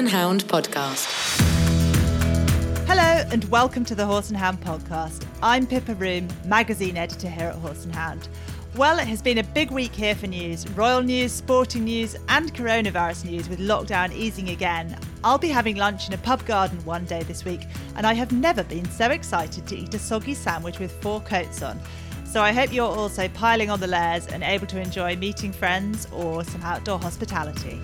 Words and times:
and 0.00 0.08
Hound 0.08 0.46
podcast. 0.46 1.06
Hello 2.86 3.22
and 3.30 3.44
welcome 3.50 3.84
to 3.84 3.94
the 3.94 4.06
Horse 4.06 4.30
and 4.30 4.38
Hound 4.38 4.58
podcast. 4.62 5.26
I'm 5.42 5.66
Pippa 5.66 5.94
Roome, 5.94 6.26
magazine 6.46 6.96
editor 6.96 7.28
here 7.28 7.48
at 7.48 7.56
Horse 7.56 7.84
and 7.84 7.94
Hound. 7.94 8.30
Well, 8.76 8.98
it 8.98 9.06
has 9.08 9.20
been 9.20 9.36
a 9.36 9.44
big 9.44 9.70
week 9.70 9.94
here 9.94 10.14
for 10.14 10.26
news 10.26 10.66
royal 10.70 11.02
news, 11.02 11.32
sporting 11.32 11.84
news, 11.84 12.16
and 12.30 12.54
coronavirus 12.54 13.26
news 13.26 13.50
with 13.50 13.58
lockdown 13.58 14.10
easing 14.14 14.48
again. 14.48 14.98
I'll 15.22 15.36
be 15.36 15.48
having 15.48 15.76
lunch 15.76 16.08
in 16.08 16.14
a 16.14 16.18
pub 16.18 16.46
garden 16.46 16.82
one 16.86 17.04
day 17.04 17.22
this 17.24 17.44
week, 17.44 17.66
and 17.94 18.06
I 18.06 18.14
have 18.14 18.32
never 18.32 18.64
been 18.64 18.90
so 18.90 19.10
excited 19.10 19.66
to 19.66 19.76
eat 19.76 19.92
a 19.92 19.98
soggy 19.98 20.32
sandwich 20.32 20.78
with 20.78 20.92
four 21.02 21.20
coats 21.20 21.60
on. 21.60 21.78
So 22.24 22.40
I 22.40 22.52
hope 22.52 22.72
you're 22.72 22.86
also 22.86 23.28
piling 23.28 23.68
on 23.68 23.80
the 23.80 23.86
layers 23.86 24.28
and 24.28 24.42
able 24.44 24.66
to 24.68 24.80
enjoy 24.80 25.16
meeting 25.16 25.52
friends 25.52 26.08
or 26.10 26.42
some 26.42 26.62
outdoor 26.62 26.98
hospitality. 26.98 27.82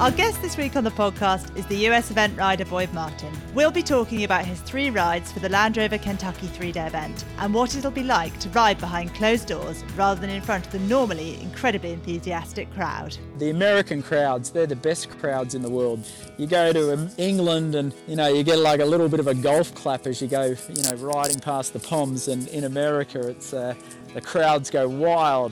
Our 0.00 0.12
guest 0.12 0.40
this 0.40 0.56
week 0.56 0.76
on 0.76 0.84
the 0.84 0.92
podcast 0.92 1.56
is 1.56 1.66
the 1.66 1.88
US 1.88 2.12
event 2.12 2.38
rider 2.38 2.64
Boyd 2.64 2.92
Martin. 2.92 3.32
We'll 3.52 3.72
be 3.72 3.82
talking 3.82 4.22
about 4.22 4.44
his 4.44 4.60
three 4.60 4.90
rides 4.90 5.32
for 5.32 5.40
the 5.40 5.48
Land 5.48 5.76
Rover 5.76 5.98
Kentucky 5.98 6.46
three 6.46 6.70
day 6.70 6.86
event 6.86 7.24
and 7.38 7.52
what 7.52 7.74
it'll 7.74 7.90
be 7.90 8.04
like 8.04 8.38
to 8.38 8.48
ride 8.50 8.78
behind 8.78 9.12
closed 9.14 9.48
doors 9.48 9.82
rather 9.96 10.20
than 10.20 10.30
in 10.30 10.40
front 10.40 10.66
of 10.66 10.70
the 10.70 10.78
normally 10.78 11.40
incredibly 11.40 11.92
enthusiastic 11.92 12.72
crowd. 12.74 13.18
The 13.38 13.50
American 13.50 14.00
crowds, 14.00 14.50
they're 14.50 14.68
the 14.68 14.76
best 14.76 15.10
crowds 15.18 15.56
in 15.56 15.62
the 15.62 15.70
world. 15.70 16.06
You 16.36 16.46
go 16.46 16.72
to 16.72 16.92
um, 16.92 17.10
England 17.18 17.74
and 17.74 17.92
you 18.06 18.14
know 18.14 18.28
you 18.28 18.44
get 18.44 18.60
like 18.60 18.78
a 18.78 18.86
little 18.86 19.08
bit 19.08 19.18
of 19.18 19.26
a 19.26 19.34
golf 19.34 19.74
clap 19.74 20.06
as 20.06 20.22
you 20.22 20.28
go, 20.28 20.54
you 20.68 20.82
know, 20.84 20.94
riding 20.98 21.40
past 21.40 21.72
the 21.72 21.80
Poms 21.80 22.28
and 22.28 22.46
in 22.48 22.62
America 22.62 23.26
it's 23.26 23.52
uh, 23.52 23.74
the 24.14 24.20
crowds 24.20 24.70
go 24.70 24.88
wild. 24.88 25.50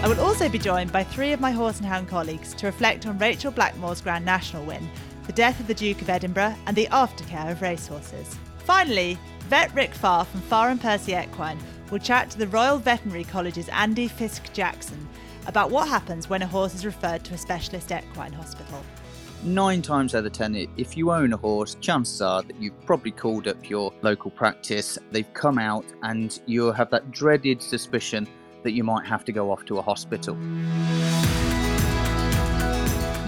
I 0.00 0.06
will 0.06 0.20
also 0.20 0.48
be 0.48 0.60
joined 0.60 0.92
by 0.92 1.02
three 1.02 1.32
of 1.32 1.40
my 1.40 1.50
horse 1.50 1.78
and 1.78 1.86
hound 1.86 2.06
colleagues 2.06 2.54
to 2.54 2.66
reflect 2.66 3.04
on 3.06 3.18
Rachael 3.18 3.50
Blackmore's 3.50 4.00
Grand 4.00 4.24
National 4.24 4.64
win, 4.64 4.88
the 5.26 5.32
death 5.32 5.58
of 5.58 5.66
the 5.66 5.74
Duke 5.74 6.00
of 6.00 6.08
Edinburgh, 6.08 6.54
and 6.66 6.76
the 6.76 6.86
aftercare 6.86 7.50
of 7.50 7.60
racehorses. 7.62 8.36
Finally, 8.58 9.18
vet 9.48 9.74
Rick 9.74 9.92
Farr 9.92 10.24
from 10.24 10.40
Farr 10.42 10.68
and 10.70 10.80
Percy 10.80 11.14
Equine 11.14 11.58
will 11.90 11.98
chat 11.98 12.30
to 12.30 12.38
the 12.38 12.46
Royal 12.46 12.78
Veterinary 12.78 13.24
College's 13.24 13.68
Andy 13.70 14.06
Fiske-Jackson 14.06 15.08
about 15.48 15.72
what 15.72 15.88
happens 15.88 16.30
when 16.30 16.42
a 16.42 16.46
horse 16.46 16.76
is 16.76 16.86
referred 16.86 17.24
to 17.24 17.34
a 17.34 17.38
specialist 17.38 17.90
equine 17.90 18.32
hospital. 18.32 18.84
Nine 19.42 19.82
times 19.82 20.14
out 20.14 20.26
of 20.26 20.32
ten, 20.32 20.54
if 20.76 20.96
you 20.96 21.10
own 21.10 21.32
a 21.32 21.36
horse, 21.36 21.76
chances 21.80 22.22
are 22.22 22.42
that 22.42 22.60
you've 22.60 22.80
probably 22.86 23.10
called 23.10 23.48
up 23.48 23.68
your 23.68 23.92
local 24.02 24.30
practice. 24.30 24.96
They've 25.10 25.32
come 25.34 25.58
out, 25.58 25.86
and 26.02 26.40
you'll 26.46 26.72
have 26.72 26.90
that 26.90 27.10
dreaded 27.10 27.62
suspicion 27.62 28.28
that 28.62 28.72
you 28.72 28.84
might 28.84 29.06
have 29.06 29.24
to 29.26 29.32
go 29.32 29.50
off 29.50 29.64
to 29.66 29.78
a 29.78 29.82
hospital. 29.82 30.34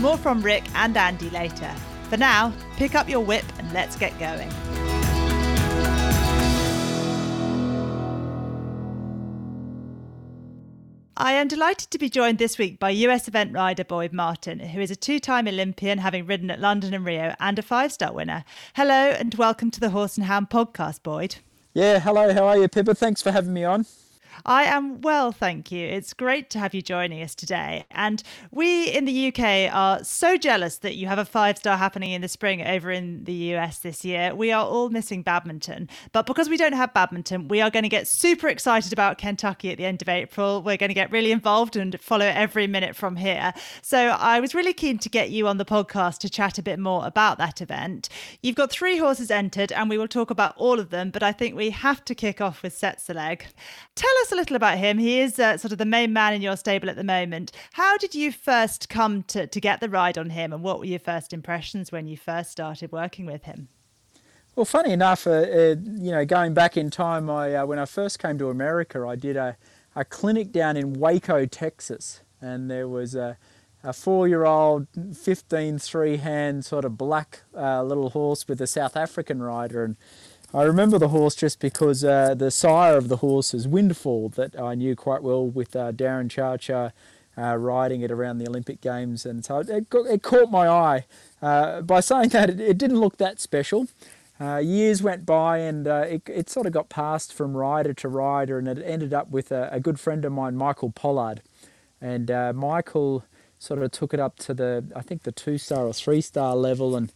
More 0.00 0.16
from 0.16 0.42
Rick 0.42 0.64
and 0.74 0.96
Andy 0.96 1.30
later. 1.30 1.74
For 2.08 2.16
now, 2.16 2.52
pick 2.76 2.94
up 2.94 3.08
your 3.08 3.20
whip 3.20 3.44
and 3.58 3.72
let's 3.72 3.96
get 3.96 4.18
going. 4.18 4.50
I 11.22 11.32
am 11.32 11.48
delighted 11.48 11.90
to 11.90 11.98
be 11.98 12.08
joined 12.08 12.38
this 12.38 12.56
week 12.56 12.78
by 12.78 12.88
US 12.90 13.28
event 13.28 13.52
rider 13.52 13.84
Boyd 13.84 14.14
Martin, 14.14 14.58
who 14.58 14.80
is 14.80 14.90
a 14.90 14.96
two 14.96 15.20
time 15.20 15.46
Olympian, 15.46 15.98
having 15.98 16.24
ridden 16.24 16.50
at 16.50 16.60
London 16.60 16.94
and 16.94 17.04
Rio, 17.04 17.34
and 17.38 17.58
a 17.58 17.62
five 17.62 17.92
star 17.92 18.10
winner. 18.10 18.42
Hello, 18.74 18.94
and 18.94 19.34
welcome 19.34 19.70
to 19.72 19.80
the 19.80 19.90
Horse 19.90 20.16
and 20.16 20.24
Hound 20.24 20.48
podcast, 20.48 21.02
Boyd. 21.02 21.36
Yeah, 21.74 22.00
hello, 22.00 22.32
how 22.32 22.46
are 22.46 22.56
you, 22.56 22.68
Pippa? 22.68 22.94
Thanks 22.94 23.20
for 23.20 23.32
having 23.32 23.52
me 23.52 23.64
on. 23.64 23.84
I 24.44 24.64
am 24.64 25.00
well, 25.00 25.32
thank 25.32 25.70
you. 25.70 25.86
It's 25.86 26.14
great 26.14 26.50
to 26.50 26.58
have 26.58 26.74
you 26.74 26.82
joining 26.82 27.22
us 27.22 27.34
today. 27.34 27.84
And 27.90 28.22
we 28.50 28.90
in 28.90 29.04
the 29.04 29.28
UK 29.28 29.72
are 29.74 30.02
so 30.04 30.36
jealous 30.36 30.78
that 30.78 30.96
you 30.96 31.06
have 31.06 31.18
a 31.18 31.24
five 31.24 31.58
star 31.58 31.76
happening 31.76 32.12
in 32.12 32.22
the 32.22 32.28
spring 32.28 32.66
over 32.66 32.90
in 32.90 33.24
the 33.24 33.32
US 33.54 33.78
this 33.78 34.04
year. 34.04 34.34
We 34.34 34.52
are 34.52 34.64
all 34.64 34.90
missing 34.90 35.22
badminton. 35.22 35.88
But 36.12 36.26
because 36.26 36.48
we 36.48 36.56
don't 36.56 36.72
have 36.72 36.94
badminton, 36.94 37.48
we 37.48 37.60
are 37.60 37.70
going 37.70 37.82
to 37.82 37.88
get 37.88 38.08
super 38.08 38.48
excited 38.48 38.92
about 38.92 39.18
Kentucky 39.18 39.70
at 39.70 39.78
the 39.78 39.84
end 39.84 40.02
of 40.02 40.08
April. 40.08 40.62
We're 40.62 40.76
going 40.76 40.88
to 40.88 40.94
get 40.94 41.10
really 41.10 41.32
involved 41.32 41.76
and 41.76 42.00
follow 42.00 42.26
every 42.26 42.66
minute 42.66 42.96
from 42.96 43.16
here. 43.16 43.52
So 43.82 43.98
I 43.98 44.40
was 44.40 44.54
really 44.54 44.72
keen 44.72 44.98
to 44.98 45.08
get 45.08 45.30
you 45.30 45.46
on 45.46 45.58
the 45.58 45.64
podcast 45.64 46.18
to 46.18 46.30
chat 46.30 46.58
a 46.58 46.62
bit 46.62 46.78
more 46.78 47.06
about 47.06 47.38
that 47.38 47.60
event. 47.60 48.08
You've 48.42 48.56
got 48.56 48.70
three 48.70 48.98
horses 48.98 49.30
entered, 49.30 49.72
and 49.72 49.90
we 49.90 49.98
will 49.98 50.08
talk 50.08 50.30
about 50.30 50.54
all 50.56 50.78
of 50.78 50.90
them. 50.90 51.10
But 51.10 51.22
I 51.22 51.32
think 51.32 51.54
we 51.54 51.70
have 51.70 52.04
to 52.06 52.14
kick 52.14 52.40
off 52.40 52.62
with 52.62 52.78
Tsetserleg. 52.78 53.42
Tell 53.94 54.10
us 54.20 54.32
a 54.32 54.36
little 54.36 54.56
about 54.56 54.78
him. 54.78 54.98
He 54.98 55.20
is 55.20 55.38
uh, 55.38 55.56
sort 55.56 55.72
of 55.72 55.78
the 55.78 55.84
main 55.84 56.12
man 56.12 56.34
in 56.34 56.42
your 56.42 56.56
stable 56.56 56.90
at 56.90 56.96
the 56.96 57.04
moment. 57.04 57.52
How 57.72 57.96
did 57.96 58.14
you 58.14 58.32
first 58.32 58.88
come 58.88 59.22
to, 59.24 59.46
to 59.46 59.60
get 59.60 59.80
the 59.80 59.88
ride 59.88 60.18
on 60.18 60.30
him, 60.30 60.52
and 60.52 60.62
what 60.62 60.78
were 60.78 60.84
your 60.84 60.98
first 60.98 61.32
impressions 61.32 61.90
when 61.90 62.06
you 62.06 62.16
first 62.16 62.50
started 62.50 62.92
working 62.92 63.26
with 63.26 63.44
him? 63.44 63.68
Well, 64.56 64.64
funny 64.66 64.92
enough, 64.92 65.26
uh, 65.26 65.30
uh, 65.30 65.76
you 65.96 66.10
know, 66.10 66.24
going 66.24 66.54
back 66.54 66.76
in 66.76 66.90
time, 66.90 67.30
I, 67.30 67.54
uh, 67.54 67.66
when 67.66 67.78
I 67.78 67.84
first 67.84 68.18
came 68.18 68.36
to 68.38 68.50
America, 68.50 69.06
I 69.06 69.16
did 69.16 69.36
a, 69.36 69.56
a 69.94 70.04
clinic 70.04 70.50
down 70.52 70.76
in 70.76 70.94
Waco, 70.94 71.46
Texas, 71.46 72.20
and 72.40 72.70
there 72.70 72.88
was 72.88 73.14
a, 73.14 73.38
a 73.84 73.92
four-year-old, 73.92 74.88
15 75.16 75.78
three-hand 75.78 76.64
sort 76.64 76.84
of 76.84 76.98
black 76.98 77.42
uh, 77.56 77.82
little 77.82 78.10
horse 78.10 78.48
with 78.48 78.60
a 78.60 78.66
South 78.66 78.96
African 78.96 79.40
rider, 79.40 79.84
and 79.84 79.96
I 80.52 80.62
remember 80.62 80.98
the 80.98 81.08
horse 81.08 81.36
just 81.36 81.60
because 81.60 82.02
uh, 82.02 82.34
the 82.34 82.50
sire 82.50 82.96
of 82.96 83.08
the 83.08 83.18
horse 83.18 83.54
is 83.54 83.68
Windfall, 83.68 84.30
that 84.30 84.58
I 84.58 84.74
knew 84.74 84.96
quite 84.96 85.22
well 85.22 85.46
with 85.46 85.76
uh, 85.76 85.92
Darren 85.92 86.28
Chiacchia 86.28 86.90
uh, 87.38 87.56
riding 87.56 88.00
it 88.00 88.10
around 88.10 88.38
the 88.38 88.48
Olympic 88.48 88.80
Games, 88.80 89.24
and 89.24 89.44
so 89.44 89.58
it, 89.60 89.86
it 89.92 90.22
caught 90.22 90.50
my 90.50 90.68
eye. 90.68 91.04
Uh, 91.40 91.82
by 91.82 92.00
saying 92.00 92.30
that, 92.30 92.50
it, 92.50 92.60
it, 92.60 92.78
didn't 92.78 92.98
look 92.98 93.16
that 93.18 93.38
special. 93.38 93.86
Uh, 94.40 94.56
years 94.56 95.02
went 95.02 95.24
by, 95.24 95.58
and 95.58 95.86
uh, 95.86 96.04
it, 96.08 96.22
it, 96.28 96.50
sort 96.50 96.66
of 96.66 96.72
got 96.72 96.88
passed 96.88 97.32
from 97.32 97.56
rider 97.56 97.94
to 97.94 98.08
rider, 98.08 98.58
and 98.58 98.66
it 98.66 98.82
ended 98.84 99.14
up 99.14 99.30
with 99.30 99.52
a, 99.52 99.68
a 99.70 99.78
good 99.78 100.00
friend 100.00 100.24
of 100.24 100.32
mine, 100.32 100.56
Michael 100.56 100.90
Pollard, 100.90 101.42
and 102.00 102.28
Michael 102.56 103.24
sort 103.60 103.80
of 103.80 103.92
took 103.92 104.12
it 104.12 104.18
up 104.18 104.36
to 104.38 104.54
the 104.54 104.84
I 104.96 105.02
think 105.02 105.22
the 105.22 105.32
two 105.32 105.58
star 105.58 105.86
or 105.86 105.92
three 105.92 106.20
star 106.20 106.56
level, 106.56 106.96
and 106.96 107.12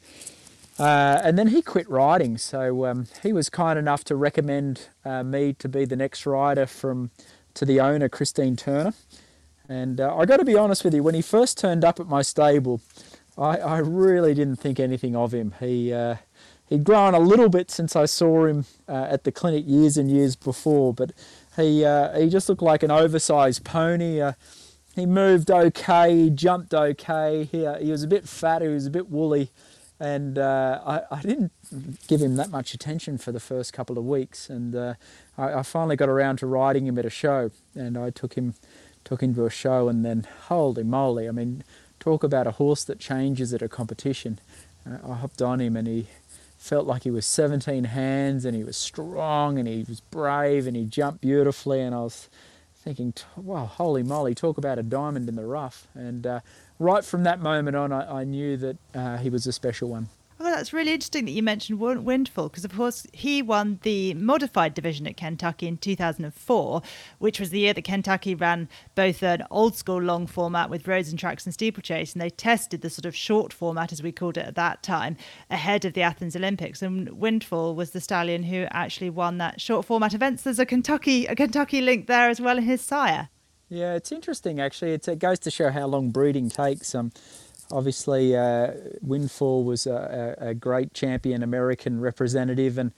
uh, 0.79 1.21
and 1.23 1.39
then 1.39 1.49
he 1.49 1.62
quit 1.62 1.89
riding, 1.89 2.37
so 2.37 2.87
um, 2.87 3.07
he 3.23 3.33
was 3.33 3.49
kind 3.49 3.79
enough 3.79 4.03
to 4.05 4.17
recommend 4.17 4.89
uh, 5.05 5.23
me 5.23 5.53
to 5.53 5.69
be 5.69 5.85
the 5.85 5.95
next 5.95 6.27
rider 6.27 6.67
from 6.67 7.11
to 7.55 7.65
the 7.65 7.79
owner, 7.79 8.09
Christine 8.09 8.57
Turner. 8.57 8.93
And 9.69 10.01
uh, 10.01 10.17
I 10.17 10.25
got 10.25 10.39
to 10.39 10.45
be 10.45 10.57
honest 10.57 10.85
with 10.85 10.93
you, 10.93 11.03
when 11.03 11.15
he 11.15 11.23
first 11.23 11.59
turned 11.59 11.85
up 11.85 12.01
at 12.01 12.09
my 12.09 12.23
stable, 12.23 12.81
I, 13.39 13.59
I 13.59 13.79
really 13.79 14.35
didn't 14.35 14.57
think 14.57 14.81
anything 14.81 15.15
of 15.15 15.33
him. 15.33 15.55
He 15.61 15.93
uh, 15.93 16.17
he'd 16.69 16.83
grown 16.83 17.15
a 17.15 17.21
little 17.21 17.49
bit 17.49 17.71
since 17.71 17.95
I 17.95 18.06
saw 18.06 18.47
him 18.47 18.65
uh, 18.89 19.06
at 19.09 19.23
the 19.23 19.31
clinic 19.31 19.65
years 19.69 19.97
and 19.97 20.11
years 20.11 20.35
before, 20.35 20.93
but 20.93 21.12
he 21.55 21.85
uh, 21.85 22.19
he 22.19 22.29
just 22.29 22.49
looked 22.49 22.62
like 22.62 22.83
an 22.83 22.91
oversized 22.91 23.65
pony. 23.65 24.21
he 24.97 25.06
moved 25.06 25.53
okay, 25.53 26.17
he 26.17 26.31
jumped 26.31 26.75
okay. 26.75 27.45
He, 27.45 27.65
he 27.81 27.93
was 27.93 28.03
a 28.03 28.09
bit 28.09 28.29
fat, 28.29 28.61
he 28.61 28.69
was 28.69 28.87
a 28.87 28.91
bit 28.91 29.09
woolly 29.09 29.53
and 30.00 30.38
uh, 30.38 30.81
I, 30.84 31.16
I, 31.16 31.21
didn't 31.22 31.53
give 32.09 32.21
him 32.21 32.37
that 32.37 32.50
much 32.50 32.75
attention 32.75 33.16
for 33.19 33.31
the 33.32 33.41
first 33.41 33.72
couple 33.72 33.97
of 33.97 34.05
weeks, 34.05 34.50
and 34.50 34.75
uh, 34.75 34.94
I, 35.38 35.55
I, 35.55 35.62
finally 35.62 35.97
got 35.97 36.09
around 36.09 36.38
to 36.38 36.47
riding 36.47 36.87
him 36.87 36.99
at 36.99 37.05
a 37.05 37.10
show, 37.10 37.50
and 37.75 37.97
I 37.97 38.10
took 38.10 38.34
him 38.34 38.55
took 39.05 39.22
him 39.22 39.34
to 39.34 39.44
a 39.44 39.50
show, 39.50 39.88
and 39.88 40.05
then 40.05 40.27
holy 40.49 40.82
moly! 40.82 41.28
I 41.28 41.31
mean, 41.31 41.62
talk 42.00 42.25
about 42.25 42.47
a 42.47 42.53
horse 42.53 42.84
that 42.84 42.99
changes 42.99 43.55
at 43.55 43.62
a 43.62 43.69
competition. 43.69 44.41
Uh, 44.85 44.99
I 45.12 45.14
hopped 45.14 45.41
on 45.41 45.61
him, 45.61 45.76
and 45.76 45.87
he 45.87 46.08
felt 46.58 46.87
like 46.87 47.05
he 47.05 47.11
was 47.11 47.26
17 47.26 47.85
hands, 47.85 48.44
and 48.44 48.56
he 48.56 48.64
was 48.64 48.76
strong, 48.76 49.58
and 49.58 49.69
he 49.69 49.85
was 49.87 50.00
brave, 50.00 50.67
and 50.67 50.76
he 50.76 50.85
jumped 50.85 51.20
beautifully, 51.20 51.81
and 51.81 51.94
I 51.94 52.00
was 52.00 52.29
thinking, 52.82 53.14
wow, 53.37 53.67
holy 53.67 54.02
moly, 54.02 54.35
talk 54.35 54.58
about 54.58 54.79
a 54.79 54.82
diamond 54.82 55.29
in 55.29 55.37
the 55.37 55.46
rough, 55.46 55.87
and 55.94 56.26
uh, 56.26 56.41
right 56.84 57.04
from 57.04 57.25
that 57.25 57.40
moment 57.40 57.76
on, 57.76 57.92
I, 57.92 58.20
I 58.20 58.25
knew 58.25 58.56
that 58.58 58.76
uh, 58.94 59.16
he 59.16 59.31
was 59.31 59.46
a 59.46 59.52
special 59.52 59.88
one. 59.88 60.08
Oh, 60.40 60.50
that's 60.50 60.72
really 60.72 60.92
interesting 60.92 61.25
that 61.26 61.31
you 61.31 61.44
mentioned 61.44 61.78
Windfall 61.78 62.48
because, 62.48 62.64
of 62.64 62.75
course, 62.75 63.06
he 63.12 63.40
won 63.40 63.78
the 63.82 64.14
modified 64.14 64.75
division 64.75 65.06
at 65.06 65.16
Kentucky 65.16 65.69
in 65.69 65.78
2004, 65.78 66.82
which 67.19 67.38
was 67.38 67.50
the 67.50 67.60
year 67.60 67.72
that 67.72 67.84
Kentucky 67.84 68.34
ran 68.34 68.69
both 68.96 69.22
an 69.22 69.44
old 69.50 69.76
school 69.76 70.02
long 70.02 70.26
format 70.26 70.69
with 70.69 70.88
roads 70.88 71.08
and 71.08 71.19
tracks 71.19 71.46
and 71.46 71.54
steeplechase, 71.54 72.12
and 72.12 72.20
they 72.20 72.31
tested 72.31 72.82
the 72.82 72.90
sort 72.90 73.06
of 73.06 73.14
short 73.14 73.52
format, 73.52 73.92
as 73.92 74.02
we 74.02 74.10
called 74.10 74.36
it 74.36 74.46
at 74.46 74.56
that 74.56 74.82
time, 74.82 75.16
ahead 75.50 75.84
of 75.84 75.94
the 75.94 76.02
Athens 76.02 76.34
Olympics. 76.34 76.82
And 76.82 77.08
Windfall 77.12 77.76
was 77.76 77.92
the 77.92 78.00
stallion 78.00 78.42
who 78.42 78.66
actually 78.70 79.10
won 79.10 79.38
that 79.38 79.60
short 79.60 79.86
format 79.86 80.14
event. 80.14 80.40
So 80.40 80.50
there's 80.50 80.58
a 80.58 80.66
Kentucky 80.66 81.26
a 81.26 81.36
Kentucky 81.36 81.81
link 81.81 82.08
there 82.08 82.28
as 82.28 82.40
well 82.40 82.58
in 82.58 82.64
his 82.64 82.81
sire. 82.81 83.28
Yeah, 83.69 83.94
it's 83.94 84.12
interesting 84.12 84.61
actually. 84.61 84.93
It's, 84.93 85.08
it 85.08 85.19
goes 85.19 85.38
to 85.40 85.50
show 85.50 85.70
how 85.70 85.87
long 85.87 86.11
breeding 86.11 86.49
takes. 86.50 86.94
Um, 86.94 87.12
obviously, 87.70 88.37
uh, 88.37 88.72
Windfall 89.00 89.64
was 89.64 89.87
a, 89.87 90.37
a, 90.38 90.55
great 90.55 90.94
champion 90.94 91.43
American 91.43 92.00
representative, 92.00 92.78
and 92.78 92.93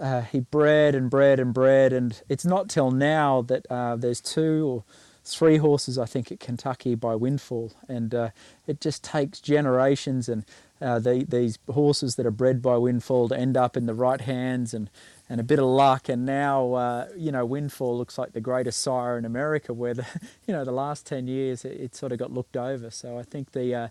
uh, 0.00 0.22
he 0.22 0.40
bred 0.40 0.94
and 0.94 1.08
bred 1.08 1.38
and 1.38 1.54
bred, 1.54 1.92
and 1.92 2.20
it's 2.28 2.44
not 2.44 2.68
till 2.68 2.90
now 2.90 3.42
that 3.42 3.66
uh, 3.70 3.96
there's 3.96 4.20
two 4.20 4.66
or 4.66 4.84
three 5.24 5.56
horses, 5.56 5.98
I 5.98 6.04
think, 6.04 6.30
at 6.30 6.40
Kentucky 6.40 6.94
by 6.94 7.14
Windfall, 7.14 7.72
and 7.88 8.14
uh, 8.14 8.30
it 8.66 8.80
just 8.80 9.02
takes 9.02 9.40
generations 9.40 10.28
and 10.28 10.44
uh, 10.82 10.98
the, 10.98 11.24
these 11.26 11.58
horses 11.70 12.16
that 12.16 12.26
are 12.26 12.30
bred 12.30 12.60
by 12.60 12.76
Windfall 12.76 13.28
to 13.30 13.38
end 13.38 13.56
up 13.56 13.76
in 13.76 13.86
the 13.86 13.94
right 13.94 14.20
hands 14.20 14.74
and, 14.74 14.90
and 15.28 15.40
a 15.40 15.44
bit 15.44 15.58
of 15.58 15.66
luck. 15.66 16.08
And 16.08 16.26
now, 16.26 16.74
uh, 16.74 17.08
you 17.16 17.32
know, 17.32 17.44
Windfall 17.44 17.96
looks 17.96 18.18
like 18.18 18.32
the 18.32 18.40
greatest 18.40 18.80
sire 18.80 19.16
in 19.18 19.24
America, 19.24 19.72
where 19.72 19.94
the, 19.94 20.06
you 20.46 20.54
know, 20.54 20.64
the 20.64 20.72
last 20.72 21.06
10 21.06 21.26
years 21.26 21.64
it, 21.64 21.80
it 21.80 21.96
sort 21.96 22.12
of 22.12 22.18
got 22.18 22.32
looked 22.32 22.56
over. 22.56 22.90
So 22.90 23.18
I 23.18 23.22
think 23.22 23.52
the, 23.52 23.74
uh, 23.74 23.88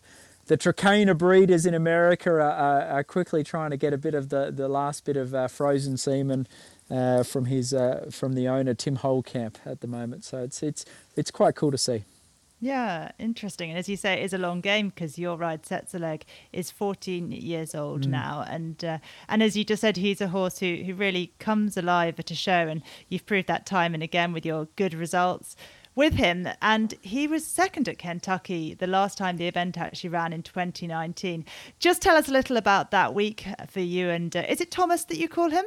the 0.47 0.57
Trakehner 0.57 1.17
breeders 1.17 1.65
in 1.65 1.73
America 1.73 2.29
are, 2.29 2.41
are, 2.41 2.81
are, 2.81 3.03
quickly 3.03 3.43
trying 3.43 3.71
to 3.71 3.77
get 3.77 3.93
a 3.93 3.97
bit 3.97 4.13
of 4.13 4.29
the, 4.29 4.51
the 4.51 4.67
last 4.67 5.05
bit 5.05 5.15
of 5.15 5.33
uh, 5.33 5.47
frozen 5.47 5.97
semen 5.97 6.47
uh, 6.89 7.23
from 7.23 7.45
his 7.45 7.73
uh, 7.73 8.09
from 8.11 8.33
the 8.33 8.47
owner 8.47 8.73
Tim 8.73 8.97
Holekamp 8.97 9.55
at 9.65 9.81
the 9.81 9.87
moment. 9.87 10.25
So 10.25 10.43
it's 10.43 10.61
it's 10.61 10.85
it's 11.15 11.31
quite 11.31 11.55
cool 11.55 11.71
to 11.71 11.77
see. 11.77 12.03
Yeah, 12.63 13.11
interesting. 13.19 13.71
And 13.71 13.77
as 13.77 13.89
you 13.89 13.97
say, 13.97 14.13
it 14.13 14.23
is 14.23 14.31
a 14.31 14.37
long 14.37 14.61
game 14.61 14.87
because 14.87 15.19
your 15.19 15.35
ride 15.35 15.69
Leg 15.93 16.23
is 16.53 16.71
14 16.71 17.29
years 17.33 17.75
old 17.75 18.07
mm. 18.07 18.11
now, 18.11 18.45
and 18.47 18.81
uh, 18.85 18.99
and 19.27 19.43
as 19.43 19.57
you 19.57 19.65
just 19.65 19.81
said, 19.81 19.97
he's 19.97 20.21
a 20.21 20.29
horse 20.29 20.59
who 20.59 20.75
who 20.75 20.93
really 20.93 21.33
comes 21.39 21.75
alive 21.75 22.19
at 22.19 22.31
a 22.31 22.35
show, 22.35 22.69
and 22.69 22.81
you've 23.09 23.25
proved 23.25 23.49
that 23.49 23.65
time 23.65 23.93
and 23.93 24.01
again 24.01 24.31
with 24.31 24.45
your 24.45 24.69
good 24.77 24.93
results 24.93 25.57
with 25.93 26.13
him. 26.13 26.47
And 26.61 26.93
he 27.01 27.27
was 27.27 27.45
second 27.45 27.89
at 27.89 27.97
Kentucky 27.97 28.73
the 28.73 28.87
last 28.87 29.17
time 29.17 29.35
the 29.35 29.47
event 29.49 29.77
actually 29.77 30.11
ran 30.11 30.31
in 30.31 30.41
2019. 30.41 31.43
Just 31.79 32.01
tell 32.01 32.15
us 32.15 32.29
a 32.29 32.31
little 32.31 32.55
about 32.55 32.91
that 32.91 33.13
week 33.13 33.45
for 33.67 33.81
you. 33.81 34.09
And 34.09 34.33
uh, 34.37 34.45
is 34.47 34.61
it 34.61 34.71
Thomas 34.71 35.03
that 35.03 35.17
you 35.17 35.27
call 35.27 35.49
him? 35.49 35.65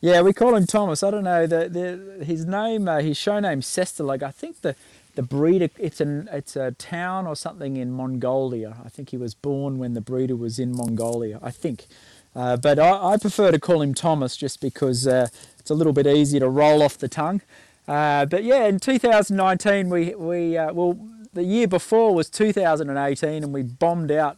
Yeah, 0.00 0.20
we 0.20 0.32
call 0.32 0.54
him 0.54 0.66
Thomas. 0.66 1.02
I 1.02 1.10
don't 1.10 1.24
know 1.24 1.46
the, 1.46 1.68
the 1.68 2.24
his 2.24 2.44
name, 2.44 2.86
uh, 2.86 3.00
his 3.00 3.16
show 3.16 3.40
name 3.40 3.62
Tsetserleg. 3.62 4.22
I 4.22 4.30
think 4.30 4.60
the 4.60 4.76
the 5.16 5.22
breeder 5.22 5.68
it's 5.78 6.00
an 6.00 6.28
it's 6.30 6.54
a 6.56 6.70
town 6.72 7.26
or 7.26 7.34
something 7.34 7.76
in 7.76 7.90
Mongolia. 7.90 8.76
I 8.84 8.88
think 8.88 9.10
he 9.10 9.16
was 9.16 9.34
born 9.34 9.78
when 9.78 9.94
the 9.94 10.00
breeder 10.00 10.36
was 10.36 10.58
in 10.58 10.76
Mongolia. 10.76 11.40
I 11.42 11.50
think. 11.50 11.86
Uh, 12.34 12.56
but 12.56 12.78
I, 12.78 13.14
I, 13.14 13.16
prefer 13.16 13.50
to 13.50 13.58
call 13.58 13.80
him 13.80 13.94
Thomas 13.94 14.36
just 14.36 14.60
because 14.60 15.06
uh, 15.06 15.28
it's 15.58 15.70
a 15.70 15.74
little 15.74 15.94
bit 15.94 16.06
easier 16.06 16.40
to 16.40 16.50
roll 16.50 16.82
off 16.82 16.98
the 16.98 17.08
tongue. 17.08 17.40
Uh, 17.88 18.26
but 18.26 18.44
yeah, 18.44 18.66
in 18.66 18.78
2019, 18.78 19.88
we, 19.88 20.14
we 20.14 20.54
uh, 20.58 20.70
well, 20.74 20.98
the 21.32 21.44
year 21.44 21.66
before 21.66 22.14
was 22.14 22.28
2018, 22.28 23.42
and 23.42 23.54
we 23.54 23.62
bombed 23.62 24.10
out 24.10 24.36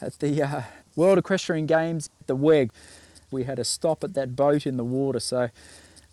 at 0.00 0.20
the 0.20 0.40
uh, 0.40 0.62
World 0.94 1.18
Equestrian 1.18 1.66
Games 1.66 2.10
the 2.26 2.36
WEG. 2.36 2.70
We 3.32 3.42
had 3.44 3.58
a 3.58 3.64
stop 3.64 4.04
at 4.04 4.14
that 4.14 4.36
boat 4.36 4.64
in 4.64 4.76
the 4.76 4.84
water, 4.84 5.18
so 5.18 5.48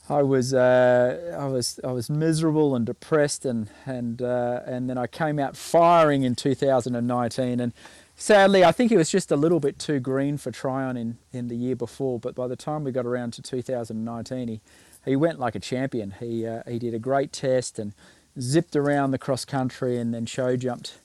I 0.09 0.23
was 0.23 0.53
uh, 0.53 1.37
I 1.39 1.45
was 1.45 1.79
I 1.83 1.91
was 1.91 2.09
miserable 2.09 2.75
and 2.75 2.85
depressed, 2.85 3.45
and 3.45 3.69
and 3.85 4.21
uh, 4.21 4.61
and 4.65 4.89
then 4.89 4.97
I 4.97 5.05
came 5.05 5.37
out 5.37 5.55
firing 5.55 6.23
in 6.23 6.35
2019, 6.35 7.59
and 7.59 7.73
sadly 8.15 8.63
I 8.63 8.71
think 8.71 8.91
it 8.91 8.97
was 8.97 9.11
just 9.11 9.31
a 9.31 9.35
little 9.35 9.59
bit 9.59 9.77
too 9.77 9.99
green 9.99 10.37
for 10.37 10.49
Tryon 10.49 10.97
in 10.97 11.17
in 11.31 11.47
the 11.47 11.55
year 11.55 11.75
before. 11.75 12.19
But 12.19 12.33
by 12.33 12.47
the 12.47 12.55
time 12.55 12.83
we 12.83 12.91
got 12.91 13.05
around 13.05 13.33
to 13.33 13.43
2019, 13.43 14.47
he 14.47 14.61
he 15.05 15.15
went 15.15 15.39
like 15.39 15.53
a 15.53 15.59
champion. 15.59 16.15
He 16.19 16.45
uh, 16.45 16.63
he 16.67 16.79
did 16.79 16.95
a 16.95 16.99
great 16.99 17.31
test 17.31 17.77
and 17.77 17.93
zipped 18.39 18.75
around 18.75 19.11
the 19.11 19.19
cross 19.19 19.45
country 19.45 19.97
and 19.97 20.13
then 20.13 20.25
show 20.25 20.55
jumped 20.55 20.97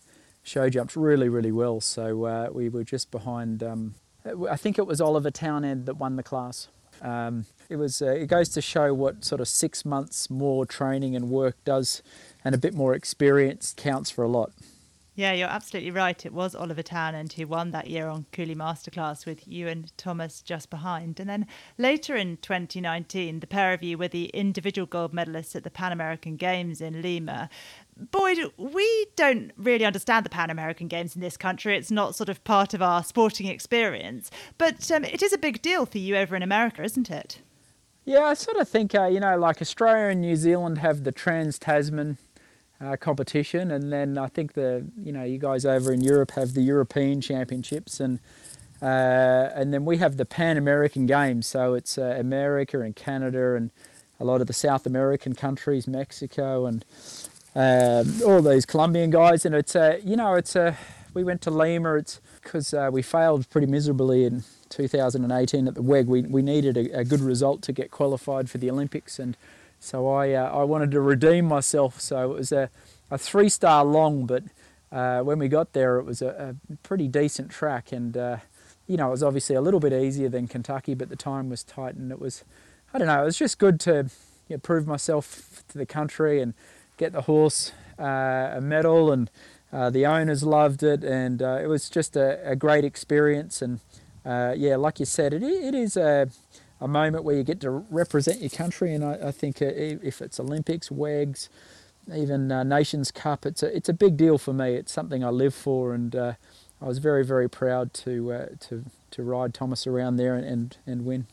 show 0.43 0.71
jumped 0.71 0.97
really 0.97 1.29
really 1.29 1.53
well. 1.53 1.83
So 1.83 2.25
uh, 2.25 2.49
we 2.53 2.71
were 2.71 2.85
just 2.85 3.11
behind. 3.11 3.63
Um, 3.63 3.97
I 4.51 4.57
think 4.57 4.79
it 4.79 4.87
was 4.87 5.03
Oliver 5.03 5.31
Townend 5.31 5.85
that 5.85 5.99
won 5.99 6.17
the 6.17 6.23
class. 6.23 6.69
Um, 7.03 7.47
it 7.69 7.77
was 7.77 8.03
uh, 8.03 8.07
it 8.07 8.27
goes 8.27 8.49
to 8.51 8.61
show 8.61 8.93
what 8.95 9.25
sort 9.25 9.41
of 9.41 9.49
six 9.49 9.85
months 9.85 10.31
more 10.31 10.67
training 10.67 11.17
and 11.17 11.31
work 11.31 11.57
does, 11.65 12.03
and 12.45 12.55
a 12.55 12.59
bit 12.59 12.75
more 12.75 12.95
experience 12.95 13.75
counts 13.77 14.11
for 14.11 14.23
a 14.23 14.29
lot. 14.29 14.53
Yeah, 15.17 15.33
you're 15.33 15.49
absolutely 15.49 15.93
right. 15.93 16.27
It 16.27 16.33
was 16.33 16.57
Oliver 16.57 16.83
Townend 16.83 17.35
who 17.35 17.47
won 17.47 17.71
that 17.71 17.87
year 17.87 18.09
on 18.09 18.27
Cooley 18.33 18.57
Masterclass 18.57 19.25
with 19.25 19.47
you 19.47 19.69
and 19.69 19.97
Thomas 19.97 20.43
just 20.43 20.71
behind. 20.71 21.21
And 21.21 21.31
then 21.31 21.47
later 21.79 22.17
in 22.17 22.39
2019, 22.39 23.39
the 23.39 23.47
pair 23.47 23.73
of 23.73 23.85
you 23.85 23.97
were 23.97 24.09
the 24.09 24.27
individual 24.35 24.87
gold 24.87 25.13
medalists 25.13 25.55
at 25.55 25.63
the 25.63 25.71
Pan 25.71 25.93
American 25.93 26.35
Games 26.35 26.81
in 26.81 27.01
Lima. 27.01 27.49
Boyd, 27.97 28.39
we 28.57 29.07
don't 29.17 29.53
really 29.57 29.85
understand 29.85 30.27
the 30.27 30.31
Pan 30.31 30.51
American 30.51 30.89
Games 30.89 31.15
in 31.15 31.21
this 31.21 31.37
country. 31.37 31.77
It's 31.77 31.91
not 31.91 32.15
sort 32.17 32.29
of 32.29 32.43
part 32.45 32.75
of 32.75 32.83
our 32.83 33.05
sporting 33.05 33.47
experience. 33.47 34.31
But 34.59 34.91
um, 34.91 35.05
it 35.05 35.23
is 35.23 35.33
a 35.33 35.39
big 35.39 35.63
deal 35.63 35.87
for 35.87 35.99
you 35.99 36.17
over 36.17 36.35
in 36.35 36.43
America, 36.43 36.83
isn't 36.83 37.11
it? 37.11 37.41
Yeah, 38.05 38.21
I 38.21 38.35
sort 38.35 38.57
of 38.59 38.69
think, 38.69 38.95
uh, 38.95 39.07
you 39.07 39.21
know, 39.21 39.39
like 39.39 39.63
Australia 39.63 40.09
and 40.11 40.21
New 40.21 40.37
Zealand 40.37 40.79
have 40.79 41.05
the 41.05 41.13
Trans 41.13 41.59
Tasman 41.59 42.19
uh, 42.81 42.97
competition, 42.97 43.71
and 43.71 43.93
then 43.93 44.19
I 44.19 44.27
think 44.27 44.55
the 44.55 44.87
you 45.03 45.13
know 45.13 45.23
you 45.23 45.39
guys 45.39 45.65
over 45.65 45.93
in 45.93 46.01
Europe 46.01 46.33
have 46.33 46.55
the 46.55 46.61
European 46.61 47.21
Championships, 47.21 48.01
and 48.01 48.19
uh, 48.83 49.51
and 49.55 49.73
then 49.73 49.85
we 49.85 49.99
have 49.99 50.17
the 50.17 50.25
Pan 50.25 50.57
American 50.57 51.07
Games. 51.07 51.47
So 51.47 51.75
it's 51.75 51.97
uh, 51.97 52.17
America 52.19 52.81
and 52.81 52.95
Canada 52.95 53.55
and 53.55 53.71
a 54.21 54.25
lot 54.25 54.41
of 54.41 54.47
the 54.47 54.53
South 54.53 54.87
American 54.87 55.35
countries, 55.35 55.87
Mexico 55.87 56.67
and 56.67 56.85
um, 57.55 58.23
all 58.27 58.43
these 58.43 58.67
Colombian 58.67 59.11
guys, 59.11 59.45
and 59.45 59.55
it's 59.55 59.75
a 59.75 60.01
you 60.05 60.17
know 60.17 60.35
it's 60.35 60.57
a 60.57 60.77
we 61.15 61.25
went 61.25 61.41
to 61.43 61.51
Lima. 61.51 61.95
It's 61.95 62.21
because 62.43 62.75
uh, 62.75 62.91
we 62.93 63.03
failed 63.03 63.49
pretty 63.51 63.67
miserably 63.67 64.25
in 64.25 64.45
2018 64.71 65.69
at 65.69 65.75
the 65.75 65.83
WEG. 65.83 66.07
We 66.07 66.23
we 66.23 66.43
needed 66.43 66.77
a, 66.77 67.01
a 67.01 67.05
good 67.05 67.21
result 67.21 67.63
to 67.63 67.73
get 67.73 67.91
qualified 67.91 68.51
for 68.51 68.59
the 68.59 68.71
Olympics 68.71 69.19
and 69.19 69.37
so 69.85 70.09
I, 70.09 70.33
uh, 70.33 70.51
I 70.51 70.65
wanted 70.65 70.91
to 70.93 71.01
redeem 71.01 71.45
myself. 71.45 72.01
So 72.01 72.33
it 72.33 72.35
was 72.35 72.53
a, 72.53 72.71
a 73.11 73.19
three 73.19 73.51
star 73.51 73.85
long, 73.85 74.25
but 74.25 74.43
uh, 74.91 75.21
when 75.21 75.39
we 75.39 75.47
got 75.47 75.75
there, 75.75 75.99
it 75.99 76.05
was 76.05 76.23
a, 76.23 76.57
a 76.71 76.77
pretty 76.77 77.07
decent 77.07 77.51
track. 77.51 77.93
And, 77.93 78.17
uh, 78.17 78.39
you 78.87 78.97
know, 78.97 79.09
it 79.09 79.11
was 79.11 79.23
obviously 79.23 79.55
a 79.57 79.61
little 79.61 79.81
bit 79.81 79.93
easier 79.93 80.31
than 80.31 80.49
Kentucky, 80.49 80.95
but 80.95 81.11
the 81.11 81.17
time 81.17 81.51
was 81.51 81.63
tight. 81.63 81.97
And 81.97 82.11
it 82.11 82.19
was, 82.19 82.45
I 82.95 82.99
don't 82.99 83.09
know, 83.09 83.21
it 83.21 83.27
was 83.27 83.37
just 83.37 83.59
good 83.59 83.79
to 83.81 84.09
you 84.49 84.57
know, 84.57 84.59
prove 84.59 84.87
myself 84.87 85.63
to 85.69 85.77
the 85.77 85.87
country 85.87 86.41
and 86.41 86.55
get 86.97 87.13
the 87.13 87.23
horse 87.23 87.73
uh, 87.99 88.53
a 88.55 88.61
medal. 88.61 89.13
And 89.13 89.31
uh, 89.73 89.91
the 89.91 90.07
owners 90.07 90.43
loved 90.43 90.83
it. 90.83 91.05
And 91.05 91.43
uh, 91.43 91.59
it 91.63 91.67
was 91.67 91.89
just 91.89 92.17
a, 92.17 92.41
a 92.49 92.57
great 92.57 92.85
experience. 92.85 93.63
And 93.63 93.81
yeah, 94.25 94.77
like 94.77 95.01
you 95.01 95.07
said, 95.07 95.33
it, 95.33 95.43
it 95.43 95.75
is 95.75 95.97
a 95.97 96.29
a 96.81 96.89
moment 96.89 97.25
where 97.25 97.35
you 97.35 97.43
get 97.43 97.61
to 97.61 97.71
represent 97.71 98.41
your 98.41 98.51
country. 98.51 98.95
And 98.95 99.05
I, 99.05 99.29
I 99.29 99.31
think 99.33 99.63
uh, 99.63 99.67
if 99.67 100.21
it's 100.21 100.39
Olympics, 100.39 100.91
WEGs, 100.91 101.49
even 102.15 102.53
uh, 102.53 102.63
Nations 102.63 103.11
Cup, 103.11 103.47
it's 103.47 103.63
a 103.63 103.75
it's 103.75 103.89
a 103.89 103.95
big 103.95 104.17
deal 104.17 104.37
for 104.37 104.53
me. 104.53 104.75
It's 104.75 104.93
something 104.93 105.25
I 105.25 105.31
live 105.31 105.55
for, 105.55 105.95
and 105.95 106.15
uh, 106.15 106.35
I 106.83 106.87
was 106.87 106.99
very 106.99 107.25
very 107.25 107.49
proud 107.49 107.95
to 107.95 108.33
uh, 108.33 108.47
to 108.69 108.85
to 109.13 109.23
ride 109.23 109.55
Thomas 109.55 109.87
around 109.87 110.17
there 110.17 110.35
and 110.35 110.47
and, 110.47 110.77
and 110.87 111.05
win. 111.07 111.27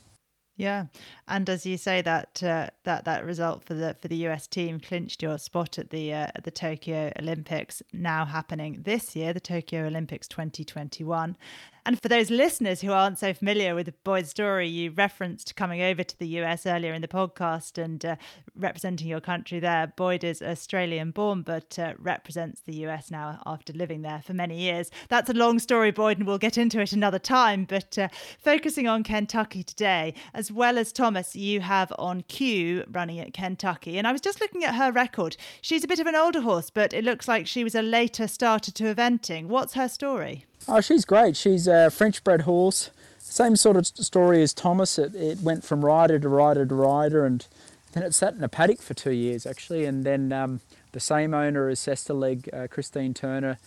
Yeah, 0.57 0.85
and 1.27 1.49
as 1.49 1.65
you 1.65 1.77
say, 1.77 2.01
that 2.01 2.43
uh, 2.43 2.67
that 2.83 3.05
that 3.05 3.25
result 3.25 3.63
for 3.63 3.73
the 3.73 3.95
for 4.01 4.07
the 4.07 4.27
US 4.27 4.47
team 4.47 4.79
clinched 4.79 5.23
your 5.23 5.37
spot 5.37 5.79
at 5.79 5.89
the 5.89 6.13
uh, 6.13 6.27
at 6.35 6.43
the 6.43 6.51
Tokyo 6.51 7.11
Olympics, 7.19 7.81
now 7.93 8.25
happening 8.25 8.81
this 8.83 9.15
year, 9.15 9.33
the 9.33 9.39
Tokyo 9.39 9.85
Olympics 9.87 10.27
2021. 10.27 11.35
And 11.83 11.99
for 11.99 12.09
those 12.09 12.29
listeners 12.29 12.81
who 12.81 12.91
aren't 12.91 13.17
so 13.17 13.33
familiar 13.33 13.73
with 13.73 13.91
Boyd's 14.03 14.29
story, 14.29 14.67
you 14.67 14.91
referenced 14.91 15.55
coming 15.55 15.81
over 15.81 16.03
to 16.03 16.19
the 16.19 16.27
US 16.39 16.67
earlier 16.67 16.93
in 16.93 17.01
the 17.01 17.07
podcast 17.07 17.81
and 17.81 18.05
uh, 18.05 18.17
representing 18.55 19.07
your 19.07 19.19
country 19.19 19.59
there. 19.59 19.91
Boyd 19.95 20.23
is 20.23 20.43
Australian 20.43 21.09
born, 21.09 21.41
but 21.41 21.79
uh, 21.79 21.93
represents 21.97 22.61
the 22.61 22.85
US 22.85 23.09
now 23.09 23.41
after 23.47 23.73
living 23.73 24.03
there 24.03 24.21
for 24.23 24.35
many 24.35 24.59
years. 24.59 24.91
That's 25.09 25.31
a 25.31 25.33
long 25.33 25.57
story, 25.57 25.89
Boyd, 25.89 26.19
and 26.19 26.27
we'll 26.27 26.37
get 26.37 26.55
into 26.55 26.79
it 26.79 26.93
another 26.93 27.17
time. 27.17 27.65
But 27.65 27.97
uh, 27.97 28.09
focusing 28.37 28.87
on 28.87 29.03
Kentucky 29.03 29.63
today, 29.63 30.13
as 30.35 30.51
well 30.51 30.77
as 30.77 30.91
Thomas, 30.91 31.35
you 31.35 31.61
have 31.61 31.91
on 31.97 32.21
cue 32.27 32.83
running 32.91 33.19
at 33.19 33.33
Kentucky. 33.33 33.97
And 33.97 34.07
I 34.07 34.11
was 34.11 34.21
just 34.21 34.39
looking 34.39 34.63
at 34.63 34.75
her 34.75 34.91
record. 34.91 35.35
She's 35.61 35.83
a 35.83 35.87
bit 35.87 35.99
of 35.99 36.05
an 36.05 36.15
older 36.15 36.41
horse, 36.41 36.69
but 36.69 36.93
it 36.93 37.03
looks 37.03 37.27
like 37.27 37.47
she 37.47 37.63
was 37.63 37.73
a 37.73 37.81
later 37.81 38.27
starter 38.27 38.71
to 38.71 38.93
eventing. 38.93 39.47
What's 39.47 39.73
her 39.73 39.87
story? 39.87 40.45
Oh, 40.67 40.81
she's 40.81 41.05
great. 41.05 41.35
She's 41.35 41.67
a 41.67 41.89
French 41.89 42.23
bred 42.23 42.41
horse. 42.41 42.91
Same 43.19 43.55
sort 43.55 43.77
of 43.77 43.87
story 43.87 44.41
as 44.43 44.53
Thomas. 44.53 44.99
It, 44.99 45.15
it 45.15 45.39
went 45.39 45.63
from 45.63 45.83
rider 45.83 46.19
to 46.19 46.29
rider 46.29 46.65
to 46.65 46.75
rider, 46.75 47.25
and 47.25 47.45
then 47.93 48.03
it 48.03 48.13
sat 48.13 48.33
in 48.33 48.43
a 48.43 48.49
paddock 48.49 48.81
for 48.81 48.93
two 48.93 49.11
years 49.11 49.45
actually. 49.45 49.85
And 49.85 50.03
then 50.03 50.31
um, 50.31 50.61
the 50.91 50.99
same 50.99 51.33
owner 51.33 51.69
as 51.69 51.79
Tsetserleg, 51.79 52.53
uh, 52.53 52.67
Christine 52.67 53.13
Turner, 53.13 53.57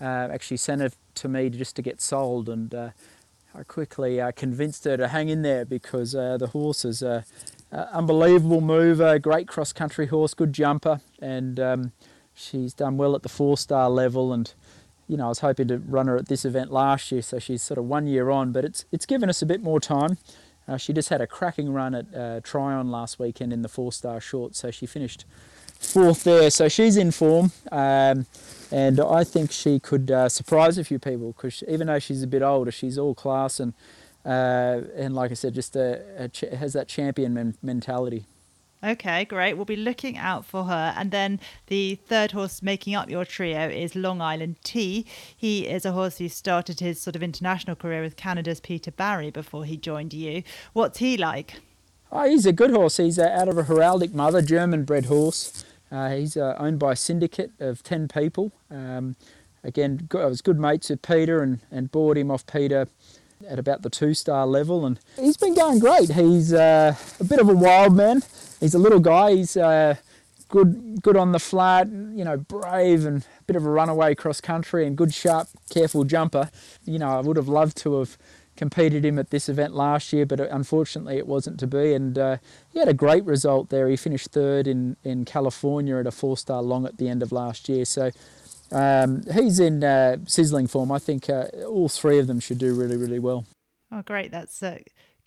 uh, 0.00 0.28
actually 0.32 0.56
sent 0.56 0.82
it 0.82 0.94
to 1.16 1.28
me 1.28 1.50
just 1.50 1.76
to 1.76 1.82
get 1.82 2.00
sold. 2.00 2.48
And 2.48 2.74
uh, 2.74 2.90
I 3.54 3.62
quickly 3.64 4.20
uh, 4.20 4.32
convinced 4.32 4.84
her 4.84 4.96
to 4.96 5.08
hang 5.08 5.28
in 5.28 5.42
there 5.42 5.64
because 5.64 6.14
uh, 6.14 6.36
the 6.38 6.48
horse 6.48 6.84
is 6.84 7.02
a, 7.02 7.24
unbelievable 7.70 8.62
mover, 8.62 9.18
great 9.18 9.46
cross 9.46 9.74
country 9.74 10.06
horse, 10.06 10.32
good 10.32 10.54
jumper, 10.54 11.00
and 11.20 11.60
um, 11.60 11.92
she's 12.34 12.72
done 12.72 12.96
well 12.96 13.14
at 13.14 13.22
the 13.22 13.28
four 13.28 13.58
star 13.58 13.90
level 13.90 14.32
and 14.32 14.54
you 15.08 15.16
know, 15.16 15.24
I 15.26 15.28
was 15.28 15.40
hoping 15.40 15.68
to 15.68 15.78
run 15.78 16.06
her 16.06 16.16
at 16.16 16.28
this 16.28 16.44
event 16.44 16.70
last 16.70 17.10
year, 17.10 17.22
so 17.22 17.38
she's 17.38 17.62
sort 17.62 17.78
of 17.78 17.86
one 17.86 18.06
year 18.06 18.30
on, 18.30 18.52
but 18.52 18.64
it's 18.64 18.84
it's 18.92 19.06
given 19.06 19.28
us 19.28 19.42
a 19.42 19.46
bit 19.46 19.62
more 19.62 19.80
time. 19.80 20.18
Uh, 20.68 20.76
she 20.76 20.92
just 20.92 21.08
had 21.08 21.22
a 21.22 21.26
cracking 21.26 21.72
run 21.72 21.94
at 21.94 22.14
uh, 22.14 22.40
Tryon 22.42 22.90
last 22.90 23.18
weekend 23.18 23.52
in 23.52 23.62
the 23.62 23.68
four 23.68 23.90
star 23.90 24.20
short, 24.20 24.54
so 24.54 24.70
she 24.70 24.84
finished 24.84 25.24
fourth 25.80 26.24
there. 26.24 26.50
So 26.50 26.68
she's 26.68 26.96
in 26.98 27.10
form, 27.10 27.52
um, 27.72 28.26
and 28.70 29.00
I 29.00 29.24
think 29.24 29.50
she 29.50 29.80
could 29.80 30.10
uh, 30.10 30.28
surprise 30.28 30.76
a 30.76 30.84
few 30.84 30.98
people 30.98 31.32
because 31.32 31.64
even 31.66 31.86
though 31.86 31.98
she's 31.98 32.22
a 32.22 32.26
bit 32.26 32.42
older, 32.42 32.70
she's 32.70 32.98
all 32.98 33.14
class 33.14 33.58
and 33.58 33.72
uh, 34.26 34.82
and 34.94 35.14
like 35.14 35.30
I 35.30 35.34
said, 35.34 35.54
just 35.54 35.74
a, 35.74 36.02
a 36.24 36.28
ch- 36.28 36.40
has 36.52 36.74
that 36.74 36.86
champion 36.86 37.32
men- 37.32 37.56
mentality. 37.62 38.26
Okay, 38.82 39.24
great. 39.24 39.54
We'll 39.54 39.64
be 39.64 39.74
looking 39.74 40.16
out 40.16 40.44
for 40.44 40.64
her. 40.64 40.94
And 40.96 41.10
then 41.10 41.40
the 41.66 41.96
third 42.06 42.30
horse 42.30 42.62
making 42.62 42.94
up 42.94 43.10
your 43.10 43.24
trio 43.24 43.68
is 43.68 43.96
Long 43.96 44.20
Island 44.20 44.56
T. 44.62 45.04
He 45.36 45.66
is 45.66 45.84
a 45.84 45.92
horse 45.92 46.18
who 46.18 46.28
started 46.28 46.78
his 46.78 47.00
sort 47.00 47.16
of 47.16 47.22
international 47.22 47.74
career 47.74 48.02
with 48.02 48.16
Canada's 48.16 48.60
Peter 48.60 48.92
Barry 48.92 49.30
before 49.30 49.64
he 49.64 49.76
joined 49.76 50.14
you. 50.14 50.44
What's 50.74 50.98
he 50.98 51.16
like? 51.16 51.54
Oh, 52.12 52.28
he's 52.28 52.46
a 52.46 52.52
good 52.52 52.70
horse. 52.70 52.98
He's 52.98 53.18
uh, 53.18 53.24
out 53.24 53.48
of 53.48 53.58
a 53.58 53.64
Heraldik 53.64 54.14
mother, 54.14 54.40
German 54.40 54.84
bred 54.84 55.06
horse. 55.06 55.64
Uh, 55.90 56.10
he's 56.10 56.36
uh, 56.36 56.54
owned 56.58 56.78
by 56.78 56.92
a 56.92 56.96
syndicate 56.96 57.50
of 57.58 57.82
10 57.82 58.06
people. 58.08 58.52
Um, 58.70 59.16
again, 59.64 60.08
I 60.14 60.26
was 60.26 60.40
good 60.40 60.58
mates 60.58 60.88
with 60.88 61.02
Peter 61.02 61.42
and, 61.42 61.60
and 61.70 61.90
bought 61.90 62.16
him 62.16 62.30
off 62.30 62.46
Peter 62.46 62.86
at 63.48 63.58
about 63.58 63.82
the 63.82 63.90
two 63.90 64.14
star 64.14 64.46
level. 64.46 64.86
And 64.86 65.00
he's 65.18 65.36
been 65.36 65.54
going 65.54 65.80
great. 65.80 66.12
He's 66.12 66.52
uh, 66.52 66.94
a 67.18 67.24
bit 67.24 67.40
of 67.40 67.48
a 67.48 67.54
wild 67.54 67.96
man 67.96 68.22
he's 68.60 68.74
a 68.74 68.78
little 68.78 69.00
guy. 69.00 69.34
He's 69.36 69.56
uh, 69.56 69.96
good, 70.48 71.02
good 71.02 71.16
on 71.16 71.32
the 71.32 71.38
flat. 71.38 71.88
You 71.88 72.24
know, 72.24 72.36
brave 72.36 73.04
and 73.04 73.22
a 73.22 73.42
bit 73.46 73.56
of 73.56 73.64
a 73.64 73.70
runaway 73.70 74.14
cross 74.14 74.40
country 74.40 74.86
and 74.86 74.96
good, 74.96 75.14
sharp, 75.14 75.48
careful 75.70 76.04
jumper. 76.04 76.50
You 76.84 76.98
know, 76.98 77.10
I 77.10 77.20
would 77.20 77.36
have 77.36 77.48
loved 77.48 77.76
to 77.78 77.98
have 77.98 78.18
competed 78.56 79.04
him 79.04 79.20
at 79.20 79.30
this 79.30 79.48
event 79.48 79.72
last 79.72 80.12
year, 80.12 80.26
but 80.26 80.40
unfortunately 80.40 81.16
it 81.16 81.26
wasn't 81.28 81.60
to 81.60 81.66
be. 81.66 81.94
And 81.94 82.18
uh, 82.18 82.36
he 82.72 82.80
had 82.80 82.88
a 82.88 82.94
great 82.94 83.24
result 83.24 83.70
there. 83.70 83.88
He 83.88 83.96
finished 83.96 84.32
third 84.32 84.66
in, 84.66 84.96
in 85.04 85.24
California 85.24 85.96
at 85.96 86.06
a 86.06 86.10
four 86.10 86.36
star 86.36 86.60
long 86.60 86.84
at 86.84 86.98
the 86.98 87.08
end 87.08 87.22
of 87.22 87.30
last 87.30 87.68
year. 87.68 87.84
So 87.84 88.10
um, 88.72 89.22
he's 89.32 89.60
in 89.60 89.84
uh, 89.84 90.16
sizzling 90.26 90.66
form. 90.66 90.90
I 90.90 90.98
think 90.98 91.30
uh, 91.30 91.46
all 91.66 91.88
three 91.88 92.18
of 92.18 92.26
them 92.26 92.40
should 92.40 92.58
do 92.58 92.74
really, 92.74 92.96
really 92.96 93.20
well. 93.20 93.46
Oh, 93.92 94.02
great. 94.02 94.30
That's 94.30 94.62
uh, 94.62 94.78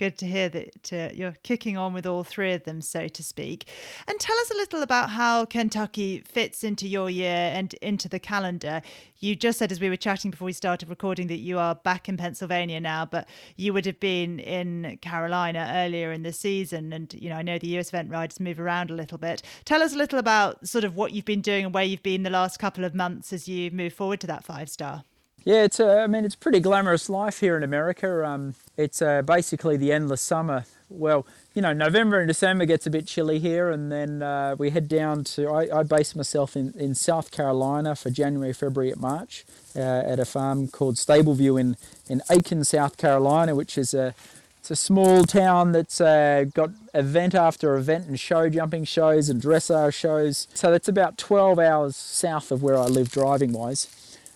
good 0.02 0.18
to 0.18 0.26
hear 0.26 0.50
that 0.50 0.92
uh, 0.92 1.10
you're 1.14 1.36
kicking 1.44 1.78
on 1.78 1.94
with 1.94 2.08
all 2.08 2.24
three 2.24 2.54
of 2.54 2.64
them, 2.64 2.82
so 2.82 3.08
to 3.08 3.22
speak. 3.22 3.68
And 4.08 4.20
tell 4.20 4.36
us 4.40 4.50
a 4.50 4.56
little 4.56 4.82
about 4.82 5.12
how 5.12 5.46
Kentucky 5.46 6.24
fits 6.28 6.64
into 6.64 6.88
your 6.88 7.08
year 7.08 7.52
and 7.54 7.72
into 7.84 8.10
the 8.10 8.18
calendar. 8.18 8.82
You 9.20 9.36
just 9.36 9.60
said, 9.60 9.72
as 9.72 9.80
we 9.80 9.90
were 9.90 9.96
chatting 9.96 10.32
before 10.32 10.48
we 10.48 10.54
started 10.54 10.90
recording, 10.90 11.28
that 11.28 11.38
you 11.38 11.60
are 11.60 11.76
back 11.76 12.10
in 12.10 12.18
Pennsylvania 12.18 12.80
now, 12.80 13.06
but 13.06 13.30
you 13.58 13.74
would 13.74 13.86
have 13.86 14.00
been 14.00 14.40
in 14.40 14.98
Carolina 15.04 15.72
earlier 15.72 16.12
in 16.12 16.24
the 16.24 16.34
season. 16.34 16.92
And, 16.94 17.14
you 17.14 17.30
know, 17.30 17.36
I 17.36 17.44
know 17.44 17.60
the 17.60 17.78
US 17.78 17.90
event 17.90 18.10
riders 18.10 18.40
move 18.40 18.60
around 18.60 18.90
a 18.90 18.96
little 18.96 19.20
bit. 19.20 19.44
Tell 19.66 19.84
us 19.84 19.94
a 19.94 19.98
little 19.98 20.18
about 20.18 20.68
sort 20.68 20.84
of 20.84 20.96
what 20.96 21.14
you've 21.14 21.26
been 21.26 21.42
doing 21.42 21.66
and 21.66 21.76
where 21.76 21.84
you've 21.84 22.02
been 22.02 22.24
the 22.24 22.32
last 22.32 22.58
couple 22.58 22.86
of 22.86 22.96
months 22.96 23.32
as 23.32 23.48
you 23.48 23.70
move 23.70 23.94
forward 23.94 24.20
to 24.22 24.28
that 24.28 24.44
five 24.44 24.68
star. 24.68 25.04
Yeah, 25.44 25.64
it's 25.64 25.80
a, 25.80 26.02
I 26.02 26.08
mean, 26.08 26.24
it's 26.24 26.36
a 26.36 26.38
pretty 26.38 26.60
glamorous 26.60 27.10
life 27.10 27.40
here 27.40 27.58
in 27.58 27.64
America. 27.64 28.24
Um, 28.24 28.54
it's 28.78 29.02
uh, 29.02 29.24
basically 29.24 29.76
the 29.76 29.92
endless 29.92 30.22
summer. 30.22 30.66
Well, 30.88 31.26
you 31.56 31.62
know, 31.64 31.74
November 31.74 32.20
and 32.20 32.28
December 32.28 32.66
gets 32.66 32.86
a 32.86 32.92
bit 32.92 33.08
chilly 33.08 33.40
here, 33.40 33.72
and 33.72 33.92
then 33.92 34.22
uh, 34.22 34.56
we 34.60 34.70
head 34.70 34.88
down 34.88 35.24
to. 35.24 35.50
I, 35.50 35.80
I 35.80 35.84
base 35.84 36.16
myself 36.16 36.56
in, 36.56 36.74
in 36.78 36.94
South 36.94 37.32
Carolina 37.32 37.96
for 37.96 38.12
January, 38.12 38.54
February, 38.54 38.92
at 38.92 39.00
March 39.00 39.46
uh, 39.76 39.80
at 39.80 40.20
a 40.20 40.26
farm 40.26 40.68
called 40.68 40.96
Stableview 40.96 41.60
in 41.60 41.78
in 42.08 42.22
Aiken, 42.30 42.64
South 42.64 42.98
Carolina, 42.98 43.56
which 43.56 43.78
is 43.78 43.94
a 43.94 44.14
it's 44.60 44.70
a 44.70 44.76
small 44.76 45.24
town 45.24 45.72
that's 45.72 46.00
uh, 46.00 46.46
got 46.54 46.70
event 46.94 47.34
after 47.34 47.76
event 47.78 48.06
and 48.08 48.20
show 48.20 48.48
jumping 48.48 48.84
shows 48.84 49.28
and 49.28 49.42
dressage 49.42 49.96
shows. 49.96 50.48
So 50.54 50.70
that's 50.70 50.88
about 50.88 51.18
12 51.18 51.58
hours 51.58 51.96
south 51.96 52.52
of 52.52 52.62
where 52.62 52.78
I 52.78 52.86
live 52.86 53.10
driving 53.10 53.54
wise. 53.54 53.88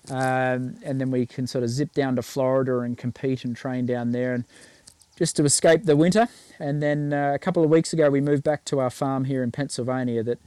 Um, 0.10 0.78
and 0.84 1.02
then 1.02 1.10
we 1.12 1.26
can 1.26 1.48
sort 1.48 1.64
of 1.64 1.70
zip 1.70 1.94
down 1.94 2.16
to 2.16 2.22
Florida 2.22 2.80
and 2.80 2.98
compete 2.98 3.44
and 3.44 3.56
train 3.56 3.86
down 3.86 4.12
there, 4.12 4.34
and 4.34 4.46
just 5.18 5.36
to 5.38 5.46
escape 5.46 5.86
the 5.86 5.96
winter. 5.96 6.28
And 6.60 6.82
then 6.82 7.14
uh, 7.14 7.34
a 7.34 7.40
couple 7.40 7.64
of 7.64 7.70
weeks 7.70 7.94
ago, 7.94 8.10
we 8.10 8.22
moved 8.22 8.44
back 8.44 8.66
to 8.66 8.80
our 8.80 8.90
farm 8.90 9.26
here 9.26 9.42
in 9.44 9.52
Pennsylvania 9.52 10.24
that 10.24 10.40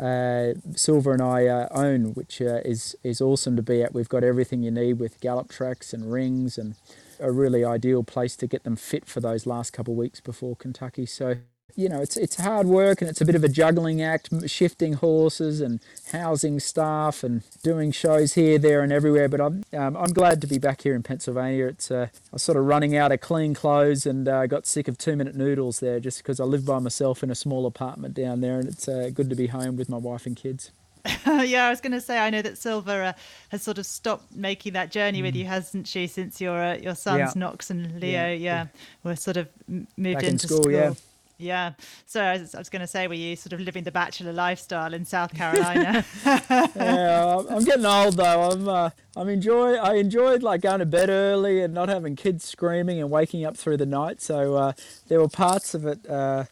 uh, 0.00 0.58
Silva 0.74 1.12
and 1.12 1.22
I 1.22 1.46
uh, 1.46 1.68
own, 1.70 2.14
which 2.14 2.42
uh, 2.42 2.60
is 2.64 2.96
is 3.04 3.20
awesome 3.20 3.54
to 3.56 3.62
be 3.62 3.82
at. 3.82 3.94
We've 3.94 4.08
got 4.08 4.24
everything 4.24 4.62
you 4.62 4.70
need 4.70 4.94
with 4.94 5.20
gallop 5.20 5.48
tracks 5.50 5.92
and 5.92 6.12
rings, 6.12 6.58
and 6.58 6.74
a 7.20 7.30
really 7.30 7.64
ideal 7.64 8.02
place 8.02 8.34
to 8.36 8.46
get 8.46 8.64
them 8.64 8.76
fit 8.76 9.06
for 9.06 9.20
those 9.20 9.46
last 9.46 9.72
couple 9.72 9.94
of 9.94 9.98
weeks 9.98 10.20
before 10.20 10.56
Kentucky. 10.56 11.06
So 11.06 11.36
you 11.76 11.88
know, 11.88 12.00
it's 12.00 12.16
it's 12.16 12.36
hard 12.36 12.66
work 12.66 13.00
and 13.00 13.10
it's 13.10 13.20
a 13.20 13.24
bit 13.24 13.34
of 13.34 13.42
a 13.42 13.48
juggling 13.48 14.00
act, 14.00 14.28
shifting 14.48 14.94
horses 14.94 15.60
and 15.60 15.80
housing 16.12 16.60
staff 16.60 17.24
and 17.24 17.42
doing 17.62 17.90
shows 17.90 18.34
here, 18.34 18.58
there, 18.58 18.82
and 18.82 18.92
everywhere. 18.92 19.28
But 19.28 19.40
I'm 19.40 19.64
um, 19.72 19.96
I'm 19.96 20.12
glad 20.12 20.40
to 20.42 20.46
be 20.46 20.58
back 20.58 20.82
here 20.82 20.94
in 20.94 21.02
Pennsylvania. 21.02 21.66
It's 21.66 21.90
uh, 21.90 22.08
I 22.12 22.18
was 22.32 22.42
sort 22.42 22.56
of 22.56 22.64
running 22.64 22.96
out 22.96 23.10
of 23.12 23.20
clean 23.20 23.54
clothes 23.54 24.06
and 24.06 24.28
uh, 24.28 24.46
got 24.46 24.66
sick 24.66 24.86
of 24.86 24.98
two 24.98 25.16
minute 25.16 25.34
noodles 25.34 25.80
there, 25.80 25.98
just 25.98 26.18
because 26.18 26.38
I 26.38 26.44
live 26.44 26.64
by 26.64 26.78
myself 26.78 27.22
in 27.22 27.30
a 27.30 27.34
small 27.34 27.66
apartment 27.66 28.14
down 28.14 28.40
there, 28.40 28.58
and 28.58 28.68
it's 28.68 28.88
uh, 28.88 29.10
good 29.12 29.28
to 29.30 29.36
be 29.36 29.48
home 29.48 29.76
with 29.76 29.88
my 29.88 29.98
wife 29.98 30.26
and 30.26 30.36
kids. 30.36 30.70
yeah, 31.26 31.66
I 31.66 31.70
was 31.70 31.82
going 31.82 31.92
to 31.92 32.00
say 32.00 32.18
I 32.18 32.30
know 32.30 32.40
that 32.40 32.56
Silva 32.56 32.92
uh, 32.92 33.12
has 33.50 33.62
sort 33.62 33.76
of 33.78 33.84
stopped 33.84 34.34
making 34.34 34.72
that 34.72 34.90
journey 34.90 35.20
mm. 35.20 35.24
with 35.24 35.36
you, 35.36 35.44
hasn't 35.44 35.86
she? 35.86 36.06
Since 36.06 36.40
your 36.40 36.62
uh, 36.62 36.76
your 36.76 36.94
sons 36.94 37.18
yeah. 37.18 37.32
Knox 37.34 37.68
and 37.68 38.00
Leo, 38.00 38.28
yeah, 38.28 38.32
yeah, 38.32 38.66
were 39.02 39.16
sort 39.16 39.36
of 39.36 39.48
moved 39.68 39.88
Back 39.96 40.22
into 40.22 40.30
in 40.30 40.38
school, 40.38 40.62
school. 40.62 40.72
Yeah. 40.72 40.94
Yeah. 41.38 41.72
So 42.06 42.22
I 42.22 42.38
was, 42.38 42.54
was 42.54 42.68
going 42.68 42.80
to 42.80 42.86
say, 42.86 43.06
were 43.08 43.14
you 43.14 43.36
sort 43.36 43.52
of 43.52 43.60
living 43.60 43.84
the 43.84 43.90
bachelor 43.90 44.32
lifestyle 44.32 44.94
in 44.94 45.04
South 45.04 45.34
Carolina? 45.36 46.04
yeah, 46.24 47.42
I'm 47.50 47.64
getting 47.64 47.86
old 47.86 48.16
though. 48.16 48.50
I'm 48.50 48.68
uh, 48.68 48.90
I'm 49.16 49.28
enjoy 49.28 49.74
I 49.74 49.94
enjoyed 49.94 50.42
like 50.42 50.60
going 50.60 50.80
to 50.80 50.86
bed 50.86 51.10
early 51.10 51.62
and 51.62 51.74
not 51.74 51.88
having 51.88 52.16
kids 52.16 52.44
screaming 52.44 53.00
and 53.00 53.10
waking 53.10 53.44
up 53.44 53.56
through 53.56 53.78
the 53.78 53.86
night. 53.86 54.20
So 54.20 54.54
uh, 54.54 54.72
there 55.08 55.20
were 55.20 55.28
parts 55.28 55.74
of 55.74 55.86
it. 55.86 56.08
Uh, 56.08 56.44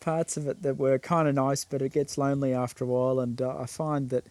parts 0.00 0.36
of 0.36 0.48
it 0.48 0.62
that 0.62 0.76
were 0.76 0.98
kind 0.98 1.28
of 1.28 1.34
nice, 1.34 1.64
but 1.64 1.80
it 1.80 1.92
gets 1.92 2.18
lonely 2.18 2.52
after 2.52 2.84
a 2.84 2.86
while, 2.88 3.20
and 3.20 3.40
uh, 3.40 3.56
I 3.56 3.66
find 3.66 4.10
that 4.10 4.26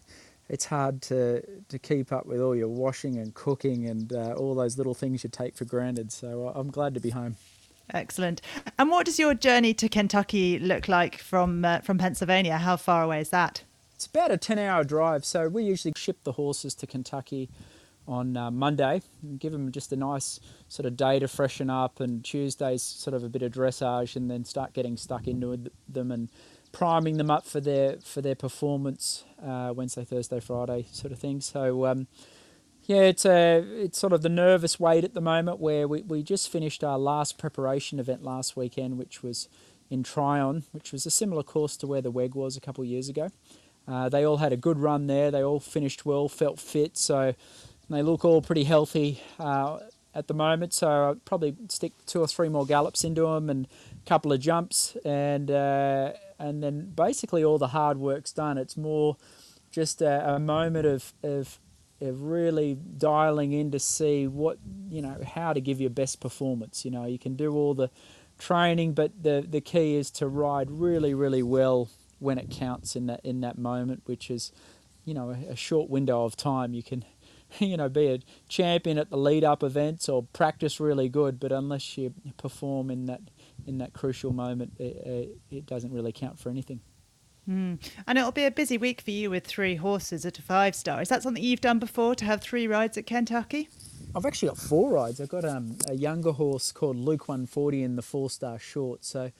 it's 0.48 0.66
hard 0.66 1.00
to 1.02 1.42
to 1.68 1.78
keep 1.78 2.12
up 2.12 2.26
with 2.26 2.40
all 2.40 2.54
your 2.54 2.68
washing 2.68 3.16
and 3.16 3.34
cooking 3.34 3.86
and 3.86 4.12
uh, 4.12 4.34
all 4.34 4.54
those 4.54 4.76
little 4.76 4.94
things 4.94 5.24
you 5.24 5.30
take 5.30 5.56
for 5.56 5.64
granted. 5.64 6.12
So 6.12 6.48
uh, 6.48 6.52
I'm 6.54 6.70
glad 6.70 6.94
to 6.94 7.00
be 7.00 7.10
home. 7.10 7.36
Excellent. 7.90 8.40
And 8.78 8.90
what 8.90 9.06
does 9.06 9.18
your 9.18 9.34
journey 9.34 9.74
to 9.74 9.88
Kentucky 9.88 10.58
look 10.58 10.88
like 10.88 11.18
from 11.18 11.64
uh, 11.64 11.80
from 11.80 11.98
Pennsylvania? 11.98 12.58
How 12.58 12.76
far 12.76 13.02
away 13.02 13.20
is 13.20 13.30
that? 13.30 13.64
It's 13.94 14.06
about 14.06 14.30
a 14.30 14.36
10 14.36 14.58
hour 14.58 14.84
drive. 14.84 15.24
So 15.24 15.48
we 15.48 15.64
usually 15.64 15.92
ship 15.96 16.18
the 16.24 16.32
horses 16.32 16.74
to 16.76 16.86
Kentucky 16.86 17.48
on 18.06 18.36
uh, 18.36 18.50
Monday 18.50 19.00
give 19.38 19.52
them 19.52 19.70
just 19.70 19.92
a 19.92 19.96
nice 19.96 20.40
sort 20.68 20.86
of 20.86 20.96
day 20.96 21.18
to 21.18 21.28
freshen 21.28 21.70
up, 21.70 22.00
and 22.00 22.24
Tuesday's 22.24 22.82
sort 22.82 23.14
of 23.14 23.22
a 23.24 23.28
bit 23.28 23.42
of 23.42 23.52
dressage, 23.52 24.16
and 24.16 24.30
then 24.30 24.44
start 24.44 24.72
getting 24.72 24.96
stuck 24.96 25.26
into 25.28 25.70
them 25.88 26.10
and 26.10 26.28
priming 26.72 27.18
them 27.18 27.30
up 27.30 27.46
for 27.46 27.60
their 27.60 27.98
for 28.04 28.20
their 28.20 28.34
performance 28.34 29.24
uh, 29.44 29.72
Wednesday, 29.74 30.04
Thursday, 30.04 30.40
Friday 30.40 30.86
sort 30.90 31.12
of 31.12 31.18
thing. 31.18 31.40
So 31.40 31.86
um, 31.86 32.06
yeah, 32.84 33.02
it's 33.02 33.24
a 33.24 33.58
it's 33.58 33.98
sort 33.98 34.12
of 34.12 34.22
the 34.22 34.28
nervous 34.28 34.80
wait 34.80 35.04
at 35.04 35.14
the 35.14 35.20
moment 35.20 35.60
where 35.60 35.86
we, 35.86 36.02
we 36.02 36.22
just 36.22 36.50
finished 36.50 36.82
our 36.82 36.98
last 36.98 37.38
preparation 37.38 38.00
event 38.00 38.22
last 38.22 38.56
weekend, 38.56 38.98
which 38.98 39.22
was 39.22 39.48
in 39.88 40.02
Tryon, 40.02 40.64
which 40.72 40.90
was 40.90 41.06
a 41.06 41.10
similar 41.10 41.42
course 41.42 41.76
to 41.76 41.86
where 41.86 42.00
the 42.00 42.10
WEG 42.10 42.34
was 42.34 42.56
a 42.56 42.60
couple 42.60 42.82
of 42.82 42.88
years 42.88 43.08
ago. 43.08 43.30
Uh, 43.86 44.08
they 44.08 44.24
all 44.24 44.38
had 44.38 44.52
a 44.52 44.56
good 44.56 44.78
run 44.78 45.06
there. 45.06 45.30
They 45.30 45.42
all 45.42 45.60
finished 45.60 46.06
well, 46.06 46.28
felt 46.28 46.58
fit, 46.58 46.96
so 46.96 47.34
they 47.90 48.02
look 48.02 48.24
all 48.24 48.42
pretty 48.42 48.64
healthy 48.64 49.20
uh, 49.38 49.78
at 50.14 50.28
the 50.28 50.34
moment. 50.34 50.72
So 50.72 50.88
I'll 50.88 51.14
probably 51.16 51.56
stick 51.68 51.92
two 52.06 52.20
or 52.20 52.26
three 52.26 52.48
more 52.48 52.66
gallops 52.66 53.04
into 53.04 53.22
them 53.22 53.50
and 53.50 53.66
a 53.92 54.08
couple 54.08 54.32
of 54.32 54.40
jumps, 54.40 54.96
and 55.04 55.50
uh, 55.50 56.12
and 56.38 56.62
then 56.62 56.92
basically 56.96 57.44
all 57.44 57.58
the 57.58 57.68
hard 57.68 57.98
work's 57.98 58.32
done. 58.32 58.58
It's 58.58 58.76
more 58.76 59.16
just 59.70 60.02
a, 60.02 60.34
a 60.34 60.38
moment 60.38 60.86
of, 60.86 61.12
of 61.22 61.58
of 62.02 62.22
really 62.22 62.74
dialing 62.74 63.52
in 63.52 63.70
to 63.70 63.78
see 63.78 64.26
what 64.26 64.58
you 64.88 65.02
know 65.02 65.20
how 65.34 65.52
to 65.52 65.60
give 65.60 65.80
your 65.80 65.90
best 65.90 66.20
performance. 66.20 66.84
You 66.84 66.90
know, 66.90 67.06
you 67.06 67.18
can 67.18 67.36
do 67.36 67.54
all 67.54 67.74
the 67.74 67.90
training, 68.38 68.92
but 68.94 69.22
the 69.22 69.46
the 69.48 69.60
key 69.60 69.96
is 69.96 70.10
to 70.12 70.28
ride 70.28 70.70
really 70.70 71.14
really 71.14 71.42
well 71.42 71.88
when 72.18 72.38
it 72.38 72.50
counts 72.50 72.96
in 72.96 73.06
that 73.06 73.20
in 73.24 73.40
that 73.40 73.58
moment, 73.58 74.02
which 74.06 74.30
is 74.30 74.52
you 75.04 75.14
know 75.14 75.30
a, 75.30 75.52
a 75.52 75.56
short 75.56 75.90
window 75.90 76.24
of 76.24 76.36
time. 76.36 76.74
You 76.74 76.82
can 76.82 77.04
you 77.58 77.76
know 77.76 77.88
be 77.88 78.08
a 78.08 78.18
champion 78.48 78.98
at 78.98 79.10
the 79.10 79.16
lead 79.16 79.44
up 79.44 79.62
events 79.62 80.08
or 80.08 80.24
practice 80.32 80.80
really 80.80 81.08
good, 81.08 81.38
but 81.40 81.52
unless 81.52 81.96
you 81.96 82.14
perform 82.36 82.90
in 82.90 83.06
that 83.06 83.20
in 83.66 83.78
that 83.78 83.92
crucial 83.92 84.32
moment, 84.32 84.72
it, 84.78 85.38
it 85.50 85.66
doesn't 85.66 85.92
really 85.92 86.12
count 86.12 86.38
for 86.38 86.50
anything. 86.50 86.80
Mm. 87.48 87.78
And 88.06 88.18
it'll 88.18 88.32
be 88.32 88.44
a 88.44 88.50
busy 88.50 88.78
week 88.78 89.00
for 89.00 89.10
you 89.10 89.30
with 89.30 89.46
three 89.46 89.74
horses 89.76 90.24
at 90.24 90.38
a 90.38 90.42
five 90.42 90.74
star. 90.74 91.02
Is 91.02 91.08
that 91.08 91.22
something 91.22 91.42
you've 91.42 91.60
done 91.60 91.78
before 91.78 92.14
to 92.14 92.24
have 92.24 92.40
three 92.40 92.66
rides 92.66 92.96
at 92.96 93.06
Kentucky? 93.06 93.68
I've 94.14 94.26
actually 94.26 94.48
got 94.48 94.58
four 94.58 94.92
rides. 94.92 95.20
I've 95.20 95.28
got 95.28 95.44
um, 95.44 95.78
a 95.88 95.94
younger 95.94 96.32
horse 96.32 96.70
called 96.70 96.96
Luke 96.96 97.28
140 97.28 97.82
in 97.82 97.96
the 97.96 98.02
four 98.02 98.30
star 98.30 98.58
short. 98.58 99.04
So, 99.04 99.32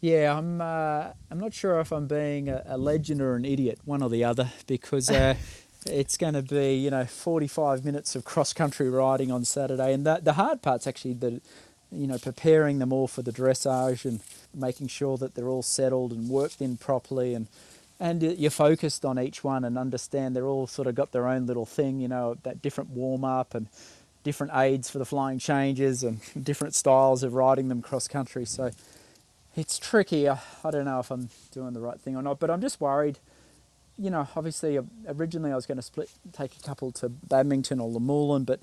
yeah, 0.00 0.36
I'm 0.36 0.60
uh, 0.60 1.08
I'm 1.30 1.38
not 1.38 1.52
sure 1.52 1.78
if 1.80 1.92
I'm 1.92 2.06
being 2.06 2.48
a, 2.48 2.62
a, 2.66 2.78
legend 2.78 3.20
or 3.20 3.34
an 3.34 3.44
idiot, 3.44 3.80
one 3.84 4.02
or 4.02 4.08
the 4.08 4.24
other, 4.24 4.50
because 4.66 5.10
uh, 5.10 5.34
it's 5.86 6.16
going 6.16 6.34
to 6.34 6.42
be 6.42 6.74
you 6.74 6.90
know 6.90 7.04
45 7.04 7.84
minutes 7.84 8.16
of 8.16 8.24
cross 8.24 8.52
country 8.52 8.88
riding 8.88 9.30
on 9.30 9.44
Saturday, 9.44 9.92
and 9.92 10.06
that 10.06 10.24
the 10.24 10.34
hard 10.34 10.62
part's 10.62 10.86
actually 10.86 11.14
the 11.14 11.40
you 11.92 12.06
know 12.06 12.18
preparing 12.18 12.78
them 12.78 12.92
all 12.92 13.08
for 13.08 13.22
the 13.22 13.32
dressage 13.32 14.04
and 14.04 14.20
making 14.54 14.88
sure 14.88 15.16
that 15.18 15.34
they're 15.34 15.48
all 15.48 15.62
settled 15.62 16.12
and 16.12 16.28
worked 16.28 16.60
in 16.60 16.76
properly 16.76 17.34
and 17.34 17.46
and 18.00 18.22
you're 18.22 18.50
focused 18.50 19.04
on 19.04 19.18
each 19.18 19.42
one 19.42 19.64
and 19.64 19.76
understand 19.76 20.36
they're 20.36 20.46
all 20.46 20.66
sort 20.66 20.86
of 20.86 20.94
got 20.94 21.10
their 21.10 21.26
own 21.26 21.46
little 21.46 21.66
thing, 21.66 21.98
you 21.98 22.06
know, 22.06 22.36
that 22.44 22.62
different 22.62 22.90
warm 22.90 23.24
up 23.24 23.54
and 23.56 23.66
different 24.22 24.52
aids 24.54 24.88
for 24.88 24.98
the 24.98 25.04
flying 25.04 25.38
changes 25.38 26.04
and 26.04 26.20
different 26.44 26.74
styles 26.74 27.22
of 27.22 27.34
riding 27.34 27.68
them 27.68 27.82
cross 27.82 28.06
country. 28.06 28.44
So 28.44 28.70
it's 29.56 29.78
tricky. 29.78 30.28
I, 30.28 30.38
I 30.64 30.70
don't 30.70 30.84
know 30.84 31.00
if 31.00 31.10
I'm 31.10 31.28
doing 31.50 31.72
the 31.72 31.80
right 31.80 31.98
thing 31.98 32.16
or 32.16 32.22
not, 32.22 32.38
but 32.38 32.50
I'm 32.50 32.60
just 32.60 32.80
worried. 32.80 33.18
You 33.98 34.10
know, 34.10 34.28
obviously, 34.36 34.78
uh, 34.78 34.82
originally 35.08 35.50
I 35.50 35.56
was 35.56 35.66
going 35.66 35.78
to 35.78 35.82
split, 35.82 36.08
take 36.32 36.56
a 36.56 36.62
couple 36.62 36.92
to 36.92 37.08
Badminton 37.08 37.80
or 37.80 37.90
Luhmühlen, 37.90 38.46
but 38.46 38.60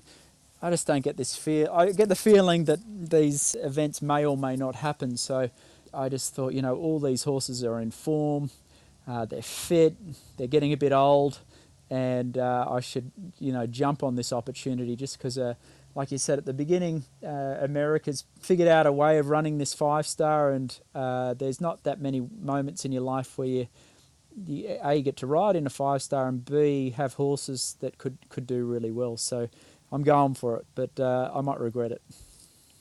I 0.61 0.69
just 0.69 0.87
don't 0.87 1.03
get 1.03 1.17
this 1.17 1.35
fear. 1.35 1.67
I 1.71 1.91
get 1.91 2.07
the 2.07 2.15
feeling 2.15 2.65
that 2.65 2.79
these 2.87 3.55
events 3.61 4.01
may 4.01 4.23
or 4.25 4.37
may 4.37 4.55
not 4.55 4.75
happen. 4.75 5.17
So 5.17 5.49
I 5.95 6.09
just 6.09 6.33
thought, 6.33 6.53
you 6.53 6.61
know, 6.61 6.75
all 6.75 6.99
these 6.99 7.23
horses 7.23 7.63
are 7.63 7.79
in 7.79 7.91
form. 7.91 8.49
Uh, 9.07 9.25
they're 9.25 9.41
fit, 9.41 9.95
they're 10.37 10.47
getting 10.47 10.73
a 10.73 10.77
bit 10.77 10.91
old, 10.91 11.39
and 11.89 12.37
uh, 12.37 12.65
I 12.67 12.79
should, 12.79 13.11
you 13.39 13.53
know, 13.53 13.67
jump 13.67 14.01
on 14.01 14.15
this 14.15 14.33
opportunity 14.33 14.95
just 14.95 15.17
because, 15.17 15.37
uh, 15.37 15.53
like 15.93 16.11
you 16.11 16.17
said 16.17 16.39
at 16.39 16.45
the 16.45 16.53
beginning, 16.53 17.03
uh, 17.23 17.57
America's 17.61 18.25
figured 18.39 18.67
out 18.67 18.87
a 18.87 18.91
way 18.91 19.19
of 19.19 19.29
running 19.29 19.59
this 19.59 19.75
five 19.75 20.07
star, 20.07 20.51
and 20.51 20.79
uh, 20.95 21.35
there's 21.35 21.61
not 21.61 21.83
that 21.83 22.01
many 22.01 22.27
moments 22.41 22.83
in 22.83 22.91
your 22.91 23.03
life 23.03 23.37
where 23.37 23.47
you, 23.47 23.67
you, 24.47 24.77
a 24.83 25.01
get 25.03 25.17
to 25.17 25.27
ride 25.27 25.55
in 25.55 25.67
a 25.67 25.69
five 25.69 26.01
star, 26.01 26.27
and 26.27 26.43
b 26.43 26.89
have 26.89 27.13
horses 27.13 27.77
that 27.81 27.99
could 27.99 28.17
could 28.29 28.47
do 28.47 28.65
really 28.65 28.91
well. 28.91 29.17
So 29.17 29.49
I'm 29.91 30.01
going 30.01 30.33
for 30.33 30.57
it, 30.57 30.65
but 30.73 30.99
uh, 30.99 31.31
I 31.33 31.41
might 31.41 31.59
regret 31.59 31.91
it. 31.91 32.01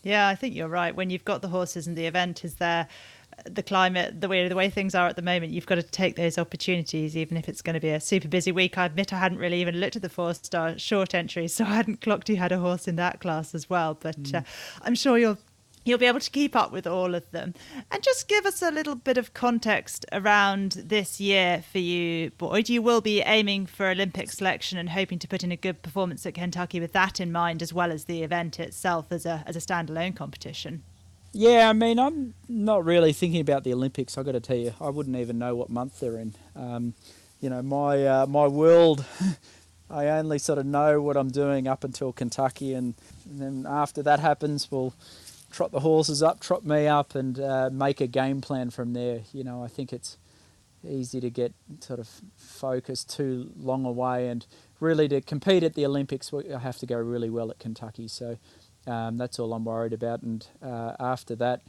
Yeah, 0.04 0.28
I 0.28 0.34
think 0.36 0.54
you're 0.54 0.68
right. 0.68 0.94
When 0.94 1.10
you've 1.10 1.24
got 1.24 1.42
the 1.42 1.48
horses 1.48 1.86
and 1.86 1.96
the 1.96 2.06
event 2.06 2.44
is 2.44 2.56
there, 2.56 2.86
the 3.44 3.62
climate, 3.62 4.20
the 4.20 4.28
way 4.28 4.46
the 4.46 4.54
way 4.54 4.70
things 4.70 4.94
are 4.94 5.08
at 5.08 5.16
the 5.16 5.22
moment, 5.22 5.52
you've 5.52 5.66
got 5.66 5.76
to 5.76 5.82
take 5.82 6.16
those 6.16 6.38
opportunities, 6.38 7.16
even 7.16 7.36
if 7.36 7.48
it's 7.48 7.62
going 7.62 7.74
to 7.74 7.80
be 7.80 7.90
a 7.90 8.00
super 8.00 8.28
busy 8.28 8.52
week. 8.52 8.78
I 8.78 8.86
admit 8.86 9.12
I 9.12 9.18
hadn't 9.18 9.38
really 9.38 9.60
even 9.60 9.76
looked 9.76 9.96
at 9.96 10.02
the 10.02 10.08
four 10.08 10.34
star 10.34 10.78
short 10.78 11.14
entries, 11.14 11.54
so 11.54 11.64
I 11.64 11.74
hadn't 11.74 12.00
clocked 12.00 12.28
you 12.28 12.36
had 12.36 12.52
a 12.52 12.58
horse 12.58 12.86
in 12.86 12.96
that 12.96 13.20
class 13.20 13.54
as 13.54 13.68
well. 13.68 13.94
But 13.98 14.22
mm. 14.22 14.36
uh, 14.36 14.42
I'm 14.82 14.94
sure 14.94 15.18
you'll 15.18 15.38
you'll 15.84 15.98
be 15.98 16.06
able 16.06 16.20
to 16.20 16.30
keep 16.30 16.56
up 16.56 16.72
with 16.72 16.86
all 16.86 17.14
of 17.14 17.30
them. 17.30 17.54
And 17.90 18.02
just 18.02 18.28
give 18.28 18.46
us 18.46 18.62
a 18.62 18.70
little 18.70 18.94
bit 18.94 19.18
of 19.18 19.34
context 19.34 20.06
around 20.12 20.72
this 20.72 21.20
year 21.20 21.62
for 21.70 21.78
you, 21.78 22.30
Boyd. 22.38 22.68
You 22.68 22.82
will 22.82 23.00
be 23.00 23.20
aiming 23.20 23.66
for 23.66 23.86
Olympic 23.86 24.30
selection 24.30 24.78
and 24.78 24.90
hoping 24.90 25.18
to 25.20 25.28
put 25.28 25.44
in 25.44 25.52
a 25.52 25.56
good 25.56 25.82
performance 25.82 26.24
at 26.26 26.34
Kentucky 26.34 26.80
with 26.80 26.92
that 26.92 27.20
in 27.20 27.30
mind, 27.30 27.62
as 27.62 27.72
well 27.72 27.92
as 27.92 28.04
the 28.04 28.22
event 28.22 28.58
itself 28.58 29.06
as 29.10 29.26
a 29.26 29.44
as 29.46 29.56
a 29.56 29.60
standalone 29.60 30.16
competition. 30.16 30.82
Yeah, 31.36 31.68
I 31.68 31.72
mean, 31.72 31.98
I'm 31.98 32.34
not 32.48 32.84
really 32.84 33.12
thinking 33.12 33.40
about 33.40 33.64
the 33.64 33.72
Olympics. 33.72 34.16
I've 34.16 34.24
got 34.24 34.32
to 34.32 34.40
tell 34.40 34.56
you, 34.56 34.72
I 34.80 34.88
wouldn't 34.88 35.16
even 35.16 35.36
know 35.36 35.56
what 35.56 35.68
month 35.68 35.98
they're 35.98 36.16
in. 36.16 36.34
Um, 36.54 36.94
you 37.40 37.50
know, 37.50 37.60
my 37.60 38.06
uh, 38.06 38.26
my 38.26 38.46
world. 38.46 39.04
I 39.90 40.08
only 40.08 40.38
sort 40.38 40.58
of 40.58 40.64
know 40.64 41.02
what 41.02 41.16
I'm 41.16 41.28
doing 41.28 41.68
up 41.68 41.84
until 41.84 42.12
Kentucky, 42.12 42.72
and, 42.72 42.94
and 43.28 43.40
then 43.40 43.66
after 43.68 44.02
that 44.02 44.18
happens, 44.18 44.70
we'll 44.70 44.94
trot 45.54 45.70
the 45.70 45.80
horses 45.80 46.22
up, 46.22 46.40
trot 46.40 46.64
me 46.64 46.86
up, 46.86 47.14
and 47.14 47.38
uh, 47.38 47.70
make 47.72 48.00
a 48.00 48.06
game 48.06 48.40
plan 48.40 48.70
from 48.70 48.92
there. 48.92 49.20
You 49.32 49.44
know, 49.44 49.62
I 49.62 49.68
think 49.68 49.92
it's 49.92 50.18
easy 50.86 51.20
to 51.20 51.30
get 51.30 51.54
sort 51.80 52.00
of 52.00 52.08
focused 52.36 53.14
too 53.14 53.52
long 53.56 53.86
away, 53.86 54.28
and 54.28 54.46
really 54.80 55.08
to 55.08 55.20
compete 55.20 55.62
at 55.62 55.74
the 55.74 55.86
Olympics, 55.86 56.32
I 56.34 56.58
have 56.58 56.78
to 56.78 56.86
go 56.86 56.96
really 56.96 57.30
well 57.30 57.50
at 57.50 57.58
Kentucky. 57.58 58.08
So 58.08 58.38
um, 58.86 59.16
that's 59.16 59.38
all 59.38 59.54
I'm 59.54 59.64
worried 59.64 59.92
about. 59.92 60.22
And 60.22 60.46
uh, 60.62 60.94
after 60.98 61.36
that, 61.36 61.62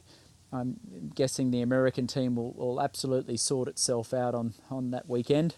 I'm 0.51 0.77
guessing 1.13 1.51
the 1.51 1.61
American 1.61 2.07
team 2.07 2.35
will, 2.35 2.53
will 2.53 2.81
absolutely 2.81 3.37
sort 3.37 3.67
itself 3.67 4.13
out 4.13 4.33
on, 4.35 4.53
on 4.69 4.91
that 4.91 5.07
weekend. 5.07 5.55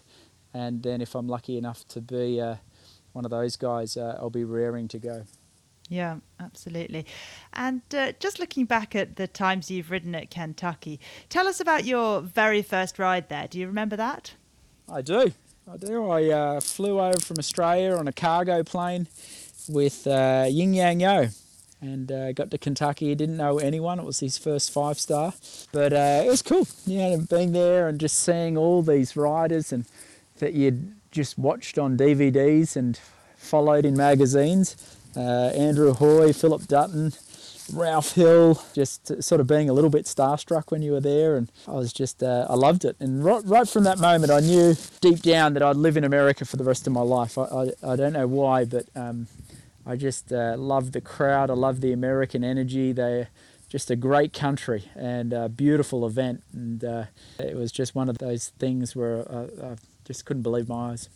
And 0.52 0.82
then 0.82 1.00
if 1.00 1.14
I'm 1.14 1.28
lucky 1.28 1.58
enough 1.58 1.86
to 1.88 2.00
be 2.00 2.40
uh, 2.40 2.56
one 3.12 3.24
of 3.24 3.30
those 3.30 3.56
guys, 3.56 3.96
uh, 3.96 4.16
I'll 4.18 4.30
be 4.30 4.44
raring 4.44 4.88
to 4.88 4.98
go. 4.98 5.24
Yeah, 5.88 6.16
absolutely. 6.38 7.06
And 7.54 7.82
uh, 7.94 8.12
just 8.20 8.38
looking 8.38 8.66
back 8.66 8.94
at 8.94 9.16
the 9.16 9.26
times 9.26 9.70
you've 9.70 9.90
ridden 9.90 10.14
at 10.14 10.30
Kentucky, 10.30 11.00
tell 11.28 11.48
us 11.48 11.60
about 11.60 11.84
your 11.84 12.20
very 12.20 12.62
first 12.62 12.98
ride 12.98 13.28
there. 13.28 13.48
Do 13.48 13.58
you 13.58 13.66
remember 13.66 13.96
that? 13.96 14.34
I 14.90 15.00
do. 15.00 15.32
I 15.70 15.76
do. 15.76 16.10
I 16.10 16.24
uh, 16.30 16.60
flew 16.60 17.00
over 17.00 17.20
from 17.20 17.38
Australia 17.38 17.96
on 17.96 18.08
a 18.08 18.12
cargo 18.12 18.62
plane 18.62 19.08
with 19.68 20.06
uh, 20.06 20.46
Ying 20.48 20.74
Yang 20.74 21.00
Yo 21.00 21.28
and 21.80 22.10
uh, 22.10 22.32
got 22.32 22.50
to 22.50 22.58
Kentucky. 22.58 23.08
He 23.08 23.14
didn't 23.14 23.36
know 23.36 23.58
anyone. 23.58 23.98
It 23.98 24.04
was 24.04 24.20
his 24.20 24.38
first 24.38 24.72
five 24.72 24.98
star, 24.98 25.34
but 25.72 25.92
uh, 25.92 26.22
it 26.24 26.28
was 26.28 26.42
cool. 26.42 26.66
You 26.86 26.98
know, 26.98 27.18
being 27.30 27.52
there 27.52 27.88
and 27.88 28.00
just 28.00 28.18
seeing 28.18 28.56
all 28.56 28.82
these 28.82 29.16
riders 29.16 29.72
and 29.72 29.84
that 30.38 30.54
you'd 30.54 30.94
just 31.10 31.38
watched 31.38 31.78
on 31.78 31.96
DVDs 31.96 32.76
and 32.76 32.98
followed 33.36 33.84
in 33.84 33.96
magazines. 33.96 34.97
Uh, 35.18 35.50
Andrew 35.54 35.92
Hoy, 35.94 36.32
Phillip 36.32 36.68
Dutton, 36.68 37.12
Ralph 37.72 38.12
Hill, 38.12 38.62
just 38.72 39.22
sort 39.22 39.40
of 39.40 39.48
being 39.48 39.68
a 39.68 39.72
little 39.72 39.90
bit 39.90 40.04
starstruck 40.04 40.70
when 40.70 40.80
you 40.80 40.92
were 40.92 41.00
there, 41.00 41.36
and 41.36 41.50
I 41.66 41.72
was 41.72 41.92
just 41.92 42.22
uh, 42.22 42.46
I 42.48 42.54
loved 42.54 42.84
it. 42.84 42.96
And 43.00 43.24
right, 43.24 43.42
right, 43.44 43.68
from 43.68 43.82
that 43.84 43.98
moment, 43.98 44.30
I 44.30 44.40
knew 44.40 44.76
deep 45.00 45.20
down 45.22 45.54
that 45.54 45.62
I'd 45.62 45.76
live 45.76 45.96
in 45.96 46.04
America 46.04 46.44
for 46.44 46.56
the 46.56 46.64
rest 46.64 46.86
of 46.86 46.92
my 46.92 47.00
life. 47.00 47.36
I, 47.36 47.42
I, 47.42 47.92
I 47.92 47.96
don't 47.96 48.12
know 48.12 48.28
why, 48.28 48.64
but 48.64 48.86
um, 48.94 49.26
I 49.84 49.96
just 49.96 50.32
uh, 50.32 50.54
love 50.56 50.92
the 50.92 51.00
crowd. 51.00 51.50
I 51.50 51.54
love 51.54 51.80
the 51.80 51.92
American 51.92 52.44
energy. 52.44 52.92
They're 52.92 53.28
just 53.68 53.90
a 53.90 53.96
great 53.96 54.32
country 54.32 54.84
and 54.94 55.32
a 55.32 55.48
beautiful 55.48 56.06
event. 56.06 56.42
And 56.52 56.84
uh, 56.84 57.04
it 57.38 57.56
was 57.56 57.72
just 57.72 57.94
one 57.94 58.08
of 58.08 58.18
those 58.18 58.50
things 58.58 58.94
where 58.94 59.30
I, 59.30 59.40
I 59.66 59.76
just 60.04 60.24
couldn't 60.24 60.42
believe 60.42 60.68
my 60.68 60.92
eyes. 60.92 61.08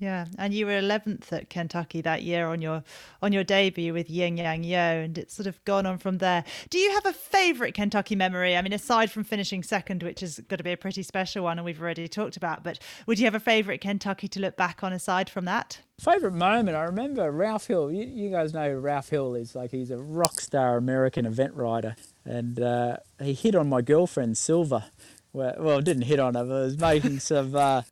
Yeah, 0.00 0.26
and 0.38 0.54
you 0.54 0.66
were 0.66 0.80
11th 0.80 1.32
at 1.32 1.50
Kentucky 1.50 2.00
that 2.02 2.22
year 2.22 2.46
on 2.46 2.62
your 2.62 2.84
on 3.20 3.32
your 3.32 3.42
debut 3.42 3.92
with 3.92 4.08
Ying 4.08 4.38
Yang 4.38 4.62
Yo, 4.62 4.78
and 4.78 5.18
it's 5.18 5.34
sort 5.34 5.48
of 5.48 5.64
gone 5.64 5.86
on 5.86 5.98
from 5.98 6.18
there. 6.18 6.44
Do 6.70 6.78
you 6.78 6.92
have 6.92 7.04
a 7.06 7.12
favourite 7.12 7.74
Kentucky 7.74 8.14
memory? 8.14 8.56
I 8.56 8.62
mean, 8.62 8.72
aside 8.72 9.10
from 9.10 9.24
finishing 9.24 9.64
second, 9.64 10.04
which 10.04 10.22
is 10.22 10.38
going 10.48 10.58
to 10.58 10.64
be 10.64 10.70
a 10.70 10.76
pretty 10.76 11.02
special 11.02 11.42
one, 11.42 11.58
and 11.58 11.64
we've 11.64 11.82
already 11.82 12.06
talked 12.06 12.36
about, 12.36 12.62
but 12.62 12.78
would 13.06 13.18
you 13.18 13.24
have 13.24 13.34
a 13.34 13.40
favourite 13.40 13.80
Kentucky 13.80 14.28
to 14.28 14.40
look 14.40 14.56
back 14.56 14.84
on 14.84 14.92
aside 14.92 15.28
from 15.28 15.46
that? 15.46 15.80
Favourite 15.98 16.36
moment, 16.36 16.76
I 16.76 16.84
remember 16.84 17.28
Ralph 17.32 17.66
Hill. 17.66 17.90
You, 17.90 18.04
you, 18.04 18.30
guys 18.30 18.54
know 18.54 18.72
Ralph 18.72 19.08
Hill 19.08 19.34
is. 19.34 19.56
Like 19.56 19.72
he's 19.72 19.90
a 19.90 19.98
rock 19.98 20.40
star 20.40 20.76
American 20.76 21.26
event 21.26 21.54
rider, 21.54 21.96
and 22.24 22.60
uh, 22.60 22.98
he 23.20 23.34
hit 23.34 23.56
on 23.56 23.68
my 23.68 23.82
girlfriend 23.82 24.38
Silva 24.38 24.92
well, 25.38 25.54
well, 25.58 25.80
didn't 25.80 26.02
hit 26.02 26.18
on 26.18 26.34
her, 26.34 26.44
but 26.44 26.54
I 26.54 26.60
was 26.62 26.78
making 26.78 27.20
some 27.20 27.54
uh, 27.54 27.82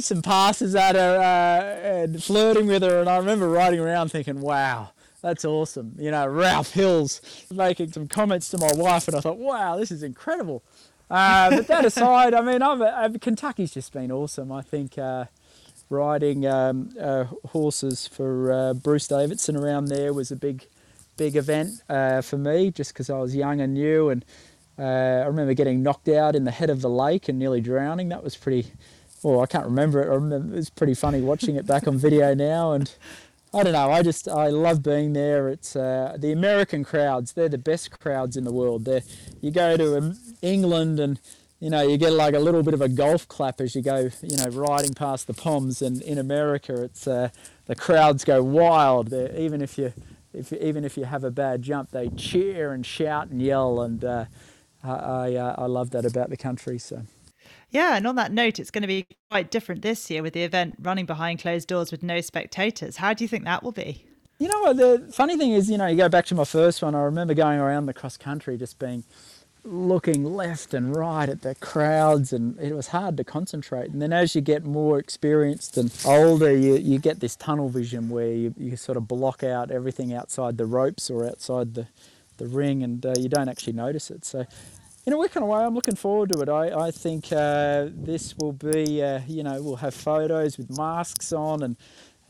some 0.00 0.20
passes 0.20 0.74
at 0.74 0.96
her 0.96 1.18
uh, 1.18 1.86
and 1.86 2.22
flirting 2.22 2.66
with 2.66 2.82
her. 2.82 3.00
And 3.00 3.08
I 3.08 3.16
remember 3.16 3.48
riding 3.48 3.78
around 3.78 4.10
thinking, 4.10 4.40
wow, 4.40 4.90
that's 5.22 5.44
awesome. 5.44 5.94
You 5.96 6.10
know, 6.10 6.26
Ralph 6.26 6.72
Hills 6.72 7.20
making 7.54 7.92
some 7.92 8.08
comments 8.08 8.50
to 8.50 8.58
my 8.58 8.72
wife, 8.74 9.06
and 9.06 9.16
I 9.16 9.20
thought, 9.20 9.38
wow, 9.38 9.76
this 9.76 9.92
is 9.92 10.02
incredible. 10.02 10.64
Uh, 11.08 11.50
but 11.50 11.68
that 11.68 11.84
aside, 11.84 12.34
I 12.34 12.40
mean, 12.42 12.62
I've, 12.62 12.82
I've, 12.82 13.20
Kentucky's 13.20 13.72
just 13.72 13.92
been 13.92 14.10
awesome. 14.10 14.50
I 14.50 14.62
think 14.62 14.98
uh, 14.98 15.26
riding 15.88 16.46
um, 16.46 16.90
uh, 17.00 17.24
horses 17.46 18.08
for 18.08 18.52
uh, 18.52 18.74
Bruce 18.74 19.06
Davidson 19.06 19.56
around 19.56 19.86
there 19.86 20.12
was 20.12 20.32
a 20.32 20.36
big, 20.36 20.66
big 21.16 21.36
event 21.36 21.80
for 21.86 22.36
me, 22.36 22.72
just 22.72 22.92
because 22.92 23.08
I 23.08 23.18
was 23.18 23.36
young 23.36 23.60
and 23.60 23.72
new 23.74 24.10
and 24.10 24.24
uh, 24.78 25.22
I 25.24 25.26
remember 25.26 25.54
getting 25.54 25.82
knocked 25.82 26.08
out 26.08 26.36
in 26.36 26.44
the 26.44 26.50
head 26.50 26.70
of 26.70 26.80
the 26.80 26.90
lake 26.90 27.28
and 27.28 27.38
nearly 27.38 27.60
drowning. 27.60 28.08
That 28.08 28.22
was 28.22 28.36
pretty. 28.36 28.72
Well, 29.22 29.40
I 29.40 29.46
can't 29.46 29.64
remember 29.64 30.00
it. 30.00 30.06
I 30.06 30.14
remember, 30.14 30.54
it 30.54 30.56
was 30.56 30.70
pretty 30.70 30.94
funny 30.94 31.20
watching 31.20 31.56
it 31.56 31.66
back 31.66 31.88
on 31.88 31.98
video 31.98 32.34
now, 32.36 32.72
and 32.72 32.92
I 33.52 33.62
don't 33.62 33.72
know. 33.72 33.90
I 33.90 34.02
just 34.02 34.28
I 34.28 34.48
love 34.48 34.82
being 34.82 35.14
there. 35.14 35.48
It's 35.48 35.74
uh, 35.74 36.16
the 36.18 36.32
American 36.32 36.84
crowds. 36.84 37.32
They're 37.32 37.48
the 37.48 37.58
best 37.58 37.98
crowds 37.98 38.36
in 38.36 38.44
the 38.44 38.52
world. 38.52 38.84
They're, 38.84 39.02
you 39.40 39.50
go 39.50 39.76
to 39.76 39.96
um, 39.96 40.18
England 40.42 41.00
and 41.00 41.18
you 41.58 41.70
know 41.70 41.82
you 41.82 41.96
get 41.96 42.12
like 42.12 42.34
a 42.34 42.38
little 42.38 42.62
bit 42.62 42.74
of 42.74 42.80
a 42.80 42.88
golf 42.88 43.26
clap 43.26 43.60
as 43.60 43.74
you 43.74 43.82
go 43.82 44.10
you 44.22 44.36
know 44.36 44.46
riding 44.46 44.94
past 44.94 45.26
the 45.26 45.34
Poms. 45.34 45.80
And 45.80 46.02
in 46.02 46.18
America, 46.18 46.82
it's 46.82 47.08
uh, 47.08 47.30
the 47.66 47.74
crowds 47.74 48.24
go 48.24 48.42
wild. 48.42 49.08
They're, 49.08 49.34
even 49.34 49.62
if 49.62 49.78
you 49.78 49.94
if 50.34 50.52
even 50.52 50.84
if 50.84 50.98
you 50.98 51.04
have 51.04 51.24
a 51.24 51.30
bad 51.30 51.62
jump, 51.62 51.90
they 51.90 52.10
cheer 52.10 52.72
and 52.72 52.84
shout 52.84 53.28
and 53.28 53.40
yell 53.40 53.80
and 53.80 54.04
uh, 54.04 54.24
I 54.82 54.90
I, 54.90 55.34
uh, 55.34 55.54
I 55.58 55.66
love 55.66 55.90
that 55.90 56.04
about 56.04 56.30
the 56.30 56.36
country. 56.36 56.78
So. 56.78 57.02
Yeah, 57.70 57.96
and 57.96 58.06
on 58.06 58.16
that 58.16 58.32
note, 58.32 58.58
it's 58.58 58.70
going 58.70 58.82
to 58.82 58.88
be 58.88 59.06
quite 59.30 59.50
different 59.50 59.82
this 59.82 60.10
year 60.10 60.22
with 60.22 60.32
the 60.32 60.42
event 60.42 60.76
running 60.80 61.06
behind 61.06 61.40
closed 61.40 61.68
doors 61.68 61.90
with 61.90 62.02
no 62.02 62.20
spectators. 62.20 62.96
How 62.96 63.12
do 63.12 63.24
you 63.24 63.28
think 63.28 63.44
that 63.44 63.62
will 63.62 63.72
be? 63.72 64.04
You 64.38 64.48
know? 64.48 64.72
The 64.72 65.12
funny 65.12 65.36
thing 65.36 65.52
is, 65.52 65.70
you 65.70 65.76
know, 65.76 65.86
you 65.86 65.96
go 65.96 66.08
back 66.08 66.26
to 66.26 66.34
my 66.34 66.44
first 66.44 66.82
one. 66.82 66.94
I 66.94 67.02
remember 67.02 67.34
going 67.34 67.58
around 67.58 67.86
the 67.86 67.94
cross 67.94 68.16
country, 68.16 68.56
just 68.56 68.78
being 68.78 69.04
looking 69.64 70.24
left 70.24 70.72
and 70.72 70.96
right 70.96 71.28
at 71.28 71.42
the 71.42 71.54
crowds, 71.56 72.32
and 72.32 72.58
it 72.58 72.74
was 72.74 72.88
hard 72.88 73.16
to 73.18 73.24
concentrate. 73.24 73.90
And 73.90 74.00
then 74.00 74.12
as 74.12 74.34
you 74.34 74.40
get 74.40 74.64
more 74.64 74.98
experienced 74.98 75.76
and 75.76 75.92
older, 76.06 76.56
you, 76.56 76.76
you 76.76 76.98
get 76.98 77.20
this 77.20 77.36
tunnel 77.36 77.68
vision 77.68 78.08
where 78.08 78.32
you, 78.32 78.54
you 78.56 78.76
sort 78.76 78.96
of 78.96 79.06
block 79.06 79.42
out 79.42 79.70
everything 79.70 80.14
outside 80.14 80.56
the 80.56 80.64
ropes 80.64 81.10
or 81.10 81.26
outside 81.26 81.74
the, 81.74 81.86
the 82.38 82.46
ring, 82.46 82.82
and 82.82 83.04
uh, 83.04 83.14
you 83.18 83.28
don't 83.28 83.48
actually 83.48 83.74
notice 83.74 84.10
it. 84.10 84.24
So 84.24 84.46
in 85.06 85.12
a 85.12 85.18
weird 85.18 85.32
kind 85.32 85.44
of 85.44 85.50
way, 85.50 85.60
I'm 85.60 85.74
looking 85.74 85.96
forward 85.96 86.32
to 86.32 86.40
it. 86.42 86.48
I, 86.48 86.88
I 86.88 86.90
think 86.90 87.32
uh, 87.32 87.86
this 87.90 88.36
will 88.36 88.52
be, 88.52 89.02
uh, 89.02 89.20
you 89.26 89.42
know, 89.42 89.62
we'll 89.62 89.76
have 89.76 89.94
photos 89.94 90.58
with 90.58 90.76
masks 90.76 91.32
on 91.32 91.62
and 91.62 91.76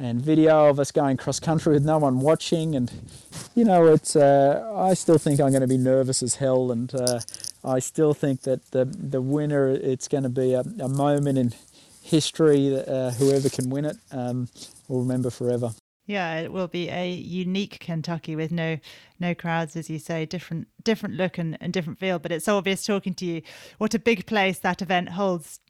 and 0.00 0.22
video 0.22 0.68
of 0.68 0.78
us 0.78 0.92
going 0.92 1.16
cross 1.16 1.40
country 1.40 1.72
with 1.72 1.84
no 1.84 1.98
one 1.98 2.20
watching. 2.20 2.76
And 2.76 2.90
you 3.54 3.64
know, 3.64 3.86
it's 3.86 4.14
uh, 4.14 4.72
I 4.76 4.94
still 4.94 5.18
think 5.18 5.40
I'm 5.40 5.50
going 5.50 5.62
to 5.62 5.66
be 5.66 5.78
nervous 5.78 6.22
as 6.22 6.36
hell, 6.36 6.70
and 6.70 6.94
uh, 6.94 7.20
I 7.64 7.80
still 7.80 8.14
think 8.14 8.42
that 8.42 8.70
the 8.70 8.84
the 8.84 9.20
winner 9.20 9.68
it's 9.68 10.06
going 10.06 10.22
to 10.22 10.28
be 10.28 10.54
a, 10.54 10.60
a 10.60 10.88
moment 10.88 11.38
in 11.38 11.52
history 12.02 12.68
that 12.68 12.88
uh, 12.88 13.10
whoever 13.10 13.48
can 13.48 13.70
win 13.70 13.84
it 13.84 13.96
um, 14.12 14.48
will 14.86 15.00
remember 15.00 15.30
forever. 15.30 15.72
Yeah, 16.08 16.38
it 16.40 16.52
will 16.52 16.68
be 16.68 16.88
a 16.88 17.10
unique 17.10 17.80
Kentucky 17.80 18.34
with 18.34 18.50
no 18.50 18.78
no 19.20 19.34
crowds, 19.34 19.76
as 19.76 19.90
you 19.90 19.98
say, 19.98 20.24
different 20.24 20.66
different 20.82 21.16
look 21.16 21.36
and, 21.36 21.58
and 21.60 21.70
different 21.70 21.98
feel. 21.98 22.18
But 22.18 22.32
it's 22.32 22.48
obvious 22.48 22.86
talking 22.86 23.12
to 23.16 23.26
you 23.26 23.42
what 23.76 23.92
a 23.92 23.98
big 23.98 24.24
place 24.24 24.58
that 24.60 24.80
event 24.80 25.10
holds 25.10 25.60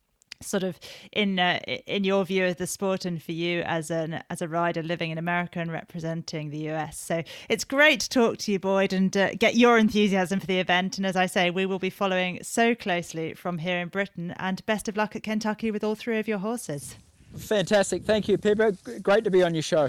sort 0.41 0.63
of 0.63 0.79
in 1.11 1.41
uh, 1.41 1.59
in 1.87 2.05
your 2.05 2.25
view 2.25 2.47
of 2.47 2.57
the 2.57 2.69
sport 2.69 3.05
and 3.05 3.21
for 3.21 3.33
you 3.33 3.63
as 3.63 3.91
an 3.91 4.23
as 4.31 4.41
a 4.41 4.47
rider 4.47 4.81
living 4.81 5.11
in 5.11 5.19
America 5.19 5.59
and 5.59 5.73
representing 5.73 6.51
the 6.51 6.69
US. 6.71 7.01
So 7.01 7.25
it's 7.49 7.65
great 7.65 7.99
to 7.99 8.09
talk 8.09 8.39
to 8.39 8.53
you, 8.53 8.61
Boyd, 8.61 8.93
and 8.93 9.17
uh, 9.17 9.35
get 9.35 9.57
your 9.57 9.77
enthusiasm 9.77 10.39
for 10.39 10.47
the 10.47 10.61
event. 10.61 10.99
And 10.99 11.07
as 11.07 11.17
I 11.17 11.27
say, 11.27 11.51
we 11.51 11.67
will 11.67 11.81
be 11.81 11.91
following 11.91 12.39
so 12.45 12.77
closely 12.77 13.35
from 13.35 13.59
here 13.59 13.81
in 13.81 13.89
Britain. 13.89 14.35
And 14.37 14.65
best 14.67 14.89
of 14.89 14.97
luck 14.97 15.17
at 15.17 15.25
Kentucky 15.25 15.73
with 15.73 15.83
all 15.83 15.97
three 15.97 16.21
of 16.21 16.29
your 16.29 16.39
horses. 16.39 16.97
Fantastic, 17.37 18.05
thank 18.05 18.29
you, 18.29 18.39
Pippa. 18.39 18.73
Great 19.03 19.25
to 19.25 19.31
be 19.31 19.43
on 19.43 19.55
your 19.55 19.63
show. 19.63 19.89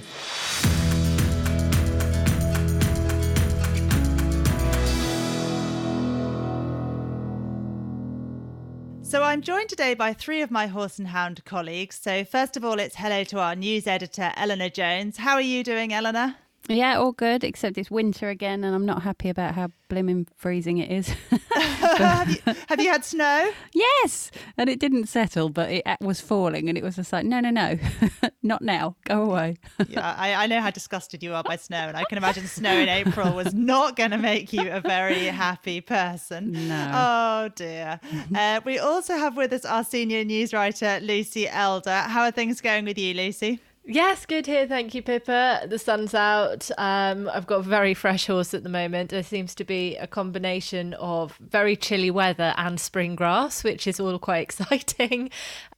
So 9.10 9.24
I'm 9.24 9.42
joined 9.42 9.70
today 9.70 9.96
by 9.96 10.14
three 10.14 10.44
of 10.44 10.52
my 10.52 10.68
horse 10.68 11.00
and 11.00 11.08
hound 11.08 11.44
colleagues. 11.44 11.96
So 11.96 12.24
first 12.24 12.56
of 12.56 12.64
all, 12.64 12.78
it's 12.78 12.96
hello 12.96 13.24
to 13.24 13.40
our 13.40 13.56
news 13.56 13.88
editor, 13.88 14.32
Eleanor 14.38 14.70
Jones. 14.70 15.18
How 15.18 15.34
are 15.34 15.42
you 15.42 15.64
doing, 15.64 15.92
Eleanor? 15.92 16.36
Yeah, 16.70 17.00
all 17.00 17.14
good, 17.14 17.44
except 17.44 17.80
it's 17.80 17.90
winter 17.90 18.30
again, 18.30 18.64
and 18.64 18.76
I'm 18.76 18.86
not 18.86 19.02
happy 19.02 19.28
about 19.30 19.56
how 19.56 19.70
blimmin' 19.90 20.28
freezing 20.36 20.78
it 20.78 20.92
is. 20.92 21.08
have, 21.56 22.30
you, 22.30 22.54
have, 22.68 22.80
you, 22.80 22.92
had 22.92 23.04
snow? 23.04 23.52
Yes, 23.74 24.30
and 24.56 24.70
it 24.70 24.80
didn't 24.80 25.08
settle, 25.08 25.50
but 25.50 25.72
it 25.72 25.84
was 26.00 26.22
falling, 26.22 26.70
and 26.70 26.78
it 26.78 26.84
was 26.84 26.96
just 26.96 27.12
like, 27.12 27.26
no, 27.26 27.40
no, 27.40 27.50
no, 27.50 27.80
not 28.44 28.62
now, 28.62 28.96
go 29.06 29.24
away. 29.24 29.58
yeah, 29.88 30.14
I, 30.16 30.36
I, 30.36 30.46
know 30.46 30.62
how 30.62 30.70
disgusted 30.70 31.24
you 31.24 31.34
are 31.34 31.42
by 31.42 31.56
snow, 31.56 31.88
and 31.88 31.98
I 31.98 32.04
can 32.04 32.20
imagine 32.20 32.46
snow 32.46 32.78
in 32.78 32.88
April 32.88 33.34
was 33.34 33.52
not 33.52 33.96
going 33.96 34.12
to 34.12 34.20
make 34.20 34.54
you 34.54 34.70
a 34.70 34.80
very 34.80 35.26
happy 35.26 35.82
person. 35.82 36.52
No. 36.52 36.92
Oh 36.94 37.50
dear. 37.56 38.00
Uh, 38.36 38.62
we 38.64 38.78
also 38.78 39.18
have 39.18 39.36
with 39.36 39.54
us 39.54 39.66
our 39.66 39.84
senior 39.84 40.24
news 40.24 40.54
writer, 40.54 41.00
Lucy 41.02 41.48
Elder. 41.48 41.90
How 41.90 42.24
are 42.24 42.32
things 42.32 42.62
going 42.62 42.86
with 42.86 43.00
you, 43.00 43.16
Lucy? 43.16 43.60
Yes, 43.92 44.28
good 44.28 44.46
here. 44.46 44.68
Thank 44.68 44.94
you, 44.94 45.02
Pippa. 45.02 45.66
The 45.68 45.80
sun's 45.80 46.14
out. 46.14 46.70
Um, 46.78 47.28
I've 47.34 47.48
got 47.48 47.62
a 47.62 47.64
very 47.64 47.96
fresh 47.96 48.28
horse 48.28 48.54
at 48.54 48.62
the 48.62 48.70
moment. 48.70 49.10
There 49.10 49.24
seems 49.24 49.56
to 49.56 49.64
be 49.64 49.96
a 49.96 50.06
combination 50.06 50.94
of 50.94 51.36
very 51.40 51.76
chilly 51.76 52.12
weather 52.12 52.54
and 52.56 52.80
spring 52.80 53.16
grass, 53.16 53.64
which 53.64 53.88
is 53.88 54.00
all 54.00 54.20
quite 54.20 54.38
exciting. 54.44 55.32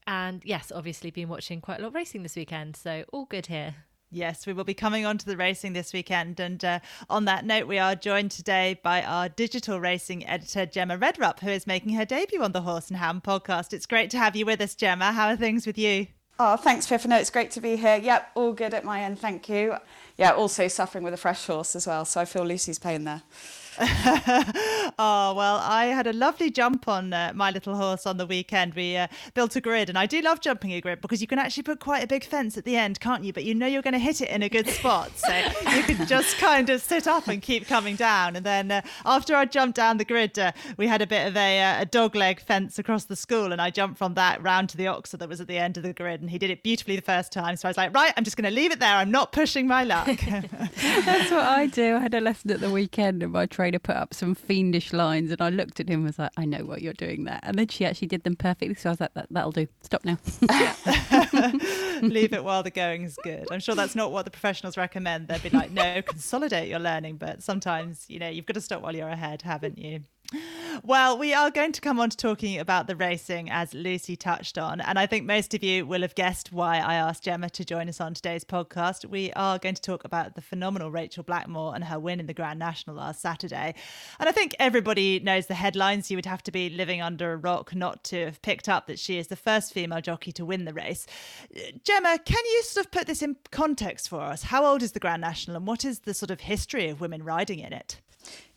And 0.07 0.43
yes, 0.43 0.73
obviously 0.75 1.09
been 1.09 1.29
watching 1.29 1.61
quite 1.61 1.79
a 1.79 1.83
lot 1.83 1.87
of 1.87 1.95
racing 1.95 2.23
this 2.23 2.35
weekend. 2.35 2.75
So 2.75 3.05
all 3.13 3.27
good 3.27 3.45
here. 3.45 3.75
Yes, 4.09 4.45
we 4.45 4.51
will 4.51 4.65
be 4.65 4.73
coming 4.73 5.05
on 5.05 5.17
to 5.17 5.25
the 5.25 5.37
racing 5.37 5.71
this 5.71 5.93
weekend. 5.93 6.41
And 6.41 6.65
uh, 6.65 6.79
on 7.09 7.23
that 7.25 7.45
note, 7.45 7.65
we 7.65 7.79
are 7.79 7.95
joined 7.95 8.31
today 8.31 8.77
by 8.83 9.03
our 9.03 9.29
digital 9.29 9.79
racing 9.79 10.27
editor, 10.27 10.65
Gemma 10.65 10.97
Redrup, 10.97 11.39
who 11.39 11.49
is 11.49 11.65
making 11.65 11.93
her 11.93 12.03
debut 12.03 12.43
on 12.43 12.51
the 12.51 12.63
Horse 12.63 12.89
and 12.89 12.97
Hound 12.97 13.23
podcast. 13.23 13.71
It's 13.71 13.85
great 13.85 14.09
to 14.09 14.17
have 14.17 14.35
you 14.35 14.45
with 14.45 14.59
us, 14.59 14.75
Gemma. 14.75 15.13
How 15.13 15.29
are 15.29 15.37
things 15.37 15.65
with 15.65 15.77
you? 15.77 16.07
Oh, 16.39 16.55
thanks, 16.57 16.87
Pippa. 16.87 17.07
No, 17.07 17.17
it's 17.17 17.29
great 17.29 17.51
to 17.51 17.61
be 17.61 17.75
here. 17.75 17.97
Yep, 17.97 18.31
all 18.35 18.53
good 18.53 18.73
at 18.73 18.83
my 18.83 19.03
end. 19.03 19.19
Thank 19.19 19.47
you. 19.47 19.75
Yeah, 20.17 20.31
also 20.31 20.67
suffering 20.67 21.03
with 21.03 21.13
a 21.13 21.17
fresh 21.17 21.45
horse 21.45 21.75
as 21.75 21.85
well. 21.85 22.03
So 22.05 22.19
I 22.19 22.25
feel 22.25 22.43
Lucy's 22.43 22.79
pain 22.79 23.03
there. 23.03 23.21
oh 24.99 25.33
well, 25.33 25.57
I 25.57 25.85
had 25.85 26.07
a 26.07 26.13
lovely 26.13 26.49
jump 26.49 26.87
on 26.87 27.13
uh, 27.13 27.31
my 27.35 27.51
little 27.51 27.75
horse 27.75 28.05
on 28.05 28.17
the 28.17 28.25
weekend. 28.25 28.73
We 28.73 28.97
uh, 28.97 29.07
built 29.33 29.55
a 29.55 29.61
grid, 29.61 29.89
and 29.89 29.97
I 29.97 30.05
do 30.05 30.21
love 30.21 30.41
jumping 30.41 30.73
a 30.73 30.81
grid 30.81 31.01
because 31.01 31.21
you 31.21 31.27
can 31.27 31.39
actually 31.39 31.63
put 31.63 31.79
quite 31.79 32.03
a 32.03 32.07
big 32.07 32.23
fence 32.23 32.57
at 32.57 32.65
the 32.65 32.75
end, 32.75 32.99
can't 32.99 33.23
you? 33.23 33.33
But 33.33 33.43
you 33.43 33.55
know 33.55 33.67
you're 33.67 33.81
going 33.81 33.93
to 33.93 33.99
hit 33.99 34.21
it 34.21 34.29
in 34.29 34.43
a 34.43 34.49
good 34.49 34.67
spot, 34.67 35.11
so 35.17 35.35
you 35.75 35.83
can 35.83 36.05
just 36.07 36.37
kind 36.37 36.69
of 36.69 36.81
sit 36.81 37.07
up 37.07 37.27
and 37.27 37.41
keep 37.41 37.67
coming 37.67 37.95
down. 37.95 38.35
And 38.35 38.45
then 38.45 38.71
uh, 38.71 38.81
after 39.05 39.35
I 39.35 39.45
jumped 39.45 39.75
down 39.75 39.97
the 39.97 40.05
grid, 40.05 40.37
uh, 40.37 40.51
we 40.77 40.87
had 40.87 41.01
a 41.01 41.07
bit 41.07 41.27
of 41.27 41.37
a, 41.37 41.61
uh, 41.61 41.81
a 41.81 41.85
dog 41.85 42.15
leg 42.15 42.41
fence 42.41 42.79
across 42.79 43.05
the 43.05 43.15
school, 43.15 43.51
and 43.51 43.61
I 43.61 43.69
jumped 43.69 43.97
from 43.97 44.15
that 44.15 44.41
round 44.41 44.69
to 44.69 44.77
the 44.77 44.85
oxer 44.85 45.17
that 45.19 45.29
was 45.29 45.41
at 45.41 45.47
the 45.47 45.57
end 45.57 45.77
of 45.77 45.83
the 45.83 45.93
grid, 45.93 46.21
and 46.21 46.29
he 46.29 46.37
did 46.37 46.49
it 46.49 46.63
beautifully 46.63 46.95
the 46.95 47.01
first 47.01 47.31
time. 47.31 47.55
So 47.55 47.67
I 47.67 47.69
was 47.69 47.77
like, 47.77 47.93
right, 47.93 48.13
I'm 48.17 48.23
just 48.23 48.37
going 48.37 48.49
to 48.49 48.55
leave 48.55 48.71
it 48.71 48.79
there. 48.79 48.95
I'm 48.95 49.11
not 49.11 49.31
pushing 49.31 49.67
my 49.67 49.83
luck. 49.83 50.07
That's 50.25 51.31
what 51.31 51.45
I 51.45 51.67
do. 51.67 51.97
I 51.97 51.99
had 51.99 52.13
a 52.13 52.21
lesson 52.21 52.51
at 52.51 52.59
the 52.59 52.71
weekend, 52.71 53.23
and 53.23 53.31
my 53.31 53.45
trainer 53.45 53.79
put 53.79 53.95
up 53.95 54.13
some 54.13 54.35
fiendish 54.35 54.80
lines, 54.93 55.31
and 55.31 55.41
I 55.41 55.49
looked 55.49 55.79
at 55.79 55.87
him 55.87 55.99
and 55.99 56.05
was 56.05 56.19
like, 56.19 56.31
I 56.37 56.45
know 56.45 56.65
what 56.65 56.81
you're 56.81 56.93
doing 56.93 57.23
there. 57.23 57.39
And 57.43 57.57
then 57.57 57.67
she 57.67 57.85
actually 57.85 58.07
did 58.07 58.23
them 58.23 58.35
perfectly. 58.35 58.75
So 58.75 58.89
I 58.89 58.91
was 58.93 58.99
like, 58.99 59.13
that, 59.13 59.27
that'll 59.29 59.51
do. 59.51 59.67
Stop 59.81 60.03
now. 60.05 60.17
Leave 62.01 62.33
it 62.33 62.43
while 62.43 62.63
the 62.63 62.71
going 62.71 63.03
is 63.03 63.17
good. 63.23 63.47
I'm 63.51 63.59
sure 63.59 63.75
that's 63.75 63.95
not 63.95 64.11
what 64.11 64.25
the 64.25 64.31
professionals 64.31 64.77
recommend. 64.77 65.27
They'd 65.27 65.43
be 65.43 65.49
like, 65.49 65.71
no, 65.71 66.01
consolidate 66.01 66.67
your 66.67 66.79
learning. 66.79 67.17
But 67.17 67.43
sometimes, 67.43 68.05
you 68.09 68.19
know, 68.19 68.29
you've 68.29 68.45
got 68.45 68.55
to 68.55 68.61
stop 68.61 68.81
while 68.81 68.95
you're 68.95 69.09
ahead, 69.09 69.43
haven't 69.43 69.77
you? 69.77 70.01
Well, 70.83 71.17
we 71.17 71.33
are 71.33 71.51
going 71.51 71.73
to 71.73 71.81
come 71.81 71.99
on 71.99 72.09
to 72.09 72.17
talking 72.17 72.57
about 72.57 72.87
the 72.87 72.95
racing 72.95 73.49
as 73.49 73.73
Lucy 73.73 74.15
touched 74.15 74.57
on. 74.57 74.79
And 74.79 74.97
I 74.97 75.05
think 75.05 75.25
most 75.25 75.53
of 75.53 75.61
you 75.61 75.85
will 75.85 76.01
have 76.01 76.15
guessed 76.15 76.53
why 76.53 76.77
I 76.77 76.95
asked 76.95 77.23
Gemma 77.23 77.49
to 77.49 77.65
join 77.65 77.89
us 77.89 77.99
on 77.99 78.13
today's 78.13 78.45
podcast. 78.45 79.05
We 79.05 79.33
are 79.33 79.59
going 79.59 79.75
to 79.75 79.81
talk 79.81 80.05
about 80.05 80.35
the 80.35 80.41
phenomenal 80.41 80.89
Rachael 80.89 81.23
Blackmore 81.23 81.75
and 81.75 81.83
her 81.83 81.99
win 81.99 82.21
in 82.21 82.27
the 82.27 82.33
Grand 82.33 82.59
National 82.59 82.95
last 82.95 83.21
Saturday. 83.21 83.75
And 84.19 84.29
I 84.29 84.31
think 84.31 84.55
everybody 84.57 85.19
knows 85.19 85.47
the 85.47 85.53
headlines. 85.53 86.09
You 86.09 86.17
would 86.17 86.25
have 86.25 86.43
to 86.43 86.51
be 86.51 86.69
living 86.69 87.01
under 87.01 87.33
a 87.33 87.37
rock 87.37 87.75
not 87.75 88.03
to 88.05 88.25
have 88.25 88.41
picked 88.41 88.69
up 88.69 88.87
that 88.87 88.99
she 88.99 89.17
is 89.17 89.27
the 89.27 89.35
first 89.35 89.73
female 89.73 90.01
jockey 90.01 90.31
to 90.33 90.45
win 90.45 90.63
the 90.63 90.73
race. 90.73 91.05
Gemma, 91.83 92.17
can 92.23 92.45
you 92.45 92.63
sort 92.63 92.85
of 92.85 92.91
put 92.91 93.05
this 93.05 93.21
in 93.21 93.35
context 93.51 94.07
for 94.07 94.21
us? 94.21 94.43
How 94.43 94.65
old 94.65 94.81
is 94.81 94.93
the 94.93 94.99
Grand 94.99 95.21
National 95.21 95.57
and 95.57 95.67
what 95.67 95.83
is 95.83 95.99
the 95.99 96.13
sort 96.13 96.31
of 96.31 96.39
history 96.39 96.87
of 96.89 97.01
women 97.01 97.23
riding 97.23 97.59
in 97.59 97.73
it? 97.73 97.99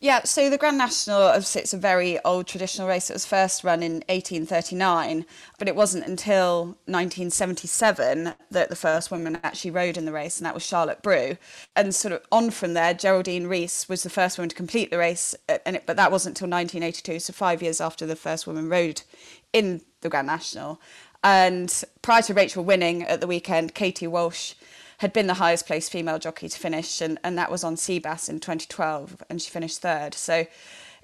Yeah, 0.05 0.21
so 0.23 0.51
the 0.51 0.57
Grand 0.59 0.77
National, 0.77 1.29
it's 1.29 1.73
a 1.73 1.77
very 1.77 2.23
old 2.23 2.45
traditional 2.45 2.87
race. 2.87 3.09
It 3.09 3.13
was 3.13 3.25
first 3.25 3.63
run 3.63 3.81
in 3.81 4.03
1839, 4.07 5.25
but 5.57 5.67
it 5.67 5.75
wasn't 5.75 6.05
until 6.05 6.77
1977 6.85 8.35
that 8.51 8.69
the 8.69 8.75
first 8.75 9.09
woman 9.09 9.39
actually 9.41 9.71
rode 9.71 9.97
in 9.97 10.05
the 10.05 10.11
race, 10.11 10.37
and 10.37 10.45
that 10.45 10.53
was 10.53 10.61
Charlotte 10.61 11.01
Brew. 11.01 11.37
And 11.75 11.95
sort 11.95 12.11
of 12.11 12.21
on 12.31 12.51
from 12.51 12.75
there, 12.75 12.93
Geraldine 12.93 13.47
Rees 13.47 13.89
was 13.89 14.03
the 14.03 14.11
first 14.11 14.37
woman 14.37 14.49
to 14.49 14.55
complete 14.55 14.91
the 14.91 14.99
race, 14.99 15.33
uh, 15.49 15.57
and 15.65 15.77
it, 15.77 15.87
but 15.87 15.97
that 15.97 16.11
wasn't 16.11 16.39
until 16.39 16.55
1982, 16.55 17.19
so 17.21 17.33
five 17.33 17.63
years 17.63 17.81
after 17.81 18.05
the 18.05 18.15
first 18.15 18.45
woman 18.45 18.69
rode 18.69 19.01
in 19.53 19.81
the 20.01 20.09
Grand 20.09 20.27
National. 20.27 20.79
And 21.23 21.83
prior 22.03 22.21
to 22.21 22.35
Rachael 22.35 22.63
winning 22.63 23.01
at 23.01 23.21
the 23.21 23.27
weekend, 23.27 23.73
Katie 23.73 24.05
Walsh 24.05 24.53
had 24.99 25.13
been 25.13 25.27
the 25.27 25.35
highest 25.35 25.67
placed 25.67 25.91
female 25.91 26.19
jockey 26.19 26.49
to 26.49 26.57
finish, 26.57 27.01
and, 27.01 27.19
and 27.23 27.37
that 27.37 27.51
was 27.51 27.63
on 27.63 27.75
Seabass 27.75 28.29
in 28.29 28.39
2012, 28.39 29.23
and 29.29 29.41
she 29.41 29.49
finished 29.49 29.81
third. 29.81 30.13
So 30.13 30.45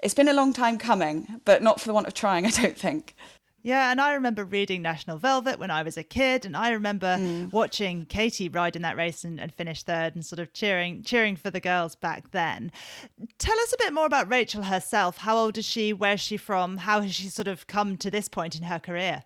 it's 0.02 0.14
been 0.14 0.28
a 0.28 0.34
long 0.34 0.52
time 0.52 0.78
coming, 0.78 1.40
but 1.44 1.62
not 1.62 1.80
for 1.80 1.86
the 1.86 1.94
want 1.94 2.06
of 2.06 2.14
trying, 2.14 2.46
I 2.46 2.50
don't 2.50 2.76
think. 2.76 3.14
Yeah, 3.64 3.92
and 3.92 4.00
I 4.00 4.14
remember 4.14 4.44
reading 4.44 4.82
National 4.82 5.18
Velvet 5.18 5.60
when 5.60 5.70
I 5.70 5.84
was 5.84 5.96
a 5.96 6.02
kid, 6.02 6.44
and 6.44 6.56
I 6.56 6.70
remember 6.70 7.16
mm. 7.16 7.52
watching 7.52 8.06
Katie 8.06 8.48
ride 8.48 8.74
in 8.74 8.82
that 8.82 8.96
race 8.96 9.22
and, 9.22 9.40
and 9.40 9.54
finish 9.54 9.84
third, 9.84 10.16
and 10.16 10.26
sort 10.26 10.40
of 10.40 10.52
cheering 10.52 11.04
cheering 11.04 11.36
for 11.36 11.50
the 11.50 11.60
girls 11.60 11.94
back 11.94 12.32
then. 12.32 12.72
Tell 13.38 13.58
us 13.60 13.72
a 13.72 13.78
bit 13.78 13.92
more 13.92 14.06
about 14.06 14.28
Rachael 14.28 14.64
herself. 14.64 15.18
How 15.18 15.36
old 15.36 15.58
is 15.58 15.64
she? 15.64 15.92
Where's 15.92 16.20
she 16.20 16.36
from? 16.36 16.78
How 16.78 17.02
has 17.02 17.14
she 17.14 17.28
sort 17.28 17.46
of 17.46 17.68
come 17.68 17.96
to 17.98 18.10
this 18.10 18.28
point 18.28 18.56
in 18.56 18.64
her 18.64 18.80
career? 18.80 19.22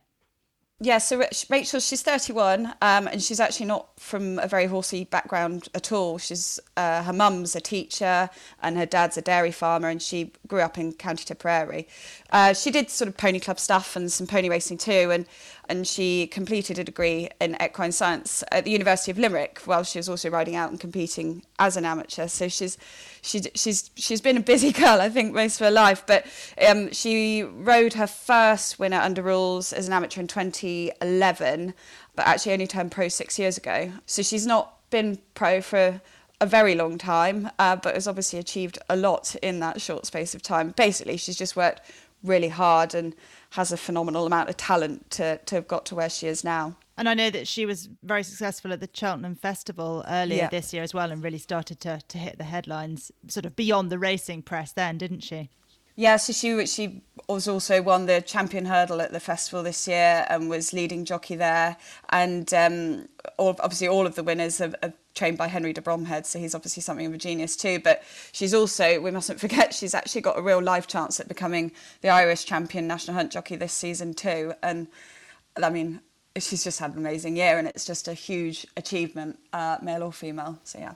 Yeah, 0.79 0.99
so 0.99 1.17
Rachael, 1.49 1.81
she's 1.81 2.03
31, 2.03 2.67
um, 2.83 3.09
and 3.09 3.23
she's 3.23 3.41
actually 3.41 3.65
not 3.65 3.99
from 3.99 4.39
a 4.39 4.47
very 4.47 4.67
horsey 4.67 5.05
background 5.05 5.69
at 5.75 5.91
all. 5.91 6.19
She's 6.19 6.61
uh, 6.77 7.03
her 7.03 7.15
mum's 7.15 7.57
a 7.57 7.63
teacher, 7.63 8.29
and 8.63 8.77
her 8.77 8.85
dad's 8.85 9.17
a 9.17 9.23
dairy 9.23 9.53
farmer, 9.53 9.89
and 9.89 10.03
she 10.03 10.33
grew 10.47 10.61
up 10.61 10.77
in 10.77 10.93
County 10.93 11.25
Tipperary. 11.25 11.89
Uh, 12.29 12.53
she 12.53 12.71
did 12.71 12.91
sort 12.91 13.09
of 13.09 13.17
pony 13.17 13.41
club 13.41 13.59
stuff 13.59 13.97
and 13.97 14.13
some 14.13 14.27
pony 14.27 14.51
racing 14.51 14.77
too, 14.77 15.11
and 15.11 15.25
and 15.69 15.87
she 15.87 16.27
completed 16.27 16.79
a 16.79 16.85
degree 16.85 17.29
in 17.41 17.57
equine 17.63 17.93
science 17.93 18.43
at 18.53 18.65
the 18.65 18.71
University 18.71 19.11
of 19.11 19.19
Limerick 19.19 19.61
while 19.65 19.83
she 19.83 19.99
was 19.99 20.09
also 20.09 20.31
riding 20.31 20.57
out 20.57 20.71
and 20.71 20.81
competing 20.81 21.43
as 21.59 21.77
an 21.77 21.85
amateur. 21.85 22.29
So 22.29 22.49
she's 22.49 22.79
she's 23.23 23.49
she's 23.55 23.91
she's 23.97 24.21
been 24.21 24.37
a 24.37 24.41
busy 24.41 24.73
girl, 24.83 25.01
I 25.01 25.09
think, 25.09 25.35
most 25.35 25.61
of 25.61 25.67
her 25.67 25.71
life. 25.71 26.05
But 26.07 26.27
um, 26.67 26.93
she 26.93 27.43
rode 27.43 27.95
her 27.95 28.07
first 28.07 28.79
winner 28.79 28.99
under 28.99 29.23
rules 29.23 29.73
as 29.73 29.87
an 29.87 29.93
amateur 29.93 30.21
in 30.21 30.27
2011, 30.27 31.75
but 32.15 32.27
actually 32.27 32.53
only 32.53 32.67
turned 32.67 32.93
pro 32.93 33.09
six 33.09 33.39
years 33.39 33.57
ago. 33.57 33.93
So 34.07 34.23
she's 34.23 34.47
not 34.47 34.91
been 34.91 35.19
pro 35.35 35.61
for 35.61 36.01
a 36.41 36.47
very 36.47 36.75
long 36.75 36.99
time, 36.99 37.51
uh, 37.59 37.77
but 37.77 37.95
has 37.95 38.07
obviously 38.07 38.39
achieved 38.39 38.79
a 38.89 38.97
lot 38.97 39.35
in 39.37 39.61
that 39.61 39.81
short 39.81 40.07
space 40.07 40.35
of 40.35 40.43
time. 40.43 40.75
Basically, 40.77 41.17
she's 41.17 41.37
just 41.37 41.57
worked 41.57 41.81
really 42.23 42.49
hard 42.49 42.95
and 42.95 43.15
has 43.51 43.73
a 43.73 43.77
phenomenal 43.77 44.27
amount 44.27 44.49
of 44.49 44.57
talent 44.57 45.11
to, 45.13 45.39
to 45.47 45.55
have 45.57 45.69
got 45.69 45.87
to 45.87 45.95
where 45.95 46.11
she 46.11 46.27
is 46.27 46.45
now. 46.45 46.77
And 46.99 47.09
I 47.09 47.15
know 47.15 47.29
that 47.31 47.47
she 47.47 47.67
was 47.67 47.89
very 48.03 48.23
successful 48.23 48.73
at 48.73 48.81
the 48.81 48.89
Cheltenham 48.93 49.35
Festival 49.35 50.03
earlier 50.09 50.45
Yeah. 50.45 50.49
this 50.49 50.73
year 50.73 50.83
as 50.83 50.95
well 50.95 51.11
and 51.13 51.23
really 51.23 51.39
started 51.39 51.79
to, 51.81 52.01
to 52.09 52.19
hit 52.19 52.39
the 52.39 52.45
headlines 52.45 53.13
sort 53.29 53.45
of 53.47 53.55
beyond 53.55 53.91
the 53.91 53.99
racing 53.99 54.43
press 54.43 54.73
then, 54.73 54.97
didn't 54.99 55.21
she? 55.21 55.51
Yeah, 55.99 56.19
so 56.19 56.35
she 56.35 56.67
she 56.67 57.03
was 57.27 57.49
also 57.49 57.81
won 57.83 58.05
the 58.05 58.21
champion 58.21 58.67
hurdle 58.67 59.01
at 59.01 59.13
the 59.13 59.19
festival 59.19 59.63
this 59.63 59.89
year 59.89 60.27
and 60.29 60.49
was 60.49 60.73
leading 60.73 61.07
jockey 61.07 61.37
there. 61.37 61.77
And 62.11 62.53
um, 62.53 63.09
all, 63.39 63.57
obviously, 63.61 63.89
all 63.89 64.07
of 64.07 64.15
the 64.15 64.23
winners 64.23 64.61
are, 64.61 64.75
are 64.83 64.93
trained 65.15 65.39
by 65.39 65.49
Henry 65.49 65.73
de 65.73 65.81
Bromhead, 65.81 66.27
so 66.27 66.39
he's 66.39 66.55
obviously 66.55 66.83
something 66.83 67.07
of 67.07 67.15
a 67.15 67.19
genius 67.19 67.57
too. 67.57 67.81
But 67.81 68.03
she's 68.33 68.53
also, 68.53 69.01
we 69.01 69.11
mustn't 69.11 69.41
forget, 69.41 69.75
she's 69.75 69.95
actually 69.95 70.21
got 70.21 70.39
a 70.39 70.43
real 70.43 70.63
life 70.63 70.87
chance 70.87 71.19
at 71.19 71.29
becoming 71.29 71.73
the 72.03 72.11
Irish 72.11 72.45
champion 72.45 72.87
national 72.87 73.15
hunt 73.15 73.33
jockey 73.33 73.57
this 73.57 73.73
season 73.73 74.13
too. 74.13 74.53
And 74.63 74.89
I 75.61 75.71
mean, 75.71 76.01
she's 76.39 76.63
just 76.63 76.79
had 76.79 76.93
an 76.93 76.99
amazing 76.99 77.37
year, 77.37 77.59
and 77.59 77.67
it's 77.67 77.87
just 77.87 78.07
a 78.07 78.15
huge 78.15 78.67
achievement, 78.77 79.39
uh, 79.55 79.79
male 79.83 80.03
or 80.03 80.13
female. 80.13 80.59
So 80.63 80.79
yeah. 80.79 80.95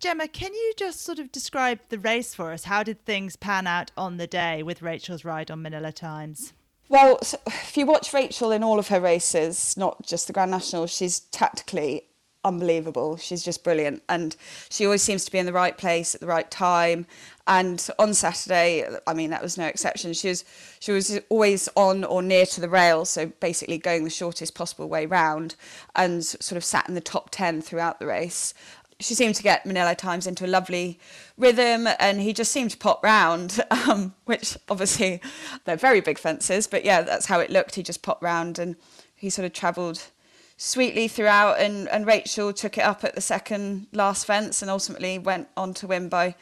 Gemma, 0.00 0.28
can 0.28 0.54
you 0.54 0.72
just 0.78 1.02
sort 1.02 1.18
of 1.18 1.30
describe 1.30 1.78
the 1.90 1.98
race 1.98 2.34
for 2.34 2.52
us? 2.52 2.64
How 2.64 2.82
did 2.82 3.04
things 3.04 3.36
pan 3.36 3.66
out 3.66 3.90
on 3.98 4.16
the 4.16 4.26
day 4.26 4.62
with 4.62 4.80
Rachael's 4.80 5.26
ride 5.26 5.50
on 5.50 5.62
Minella 5.62 5.92
Times? 5.92 6.54
Well, 6.88 7.18
if 7.46 7.76
you 7.76 7.84
watch 7.84 8.14
Rachael 8.14 8.50
in 8.50 8.64
all 8.64 8.78
of 8.78 8.88
her 8.88 8.98
races, 8.98 9.76
not 9.76 10.06
just 10.06 10.26
the 10.26 10.32
Grand 10.32 10.50
National, 10.50 10.86
she's 10.86 11.20
tactically 11.20 12.04
unbelievable. 12.42 13.18
She's 13.18 13.44
just 13.44 13.62
brilliant. 13.62 14.02
And 14.08 14.34
she 14.70 14.86
always 14.86 15.02
seems 15.02 15.26
to 15.26 15.32
be 15.32 15.38
in 15.38 15.44
the 15.44 15.52
right 15.52 15.76
place 15.76 16.14
at 16.14 16.22
the 16.22 16.26
right 16.26 16.50
time. 16.50 17.06
And 17.46 17.86
on 17.98 18.14
Saturday, 18.14 18.86
I 19.06 19.12
mean, 19.12 19.28
that 19.30 19.42
was 19.42 19.58
no 19.58 19.66
exception. 19.66 20.14
She 20.14 20.28
was, 20.28 20.44
she 20.78 20.92
was 20.92 21.20
always 21.28 21.68
on 21.76 22.04
or 22.04 22.22
near 22.22 22.46
to 22.46 22.60
the 22.60 22.68
rail, 22.70 23.04
so 23.04 23.26
basically 23.26 23.76
going 23.76 24.04
the 24.04 24.10
shortest 24.10 24.54
possible 24.54 24.88
way 24.88 25.04
round 25.04 25.56
and 25.94 26.24
sort 26.24 26.56
of 26.56 26.64
sat 26.64 26.88
in 26.88 26.94
the 26.94 27.00
top 27.02 27.28
10 27.30 27.60
throughout 27.60 27.98
the 27.98 28.06
race 28.06 28.54
she 29.00 29.14
seemed 29.14 29.34
to 29.36 29.42
get 29.42 29.64
Minella 29.64 29.96
Times 29.96 30.26
into 30.26 30.44
a 30.44 30.48
lovely 30.48 30.98
rhythm, 31.36 31.88
and 31.98 32.20
he 32.20 32.32
just 32.32 32.52
seemed 32.52 32.70
to 32.72 32.76
pop 32.76 33.02
round, 33.02 33.62
um, 33.70 34.14
which 34.26 34.56
obviously 34.68 35.20
they're 35.64 35.76
very 35.76 36.00
big 36.00 36.18
fences, 36.18 36.66
but 36.66 36.84
yeah, 36.84 37.02
that's 37.02 37.26
how 37.26 37.40
it 37.40 37.50
looked. 37.50 37.74
He 37.74 37.82
just 37.82 38.02
popped 38.02 38.22
round 38.22 38.58
and 38.58 38.76
he 39.14 39.30
sort 39.30 39.46
of 39.46 39.52
travelled 39.52 40.08
sweetly 40.56 41.08
throughout, 41.08 41.58
and, 41.58 41.88
and 41.88 42.06
Rachael 42.06 42.52
took 42.52 42.76
it 42.76 42.82
up 42.82 43.02
at 43.02 43.14
the 43.14 43.20
second 43.20 43.86
last 43.92 44.26
fence 44.26 44.60
and 44.60 44.70
ultimately 44.70 45.18
went 45.18 45.48
on 45.56 45.72
to 45.74 45.86
win 45.86 46.08
by 46.08 46.34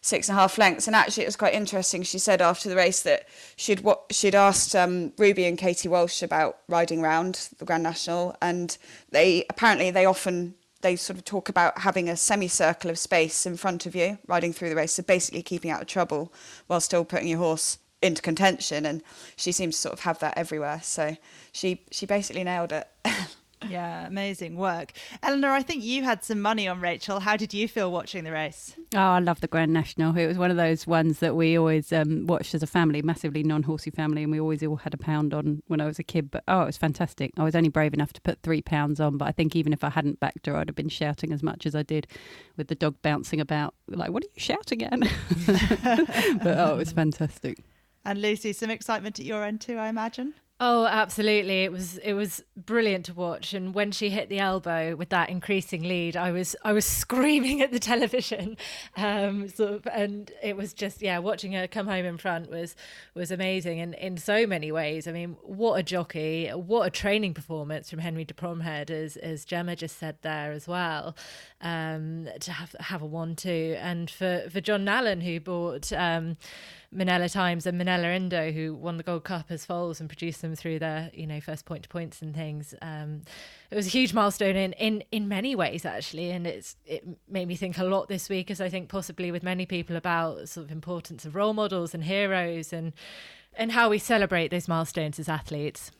six 0.00 0.28
and 0.28 0.38
a 0.38 0.40
half 0.40 0.56
lengths. 0.56 0.86
And 0.86 0.96
actually, 0.96 1.24
it 1.24 1.28
was 1.28 1.36
quite 1.36 1.52
interesting. 1.52 2.02
She 2.02 2.18
said 2.18 2.40
after 2.40 2.68
the 2.68 2.76
race 2.76 3.02
that 3.02 3.28
she'd 3.56 3.84
she'd 4.10 4.34
asked 4.34 4.74
um, 4.74 5.12
Ruby 5.18 5.44
and 5.44 5.58
Katie 5.58 5.88
Walsh 5.88 6.22
about 6.22 6.58
riding 6.68 7.02
round 7.02 7.50
the 7.58 7.64
Grand 7.64 7.82
National, 7.82 8.34
and 8.40 8.78
they 9.10 9.44
apparently 9.50 9.90
they 9.90 10.06
often 10.06 10.54
they 10.86 10.94
sort 10.94 11.18
of 11.18 11.24
talk 11.24 11.48
about 11.48 11.78
having 11.78 12.08
a 12.08 12.16
semicircle 12.16 12.88
of 12.88 12.96
space 12.96 13.44
in 13.44 13.56
front 13.56 13.86
of 13.86 13.96
you 13.96 14.18
riding 14.28 14.52
through 14.52 14.68
the 14.68 14.76
race, 14.76 14.92
so 14.92 15.02
basically 15.02 15.42
keeping 15.42 15.68
out 15.68 15.80
of 15.82 15.88
trouble 15.88 16.32
while 16.68 16.80
still 16.80 17.04
putting 17.04 17.26
your 17.26 17.38
horse 17.38 17.78
into 18.02 18.22
contention. 18.22 18.86
And 18.86 19.02
she 19.34 19.50
seems 19.50 19.74
to 19.74 19.80
sort 19.80 19.92
of 19.94 20.00
have 20.00 20.20
that 20.20 20.38
everywhere. 20.38 20.80
So 20.84 21.16
she 21.50 21.82
she 21.90 22.06
basically 22.06 22.44
nailed 22.44 22.70
it. 22.70 22.88
Yeah, 23.68 24.06
amazing 24.06 24.56
work. 24.56 24.92
Eleanor, 25.22 25.50
I 25.50 25.62
think 25.62 25.82
you 25.82 26.04
had 26.04 26.22
some 26.22 26.40
money 26.40 26.68
on 26.68 26.80
Rachael. 26.80 27.20
How 27.20 27.36
did 27.36 27.54
you 27.54 27.66
feel 27.66 27.90
watching 27.90 28.24
the 28.24 28.32
race? 28.32 28.74
Oh, 28.94 28.98
I 28.98 29.18
love 29.18 29.40
the 29.40 29.48
Grand 29.48 29.72
National. 29.72 30.16
It 30.16 30.26
was 30.26 30.36
one 30.36 30.50
of 30.50 30.56
those 30.56 30.86
ones 30.86 31.20
that 31.20 31.34
we 31.34 31.56
always 31.56 31.92
um, 31.92 32.26
watched 32.26 32.54
as 32.54 32.62
a 32.62 32.66
family, 32.66 33.00
massively 33.00 33.42
non-horsey 33.42 33.90
family, 33.90 34.22
and 34.22 34.30
we 34.30 34.38
always 34.38 34.62
all 34.62 34.76
had 34.76 34.92
a 34.92 34.98
pound 34.98 35.32
on 35.32 35.62
when 35.68 35.80
I 35.80 35.86
was 35.86 35.98
a 35.98 36.04
kid. 36.04 36.30
But 36.30 36.44
oh, 36.48 36.62
it 36.62 36.66
was 36.66 36.76
fantastic. 36.76 37.32
I 37.38 37.44
was 37.44 37.56
only 37.56 37.70
brave 37.70 37.94
enough 37.94 38.12
to 38.14 38.20
put 38.20 38.42
three 38.42 38.62
pounds 38.62 39.00
on, 39.00 39.16
but 39.16 39.26
I 39.26 39.32
think 39.32 39.56
even 39.56 39.72
if 39.72 39.82
I 39.82 39.90
hadn't 39.90 40.20
backed 40.20 40.46
her, 40.46 40.56
I'd 40.56 40.68
have 40.68 40.76
been 40.76 40.88
shouting 40.88 41.32
as 41.32 41.42
much 41.42 41.64
as 41.64 41.74
I 41.74 41.82
did 41.82 42.06
with 42.56 42.68
the 42.68 42.74
dog 42.74 42.96
bouncing 43.02 43.40
about. 43.40 43.74
Like, 43.88 44.10
what 44.10 44.22
are 44.22 44.28
you 44.34 44.40
shouting 44.40 44.82
at? 44.82 45.00
but 46.42 46.58
oh, 46.58 46.74
it 46.74 46.76
was 46.76 46.92
fantastic. 46.92 47.64
And 48.04 48.20
Lucy, 48.20 48.52
some 48.52 48.70
excitement 48.70 49.18
at 49.18 49.24
your 49.24 49.42
end 49.42 49.60
too, 49.62 49.78
I 49.78 49.88
imagine. 49.88 50.34
Oh, 50.58 50.86
absolutely! 50.86 51.64
It 51.64 51.72
was 51.72 51.98
it 51.98 52.14
was 52.14 52.42
brilliant 52.56 53.04
to 53.06 53.12
watch, 53.14 53.52
and 53.52 53.74
when 53.74 53.92
she 53.92 54.08
hit 54.08 54.30
the 54.30 54.38
elbow 54.38 54.96
with 54.96 55.10
that 55.10 55.28
increasing 55.28 55.82
lead, 55.82 56.16
I 56.16 56.32
was 56.32 56.56
I 56.64 56.72
was 56.72 56.86
screaming 56.86 57.60
at 57.60 57.72
the 57.72 57.78
television, 57.78 58.56
um, 58.96 59.50
sort 59.50 59.72
of, 59.72 59.86
and 59.92 60.30
it 60.42 60.56
was 60.56 60.72
just 60.72 61.02
yeah, 61.02 61.18
watching 61.18 61.52
her 61.52 61.68
come 61.68 61.86
home 61.86 62.06
in 62.06 62.16
front 62.16 62.48
was 62.48 62.74
was 63.14 63.30
amazing, 63.30 63.80
and 63.80 63.94
in 63.96 64.16
so 64.16 64.46
many 64.46 64.72
ways. 64.72 65.06
I 65.06 65.12
mean, 65.12 65.36
what 65.42 65.74
a 65.78 65.82
jockey! 65.82 66.48
What 66.48 66.86
a 66.86 66.90
training 66.90 67.34
performance 67.34 67.90
from 67.90 67.98
Henry 67.98 68.24
de 68.24 68.32
Bromhead, 68.32 68.90
as 68.90 69.18
as 69.18 69.44
Gemma 69.44 69.76
just 69.76 69.98
said 69.98 70.16
there 70.22 70.52
as 70.52 70.66
well. 70.66 71.14
Um, 71.60 72.28
to 72.40 72.52
have 72.52 72.74
have 72.80 73.02
a 73.02 73.06
one 73.06 73.36
two, 73.36 73.76
and 73.78 74.10
for 74.10 74.48
for 74.50 74.62
John 74.62 74.86
Nallen 74.86 75.22
who 75.22 75.38
bought. 75.38 75.92
Um, 75.92 76.38
Minella 76.94 77.30
Times 77.30 77.66
and 77.66 77.80
Minella 77.80 78.14
Indo, 78.14 78.52
who 78.52 78.74
won 78.74 78.96
the 78.96 79.02
Gold 79.02 79.24
Cup 79.24 79.46
as 79.50 79.64
foals 79.64 80.00
and 80.00 80.08
produced 80.08 80.42
them 80.42 80.54
through 80.54 80.78
their, 80.78 81.10
you 81.12 81.26
know, 81.26 81.40
first 81.40 81.64
point 81.64 81.84
to 81.84 81.88
points 81.88 82.22
and 82.22 82.34
things. 82.34 82.74
Um, 82.82 83.22
it 83.70 83.74
was 83.74 83.86
a 83.86 83.90
huge 83.90 84.12
milestone 84.12 84.56
in, 84.56 84.72
in, 84.74 85.04
in 85.10 85.28
many 85.28 85.54
ways, 85.54 85.84
actually, 85.84 86.30
and 86.30 86.46
it's 86.46 86.76
it 86.84 87.04
made 87.28 87.48
me 87.48 87.56
think 87.56 87.78
a 87.78 87.84
lot 87.84 88.08
this 88.08 88.28
week, 88.28 88.50
as 88.50 88.60
I 88.60 88.68
think 88.68 88.88
possibly 88.88 89.30
with 89.30 89.42
many 89.42 89.66
people 89.66 89.96
about 89.96 90.48
sort 90.48 90.66
of 90.66 90.72
importance 90.72 91.24
of 91.24 91.34
role 91.34 91.52
models 91.52 91.94
and 91.94 92.04
heroes 92.04 92.72
and 92.72 92.92
and 93.58 93.72
how 93.72 93.88
we 93.88 93.98
celebrate 93.98 94.50
those 94.50 94.68
milestones 94.68 95.18
as 95.18 95.28
athletes. 95.28 95.90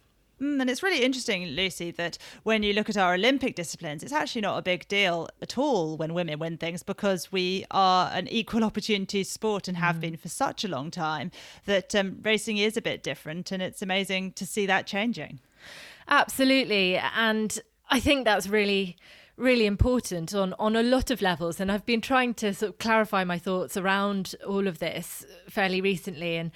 Mm, 0.41 0.61
and 0.61 0.69
it's 0.69 0.83
really 0.83 1.03
interesting, 1.03 1.47
Lucy, 1.47 1.91
that 1.93 2.19
when 2.43 2.63
you 2.63 2.75
look 2.75 2.91
at 2.91 2.97
our 2.97 3.15
Olympic 3.15 3.55
disciplines, 3.55 4.03
it's 4.03 4.13
actually 4.13 4.43
not 4.43 4.59
a 4.59 4.63
big 4.63 4.87
deal 4.89 5.29
at 5.41 5.57
all 5.57 5.97
when 5.97 6.13
women 6.13 6.39
win 6.39 6.59
things 6.59 6.83
because 6.83 7.33
we 7.33 7.65
are 7.71 8.11
an 8.13 8.29
equal 8.29 8.63
opportunity 8.63 9.25
sport 9.25 9.67
and 9.67 9.79
have 9.79 10.01
been 10.01 10.17
for 10.17 10.29
such 10.29 10.63
a 10.63 10.69
long 10.69 10.91
time 10.91 11.31
that 11.65 11.95
um, 11.95 12.19
racing 12.23 12.59
is 12.59 12.77
a 12.77 12.83
bit 12.83 13.03
different. 13.03 13.51
And 13.51 13.63
it's 13.63 13.81
amazing 13.81 14.33
to 14.33 14.45
see 14.45 14.67
that 14.67 14.87
changing. 14.87 15.41
Absolutely. 16.07 16.99
And 16.99 17.59
I 17.91 18.01
think 18.01 18.25
that's 18.25 18.49
really 18.49 18.97
really 19.39 19.67
important 19.67 20.35
on 20.35 20.55
on 20.59 20.75
a 20.75 20.83
lot 20.83 21.11
of 21.11 21.21
levels 21.21 21.61
and 21.61 21.71
I've 21.71 21.85
been 21.85 22.01
trying 22.01 22.33
to 22.35 22.55
sort 22.55 22.71
of 22.71 22.79
clarify 22.79 23.23
my 23.23 23.39
thoughts 23.39 23.77
around 23.77 24.35
all 24.47 24.67
of 24.67 24.79
this 24.79 25.27
fairly 25.47 25.83
recently 25.83 26.37
and 26.37 26.51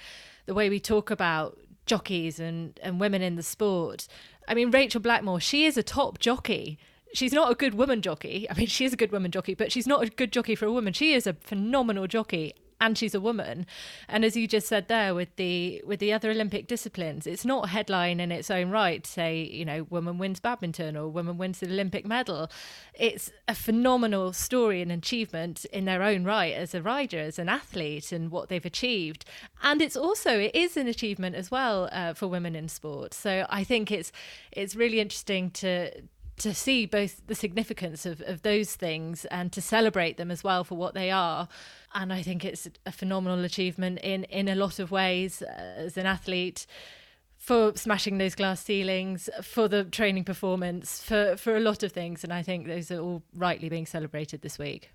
the 0.47 0.55
way 0.55 0.67
we 0.67 0.79
talk 0.79 1.11
about 1.11 1.59
jockeys 1.91 2.39
and 2.39 2.79
and 2.81 3.01
women 3.01 3.21
in 3.21 3.35
the 3.35 3.43
sport. 3.43 4.07
I 4.47 4.53
mean 4.53 4.71
Rachael 4.71 5.01
Blackmore, 5.01 5.41
she 5.41 5.65
is 5.65 5.75
a 5.77 5.83
top 5.83 6.19
jockey. 6.19 6.77
She's 7.13 7.33
not 7.33 7.51
a 7.51 7.55
good 7.55 7.73
woman 7.73 8.01
jockey. 8.01 8.47
I 8.49 8.53
mean, 8.53 8.67
she 8.67 8.85
is 8.85 8.93
a 8.93 8.95
good 8.95 9.11
woman 9.11 9.31
jockey, 9.31 9.53
but 9.53 9.73
she's 9.73 9.85
not 9.85 10.01
a 10.01 10.09
good 10.09 10.31
jockey 10.31 10.55
for 10.55 10.65
a 10.65 10.71
woman. 10.71 10.93
She 10.93 11.13
is 11.13 11.27
a 11.27 11.33
phenomenal 11.33 12.07
jockey 12.07 12.53
and 12.81 12.97
she's 12.97 13.15
a 13.15 13.21
woman. 13.21 13.65
And 14.09 14.25
as 14.25 14.35
you 14.35 14.47
just 14.47 14.67
said 14.67 14.87
there 14.89 15.15
with 15.15 15.33
the 15.37 15.81
with 15.85 15.99
the 15.99 16.11
other 16.11 16.31
Olympic 16.31 16.67
disciplines, 16.67 17.25
it's 17.25 17.45
not 17.45 17.65
a 17.65 17.67
headline 17.69 18.19
in 18.19 18.31
its 18.31 18.51
own 18.51 18.69
right. 18.71 19.01
to 19.03 19.11
Say 19.11 19.43
you 19.43 19.63
know, 19.63 19.83
woman 19.83 20.17
wins 20.17 20.39
badminton 20.39 20.97
or 20.97 21.07
woman 21.07 21.37
wins 21.37 21.59
the 21.59 21.67
Olympic 21.67 22.05
medal. 22.05 22.49
It's 22.93 23.31
a 23.47 23.55
phenomenal 23.55 24.33
story 24.33 24.81
and 24.81 24.91
achievement 24.91 25.63
in 25.65 25.85
their 25.85 26.01
own 26.01 26.23
right 26.23 26.53
as 26.53 26.73
a 26.73 26.81
rider, 26.81 27.19
as 27.19 27.37
an 27.37 27.47
athlete, 27.47 28.11
and 28.11 28.31
what 28.31 28.49
they've 28.49 28.65
achieved. 28.65 29.23
And 29.61 29.81
it's 29.81 29.95
also 29.95 30.39
it 30.39 30.55
is 30.55 30.75
an 30.75 30.87
achievement 30.87 31.35
as 31.35 31.51
well 31.51 31.87
uh, 31.91 32.13
for 32.13 32.27
women 32.27 32.55
in 32.55 32.67
sport. 32.67 33.13
So 33.13 33.45
I 33.49 33.63
think 33.63 33.91
it's 33.91 34.11
it's 34.51 34.75
really 34.75 34.99
interesting 34.99 35.51
to 35.51 35.91
to 36.41 36.53
see 36.55 36.85
both 36.87 37.21
the 37.27 37.35
significance 37.35 38.05
of, 38.05 38.21
of 38.21 38.41
those 38.41 38.75
things 38.75 39.25
and 39.25 39.51
to 39.53 39.61
celebrate 39.61 40.17
them 40.17 40.31
as 40.31 40.43
well 40.43 40.63
for 40.63 40.75
what 40.75 40.93
they 40.95 41.11
are. 41.11 41.47
And 41.93 42.11
I 42.11 42.23
think 42.23 42.43
it's 42.43 42.67
a 42.85 42.91
phenomenal 42.91 43.45
achievement 43.45 43.99
in, 43.99 44.23
in 44.25 44.47
a 44.47 44.55
lot 44.55 44.79
of 44.79 44.89
ways 44.89 45.43
uh, 45.43 45.75
as 45.77 45.97
an 45.97 46.05
athlete 46.05 46.65
for 47.37 47.75
smashing 47.75 48.17
those 48.17 48.35
glass 48.35 48.63
ceilings, 48.63 49.29
for 49.41 49.67
the 49.67 49.83
training 49.83 50.23
performance, 50.23 51.01
for, 51.01 51.35
for 51.35 51.55
a 51.55 51.59
lot 51.59 51.83
of 51.83 51.91
things. 51.91 52.23
And 52.23 52.33
I 52.33 52.41
think 52.41 52.67
those 52.67 52.91
are 52.91 52.99
all 52.99 53.23
rightly 53.35 53.69
being 53.69 53.85
celebrated 53.85 54.41
this 54.41 54.57
week. 54.57 54.89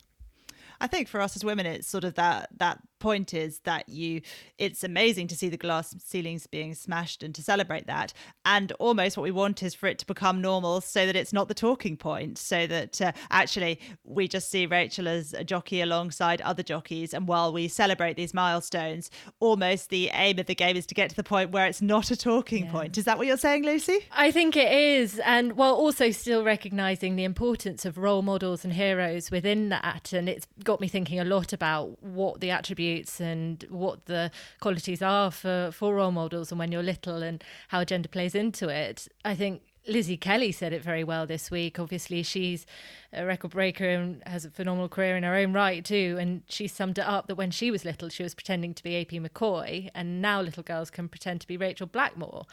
I 0.80 0.86
think 0.86 1.08
for 1.08 1.20
us 1.20 1.36
as 1.36 1.44
women, 1.44 1.66
it's 1.66 1.88
sort 1.88 2.04
of 2.04 2.14
that 2.14 2.50
that 2.58 2.80
point 3.06 3.32
is 3.32 3.60
that 3.60 3.88
you 3.88 4.20
it's 4.58 4.82
amazing 4.82 5.28
to 5.28 5.36
see 5.36 5.48
the 5.48 5.56
glass 5.56 5.94
ceilings 6.02 6.48
being 6.48 6.74
smashed 6.74 7.22
and 7.22 7.32
to 7.36 7.40
celebrate 7.40 7.86
that. 7.86 8.12
And 8.44 8.72
almost 8.80 9.16
what 9.16 9.22
we 9.22 9.30
want 9.30 9.62
is 9.62 9.74
for 9.74 9.86
it 9.86 10.00
to 10.00 10.06
become 10.06 10.40
normal 10.40 10.80
so 10.80 11.06
that 11.06 11.14
it's 11.14 11.32
not 11.32 11.46
the 11.46 11.54
talking 11.54 11.96
point 11.96 12.36
so 12.36 12.66
that 12.66 13.00
uh, 13.00 13.12
actually 13.30 13.78
we 14.02 14.26
just 14.26 14.50
see 14.50 14.66
Rachael 14.66 15.06
as 15.06 15.32
a 15.34 15.44
jockey 15.44 15.82
alongside 15.82 16.40
other 16.40 16.64
jockeys. 16.64 17.14
And 17.14 17.28
while 17.28 17.52
we 17.52 17.68
celebrate 17.68 18.16
these 18.16 18.34
milestones 18.34 19.08
almost 19.38 19.90
the 19.90 20.10
aim 20.12 20.40
of 20.40 20.46
the 20.46 20.56
game 20.56 20.76
is 20.76 20.86
to 20.86 20.94
get 20.94 21.08
to 21.10 21.16
the 21.16 21.22
point 21.22 21.52
where 21.52 21.66
it's 21.66 21.80
not 21.80 22.10
a 22.10 22.16
talking 22.16 22.64
yeah. 22.64 22.72
point. 22.72 22.98
Is 22.98 23.04
that 23.04 23.18
what 23.18 23.28
you're 23.28 23.36
saying 23.36 23.64
Lucy? 23.64 24.00
I 24.10 24.32
think 24.32 24.56
it 24.56 24.72
is. 24.72 25.20
And 25.20 25.52
while 25.52 25.74
also 25.74 26.10
still 26.10 26.42
recognizing 26.42 27.14
the 27.14 27.22
importance 27.22 27.84
of 27.84 27.98
role 27.98 28.22
models 28.22 28.64
and 28.64 28.72
heroes 28.72 29.30
within 29.30 29.68
that 29.68 30.12
and 30.12 30.28
it's 30.28 30.48
got 30.64 30.80
me 30.80 30.88
thinking 30.88 31.20
a 31.20 31.24
lot 31.24 31.52
about 31.52 32.02
what 32.02 32.40
the 32.40 32.50
attributes 32.50 32.95
and 33.20 33.64
what 33.68 34.06
the 34.06 34.30
qualities 34.60 35.02
are 35.02 35.30
for, 35.30 35.70
for 35.72 35.94
role 35.94 36.12
models 36.12 36.50
and 36.50 36.58
when 36.58 36.72
you're 36.72 36.82
little 36.82 37.22
and 37.22 37.42
how 37.68 37.84
gender 37.84 38.08
plays 38.08 38.34
into 38.34 38.68
it. 38.68 39.08
I 39.24 39.34
think 39.34 39.62
Lizzie 39.88 40.16
Kelly 40.16 40.52
said 40.52 40.72
it 40.72 40.82
very 40.82 41.04
well 41.04 41.26
this 41.26 41.50
week. 41.50 41.78
Obviously, 41.78 42.22
she's 42.22 42.66
a 43.12 43.24
record 43.24 43.52
breaker 43.52 43.88
and 43.88 44.22
has 44.26 44.44
a 44.44 44.50
phenomenal 44.50 44.88
career 44.88 45.16
in 45.16 45.22
her 45.22 45.34
own 45.34 45.52
right, 45.52 45.84
too. 45.84 46.16
And 46.18 46.42
she 46.48 46.66
summed 46.66 46.98
it 46.98 47.06
up 47.06 47.28
that 47.28 47.36
when 47.36 47.50
she 47.50 47.70
was 47.70 47.84
little, 47.84 48.08
she 48.08 48.22
was 48.22 48.34
pretending 48.34 48.74
to 48.74 48.82
be 48.82 49.00
AP 49.00 49.10
McCoy, 49.10 49.90
and 49.94 50.20
now 50.20 50.40
little 50.40 50.62
girls 50.62 50.90
can 50.90 51.08
pretend 51.08 51.40
to 51.42 51.46
be 51.46 51.56
Rachael 51.56 51.86
Blackmore. 51.86 52.46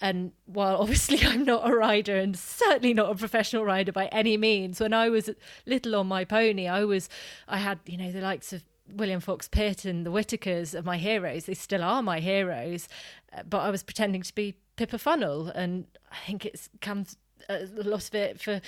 And 0.00 0.32
while 0.44 0.76
obviously 0.76 1.18
I'm 1.22 1.44
not 1.44 1.68
a 1.68 1.74
rider 1.74 2.16
and 2.16 2.36
certainly 2.36 2.92
not 2.92 3.10
a 3.10 3.14
professional 3.14 3.64
rider 3.64 3.92
by 3.92 4.06
any 4.06 4.36
means, 4.36 4.80
when 4.80 4.92
I 4.92 5.08
was 5.08 5.30
little 5.64 5.96
on 5.96 6.06
my 6.06 6.24
pony, 6.24 6.68
I 6.68 6.84
was, 6.84 7.08
I 7.48 7.58
had, 7.58 7.80
you 7.86 7.96
know, 7.96 8.12
the 8.12 8.20
likes 8.20 8.52
of 8.52 8.64
William 8.94 9.20
Fox 9.20 9.48
Pitt 9.48 9.84
and 9.84 10.06
the 10.06 10.10
Whitakers 10.10 10.74
are 10.74 10.82
my 10.82 10.96
heroes. 10.96 11.46
They 11.46 11.54
still 11.54 11.82
are 11.82 12.02
my 12.02 12.20
heroes, 12.20 12.88
uh, 13.36 13.42
but 13.48 13.58
I 13.58 13.70
was 13.70 13.82
pretending 13.82 14.22
to 14.22 14.34
be 14.34 14.56
Pippa 14.76 14.98
Funnell, 14.98 15.52
and 15.54 15.86
I 16.10 16.16
think 16.26 16.44
it 16.44 16.68
comes 16.80 17.16
uh, 17.48 17.58
a 17.78 17.82
lot 17.82 18.06
of 18.08 18.14
it 18.14 18.40
for 18.40 18.60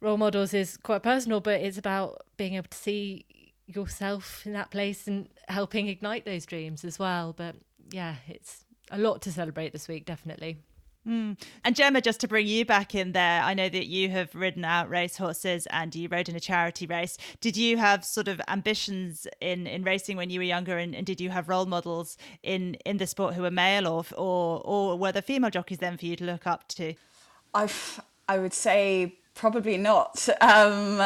role 0.00 0.16
models 0.16 0.54
is 0.54 0.76
quite 0.76 1.02
personal, 1.02 1.40
but 1.40 1.60
it's 1.60 1.78
about 1.78 2.24
being 2.36 2.54
able 2.54 2.68
to 2.68 2.78
see 2.78 3.24
yourself 3.66 4.46
in 4.46 4.52
that 4.52 4.70
place 4.70 5.06
and 5.06 5.28
helping 5.48 5.88
ignite 5.88 6.24
those 6.24 6.44
dreams 6.46 6.84
as 6.84 6.98
well. 6.98 7.32
But 7.32 7.56
yeah, 7.90 8.16
it's 8.28 8.64
a 8.90 8.98
lot 8.98 9.22
to 9.22 9.32
celebrate 9.32 9.72
this 9.72 9.88
week, 9.88 10.04
definitely. 10.04 10.58
Mm. 11.06 11.38
And 11.62 11.76
Gemma, 11.76 12.00
just 12.00 12.20
to 12.20 12.28
bring 12.28 12.46
you 12.46 12.64
back 12.64 12.94
in 12.94 13.12
there, 13.12 13.42
I 13.42 13.52
know 13.52 13.68
that 13.68 13.86
you 13.86 14.08
have 14.08 14.34
ridden 14.34 14.64
out 14.64 14.88
racehorses 14.88 15.66
and 15.66 15.94
you 15.94 16.08
rode 16.08 16.30
in 16.30 16.36
a 16.36 16.40
charity 16.40 16.86
race. 16.86 17.18
Did 17.40 17.56
you 17.56 17.76
have 17.76 18.04
sort 18.04 18.26
of 18.26 18.40
ambitions 18.48 19.26
in, 19.40 19.66
in 19.66 19.82
racing 19.82 20.16
when 20.16 20.30
you 20.30 20.40
were 20.40 20.44
younger, 20.44 20.78
and, 20.78 20.94
and 20.94 21.04
did 21.04 21.20
you 21.20 21.28
have 21.30 21.48
role 21.48 21.66
models 21.66 22.16
in, 22.42 22.74
in 22.86 22.96
the 22.96 23.06
sport 23.06 23.34
who 23.34 23.42
were 23.42 23.50
male, 23.50 23.86
or 23.86 24.04
or 24.16 24.62
or 24.64 24.98
were 24.98 25.12
there 25.12 25.22
female 25.22 25.50
jockeys 25.50 25.78
then 25.78 25.96
for 25.96 26.06
you 26.06 26.16
to 26.16 26.24
look 26.24 26.46
up 26.46 26.68
to? 26.68 26.94
I 27.52 27.68
I 28.28 28.38
would 28.38 28.54
say 28.54 29.16
probably 29.34 29.76
not. 29.76 30.26
Um, 30.40 31.02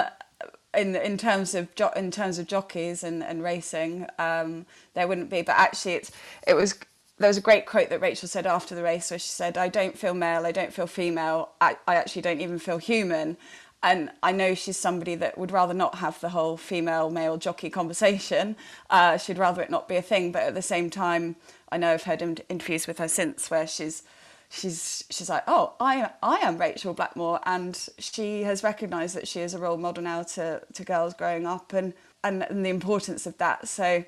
in 0.75 0.95
in 0.97 1.17
terms 1.19 1.55
of 1.55 1.75
jo- 1.75 1.93
in 1.97 2.11
terms 2.11 2.39
of 2.39 2.47
jockeys 2.47 3.03
and, 3.03 3.23
and 3.23 3.43
racing, 3.43 4.07
um, 4.19 4.67
there 4.95 5.09
wouldn't 5.09 5.31
be. 5.31 5.43
But 5.43 5.57
actually, 5.57 5.95
it's 5.95 6.13
it 6.47 6.55
was 6.55 6.79
there 7.19 7.29
was 7.29 7.37
a 7.37 7.43
great 7.43 7.67
quote 7.67 7.91
that 7.91 8.01
Rachael 8.01 8.29
said 8.29 8.47
after 8.47 8.75
the 8.75 8.83
race 8.83 9.11
where 9.11 9.19
she 9.19 9.29
said, 9.29 9.59
I 9.59 9.69
don't 9.69 9.99
feel 9.99 10.15
male, 10.15 10.47
I 10.47 10.53
don't 10.53 10.73
feel 10.73 10.87
female, 10.87 11.51
I, 11.61 11.77
I 11.87 11.97
actually 11.97 12.23
don't 12.23 12.41
even 12.41 12.59
feel 12.59 12.79
human. 12.79 13.37
And 13.83 14.11
I 14.23 14.33
know 14.33 14.55
she's 14.55 14.77
somebody 14.77 15.15
that 15.17 15.39
would 15.39 15.53
rather 15.53 15.75
not 15.75 15.97
have 15.97 16.21
the 16.21 16.31
whole 16.31 16.57
female 16.57 17.11
male 17.11 17.37
jockey 17.37 17.71
conversation. 17.71 18.57
Uh, 18.91 19.17
she'd 19.19 19.39
rather 19.39 19.63
it 19.63 19.71
not 19.71 19.89
be 19.89 19.97
a 19.97 20.03
thing. 20.03 20.33
But 20.33 20.43
at 20.43 20.55
the 20.55 20.63
same 20.63 20.91
time, 20.91 21.37
I 21.71 21.77
know 21.79 21.93
I've 21.93 22.03
heard 22.03 22.21
interviews 22.49 22.89
with 22.89 22.99
her 22.99 23.07
since 23.07 23.51
where 23.51 23.69
she's 23.69 24.03
she's 24.49 25.05
she's 25.11 25.31
like, 25.31 25.45
oh, 25.47 25.75
I 25.79 26.11
I 26.25 26.39
am 26.39 26.59
Rachael 26.59 26.93
Blackmore, 26.93 27.39
and 27.47 27.89
she 27.99 28.43
has 28.43 28.65
recognised 28.65 29.15
that 29.15 29.29
she 29.29 29.41
is 29.41 29.55
a 29.55 29.59
role 29.61 29.77
model 29.77 30.03
now 30.03 30.25
to 30.25 30.61
to 30.73 30.85
girls 30.85 31.15
growing 31.15 31.47
up 31.47 31.73
and 31.73 31.95
and, 32.25 32.43
and 32.51 32.67
the 32.67 32.71
importance 32.71 33.27
of 33.27 33.39
that. 33.39 33.69
So 33.69 34.05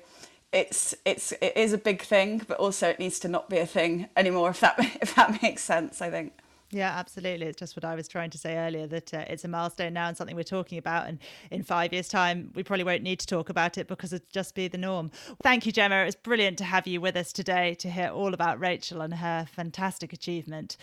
it's 0.51 0.93
it's 1.05 1.31
it 1.33 1.53
is 1.55 1.73
a 1.73 1.77
big 1.77 2.01
thing, 2.01 2.41
but 2.47 2.57
also 2.57 2.89
it 2.89 2.99
needs 2.99 3.19
to 3.19 3.27
not 3.27 3.49
be 3.49 3.57
a 3.57 3.65
thing 3.65 4.09
anymore. 4.15 4.49
If 4.49 4.59
that 4.61 4.75
if 5.01 5.15
that 5.15 5.41
makes 5.41 5.63
sense, 5.63 6.01
I 6.01 6.09
think. 6.09 6.33
Yeah, 6.73 6.91
absolutely. 6.97 7.47
It's 7.47 7.59
just 7.59 7.75
what 7.75 7.83
I 7.83 7.95
was 7.95 8.07
trying 8.07 8.29
to 8.29 8.37
say 8.37 8.57
earlier 8.57 8.87
that 8.87 9.13
uh, 9.13 9.25
it's 9.27 9.43
a 9.43 9.49
milestone 9.49 9.91
now 9.91 10.07
and 10.07 10.15
something 10.15 10.37
we're 10.37 10.43
talking 10.43 10.77
about. 10.77 11.07
And 11.07 11.19
in 11.51 11.63
five 11.63 11.91
years' 11.91 12.07
time, 12.07 12.51
we 12.55 12.63
probably 12.63 12.85
won't 12.85 13.03
need 13.03 13.19
to 13.19 13.27
talk 13.27 13.49
about 13.49 13.77
it 13.77 13.89
because 13.89 14.13
it'll 14.13 14.25
just 14.31 14.55
be 14.55 14.69
the 14.69 14.77
norm. 14.77 15.11
Thank 15.43 15.65
you, 15.65 15.73
Gemma. 15.73 15.97
It 15.97 16.05
was 16.05 16.15
brilliant 16.15 16.57
to 16.59 16.63
have 16.63 16.87
you 16.87 17.01
with 17.01 17.17
us 17.17 17.33
today 17.33 17.75
to 17.75 17.91
hear 17.91 18.07
all 18.07 18.33
about 18.33 18.57
Rachael 18.57 19.01
and 19.01 19.15
her 19.15 19.45
fantastic 19.51 20.13
achievement. 20.13 20.77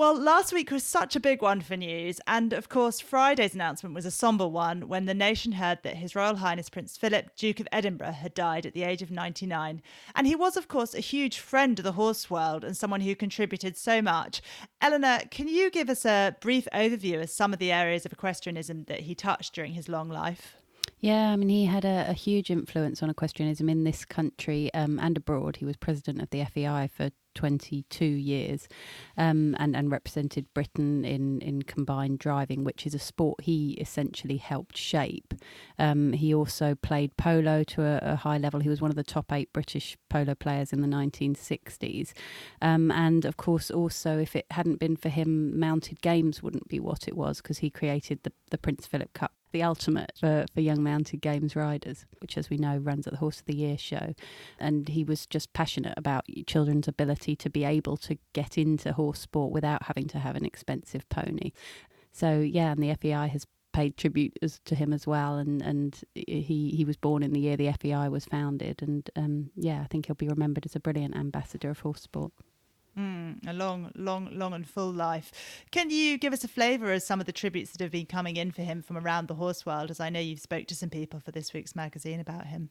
Well, 0.00 0.18
last 0.18 0.54
week 0.54 0.70
was 0.70 0.82
such 0.82 1.14
a 1.14 1.20
big 1.20 1.42
one 1.42 1.60
for 1.60 1.76
news, 1.76 2.22
and 2.26 2.54
of 2.54 2.70
course, 2.70 3.00
Friday's 3.00 3.54
announcement 3.54 3.94
was 3.94 4.06
a 4.06 4.10
somber 4.10 4.48
one 4.48 4.88
when 4.88 5.04
the 5.04 5.12
nation 5.12 5.52
heard 5.52 5.80
that 5.82 5.96
His 5.96 6.16
Royal 6.16 6.36
Highness 6.36 6.70
Prince 6.70 6.96
Philip, 6.96 7.36
Duke 7.36 7.60
of 7.60 7.68
Edinburgh, 7.70 8.12
had 8.12 8.32
died 8.32 8.64
at 8.64 8.72
the 8.72 8.82
age 8.82 9.02
of 9.02 9.10
99. 9.10 9.82
And 10.14 10.26
he 10.26 10.34
was, 10.34 10.56
of 10.56 10.68
course, 10.68 10.94
a 10.94 11.00
huge 11.00 11.38
friend 11.38 11.78
of 11.78 11.82
the 11.82 11.92
horse 11.92 12.30
world 12.30 12.64
and 12.64 12.74
someone 12.74 13.02
who 13.02 13.14
contributed 13.14 13.76
so 13.76 14.00
much. 14.00 14.40
Eleanor, 14.80 15.18
can 15.30 15.48
you 15.48 15.70
give 15.70 15.90
us 15.90 16.06
a 16.06 16.34
brief 16.40 16.66
overview 16.72 17.22
of 17.22 17.28
some 17.28 17.52
of 17.52 17.58
the 17.58 17.70
areas 17.70 18.06
of 18.06 18.12
equestrianism 18.14 18.84
that 18.84 19.00
he 19.00 19.14
touched 19.14 19.54
during 19.54 19.74
his 19.74 19.86
long 19.86 20.08
life? 20.08 20.56
Yeah, 21.00 21.30
I 21.30 21.36
mean, 21.36 21.48
he 21.48 21.64
had 21.64 21.86
a, 21.86 22.10
a 22.10 22.12
huge 22.12 22.50
influence 22.50 23.02
on 23.02 23.08
equestrianism 23.08 23.70
in 23.70 23.84
this 23.84 24.04
country 24.04 24.72
um, 24.74 24.98
and 24.98 25.16
abroad. 25.16 25.56
He 25.56 25.64
was 25.64 25.76
president 25.76 26.20
of 26.20 26.28
the 26.28 26.44
FEI 26.44 26.90
for 26.94 27.08
22 27.34 28.04
years 28.04 28.68
um, 29.16 29.56
and, 29.58 29.74
and 29.74 29.90
represented 29.90 30.52
Britain 30.52 31.06
in, 31.06 31.40
in 31.40 31.62
combined 31.62 32.18
driving, 32.18 32.64
which 32.64 32.86
is 32.86 32.92
a 32.92 32.98
sport 32.98 33.40
he 33.40 33.72
essentially 33.80 34.36
helped 34.36 34.76
shape. 34.76 35.32
Um, 35.78 36.12
he 36.12 36.34
also 36.34 36.74
played 36.74 37.16
polo 37.16 37.64
to 37.64 37.82
a, 37.82 38.12
a, 38.12 38.16
high 38.16 38.36
level. 38.36 38.60
He 38.60 38.68
was 38.68 38.82
one 38.82 38.90
of 38.90 38.96
the 38.96 39.02
top 39.02 39.32
eight 39.32 39.50
British 39.54 39.96
polo 40.10 40.34
players 40.34 40.70
in 40.70 40.82
the 40.82 40.88
1960s. 40.88 42.12
Um, 42.60 42.90
and 42.90 43.24
of 43.24 43.38
course, 43.38 43.70
also, 43.70 44.18
if 44.18 44.36
it 44.36 44.44
hadn't 44.50 44.80
been 44.80 44.96
for 44.96 45.08
him, 45.08 45.58
mounted 45.58 46.02
games 46.02 46.42
wouldn't 46.42 46.68
be 46.68 46.78
what 46.78 47.08
it 47.08 47.16
was 47.16 47.40
because 47.40 47.58
he 47.58 47.70
created 47.70 48.22
the, 48.22 48.32
the 48.50 48.58
Prince 48.58 48.86
Philip 48.86 49.14
Cup 49.14 49.32
the 49.52 49.62
ultimate 49.62 50.12
for, 50.18 50.46
for 50.52 50.60
young 50.60 50.82
mounted 50.82 51.20
games 51.20 51.56
riders, 51.56 52.06
which, 52.20 52.36
as 52.38 52.50
we 52.50 52.56
know, 52.56 52.76
runs 52.76 53.06
at 53.06 53.12
the 53.12 53.18
Horse 53.18 53.40
of 53.40 53.46
the 53.46 53.56
Year 53.56 53.78
show. 53.78 54.14
And 54.58 54.88
he 54.88 55.04
was 55.04 55.26
just 55.26 55.52
passionate 55.52 55.94
about 55.96 56.24
children's 56.46 56.88
ability 56.88 57.36
to 57.36 57.50
be 57.50 57.64
able 57.64 57.96
to 57.98 58.18
get 58.32 58.56
into 58.58 58.92
horse 58.92 59.20
sport 59.20 59.52
without 59.52 59.84
having 59.84 60.06
to 60.08 60.18
have 60.18 60.36
an 60.36 60.44
expensive 60.44 61.08
pony. 61.08 61.52
So, 62.12 62.40
yeah, 62.40 62.72
and 62.72 62.82
the 62.82 62.94
FEI 62.94 63.28
has 63.28 63.46
paid 63.72 63.96
tribute 63.96 64.36
as, 64.42 64.60
to 64.64 64.74
him 64.74 64.92
as 64.92 65.06
well. 65.06 65.36
And, 65.36 65.62
and 65.62 66.00
he, 66.14 66.74
he 66.76 66.84
was 66.84 66.96
born 66.96 67.22
in 67.22 67.32
the 67.32 67.40
year 67.40 67.56
the 67.56 67.72
FEI 67.72 68.08
was 68.08 68.24
founded. 68.24 68.82
And 68.82 69.08
um, 69.16 69.50
yeah, 69.56 69.80
I 69.82 69.86
think 69.86 70.06
he'll 70.06 70.14
be 70.14 70.28
remembered 70.28 70.66
as 70.66 70.76
a 70.76 70.80
brilliant 70.80 71.16
ambassador 71.16 71.70
of 71.70 71.80
horse 71.80 72.02
sport. 72.02 72.32
Mm, 73.00 73.48
a 73.48 73.54
long, 73.54 73.90
long, 73.94 74.28
long 74.30 74.52
and 74.52 74.68
full 74.68 74.92
life. 74.92 75.32
Can 75.70 75.88
you 75.88 76.18
give 76.18 76.34
us 76.34 76.44
a 76.44 76.48
flavour 76.48 76.92
of 76.92 77.02
some 77.02 77.18
of 77.18 77.24
the 77.24 77.32
tributes 77.32 77.72
that 77.72 77.80
have 77.80 77.92
been 77.92 78.04
coming 78.04 78.36
in 78.36 78.50
for 78.50 78.60
him 78.60 78.82
from 78.82 78.98
around 78.98 79.26
the 79.26 79.36
horse 79.36 79.64
world? 79.64 79.90
As 79.90 80.00
I 80.00 80.10
know 80.10 80.20
you've 80.20 80.40
spoke 80.40 80.66
to 80.66 80.74
some 80.74 80.90
people 80.90 81.18
for 81.18 81.30
this 81.30 81.54
week's 81.54 81.74
magazine 81.74 82.20
about 82.20 82.46
him. 82.46 82.68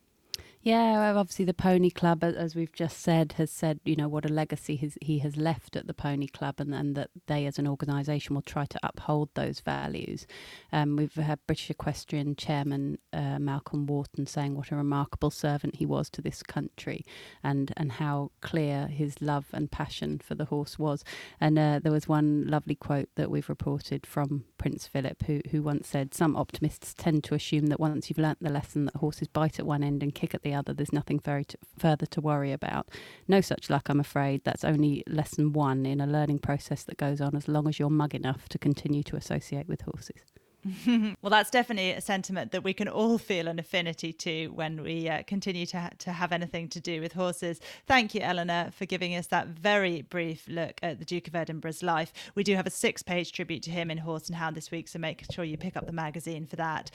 Yeah, 0.62 1.14
obviously 1.16 1.46
the 1.46 1.54
Pony 1.54 1.90
Club, 1.90 2.22
as 2.22 2.54
we've 2.54 2.74
just 2.74 3.00
said, 3.00 3.36
has 3.38 3.50
said 3.50 3.80
you 3.86 3.96
know 3.96 4.10
what 4.10 4.26
a 4.26 4.34
legacy 4.34 4.92
he 5.02 5.20
has 5.20 5.38
left 5.38 5.78
at 5.78 5.88
the 5.88 5.94
Pony 5.94 6.28
Club, 6.28 6.56
and, 6.60 6.76
and 6.76 6.96
that 6.96 7.12
they 7.28 7.46
as 7.46 7.58
an 7.58 7.66
organisation 7.66 8.36
will 8.36 8.42
try 8.42 8.66
to 8.66 8.80
uphold 8.84 9.30
those 9.36 9.62
values. 9.62 10.28
Um, 10.74 10.98
we've 10.98 11.14
had 11.14 11.40
British 11.48 11.70
Equestrian 11.70 12.36
Chairman 12.36 12.98
uh, 13.14 13.40
Malcolm 13.40 13.86
Wharton 13.86 14.26
saying 14.26 14.58
what 14.58 14.70
a 14.70 14.76
remarkable 14.76 15.32
servant 15.32 15.78
he 15.78 15.86
was 15.86 16.10
to 16.10 16.22
this 16.22 16.44
country, 16.44 17.06
and 17.42 17.72
and 17.78 17.94
how 17.94 18.32
clear 18.42 18.88
his 18.88 19.22
love 19.22 19.46
and 19.54 19.72
passion 19.72 20.20
for 20.20 20.36
the 20.36 20.46
horse 20.46 20.78
was. 20.78 21.06
And 21.40 21.58
uh, 21.58 21.80
there 21.82 21.94
was 21.94 22.10
one 22.10 22.48
lovely 22.48 22.76
quote 22.76 23.08
that 23.16 23.32
we've 23.32 23.48
reported 23.48 24.06
from 24.06 24.44
Prince 24.58 24.88
Philip, 24.88 25.24
who 25.26 25.40
who 25.52 25.64
once 25.64 25.88
said, 25.88 26.14
"Some 26.14 26.36
optimists 26.36 26.94
tend 26.94 27.24
to 27.24 27.36
assume 27.36 27.68
that 27.68 27.80
once 27.80 28.10
you've 28.10 28.20
learnt 28.20 28.40
the 28.42 28.50
lesson 28.50 28.84
that 28.86 28.98
horses 28.98 29.30
bite 29.30 29.58
at 29.58 29.66
one 29.66 29.84
end 29.84 30.04
and 30.04 30.14
kick 30.14 30.36
at 30.36 30.42
the 30.42 30.49
other, 30.54 30.74
there's 30.74 30.94
nothing 30.94 31.20
further 31.20 32.06
to 32.06 32.22
worry 32.22 32.52
about. 32.52 32.90
No 33.28 33.42
such 33.42 33.70
luck, 33.70 33.90
I'm 33.90 34.00
afraid. 34.00 34.44
That's 34.44 34.64
only 34.64 35.04
lesson 35.08 35.54
one 35.54 35.86
in 35.86 36.02
a 36.02 36.08
learning 36.08 36.40
process 36.40 36.84
that 36.84 36.98
goes 36.98 37.22
on 37.22 37.36
as 37.36 37.48
long 37.48 37.68
as 37.68 37.80
you're 37.80 37.90
mug 37.90 38.16
enough 38.16 38.50
to 38.50 38.58
continue 38.58 39.04
to 39.04 39.16
associate 39.16 39.68
with 39.68 39.82
horses. 39.82 40.22
well, 41.22 41.30
that's 41.30 41.50
definitely 41.50 41.92
a 41.92 42.02
sentiment 42.02 42.52
that 42.52 42.64
we 42.64 42.74
can 42.74 42.90
all 42.90 43.18
feel 43.18 43.48
an 43.48 43.60
affinity 43.60 44.12
to 44.12 44.48
when 44.48 44.84
we 44.84 45.08
uh, 45.08 45.24
continue 45.24 45.66
to, 45.66 45.80
ha- 45.80 45.90
to 46.00 46.12
have 46.12 46.32
anything 46.34 46.68
to 46.68 46.82
do 46.82 47.00
with 47.00 47.14
horses. 47.14 47.62
Thank 47.88 48.14
you, 48.14 48.22
Eleanor, 48.22 48.70
for 48.72 48.86
giving 48.86 49.16
us 49.16 49.28
that 49.28 49.48
very 49.48 50.02
brief 50.02 50.46
look 50.50 50.80
at 50.84 51.00
the 51.00 51.06
Duke 51.06 51.30
of 51.30 51.36
Edinburgh's 51.36 51.82
life. 51.82 52.12
We 52.36 52.44
do 52.44 52.56
have 52.56 52.68
a 52.68 52.72
six 52.72 53.02
page 53.02 53.32
tribute 53.32 53.64
to 53.64 53.72
him 53.72 53.90
in 53.90 54.00
Horse 54.00 54.28
and 54.28 54.36
Hound 54.36 54.58
this 54.58 54.70
week, 54.70 54.90
so 54.90 55.00
make 55.00 55.26
sure 55.32 55.46
you 55.46 55.58
pick 55.58 55.78
up 55.78 55.86
the 55.86 55.94
magazine 55.94 56.46
for 56.46 56.58
that. 56.58 56.92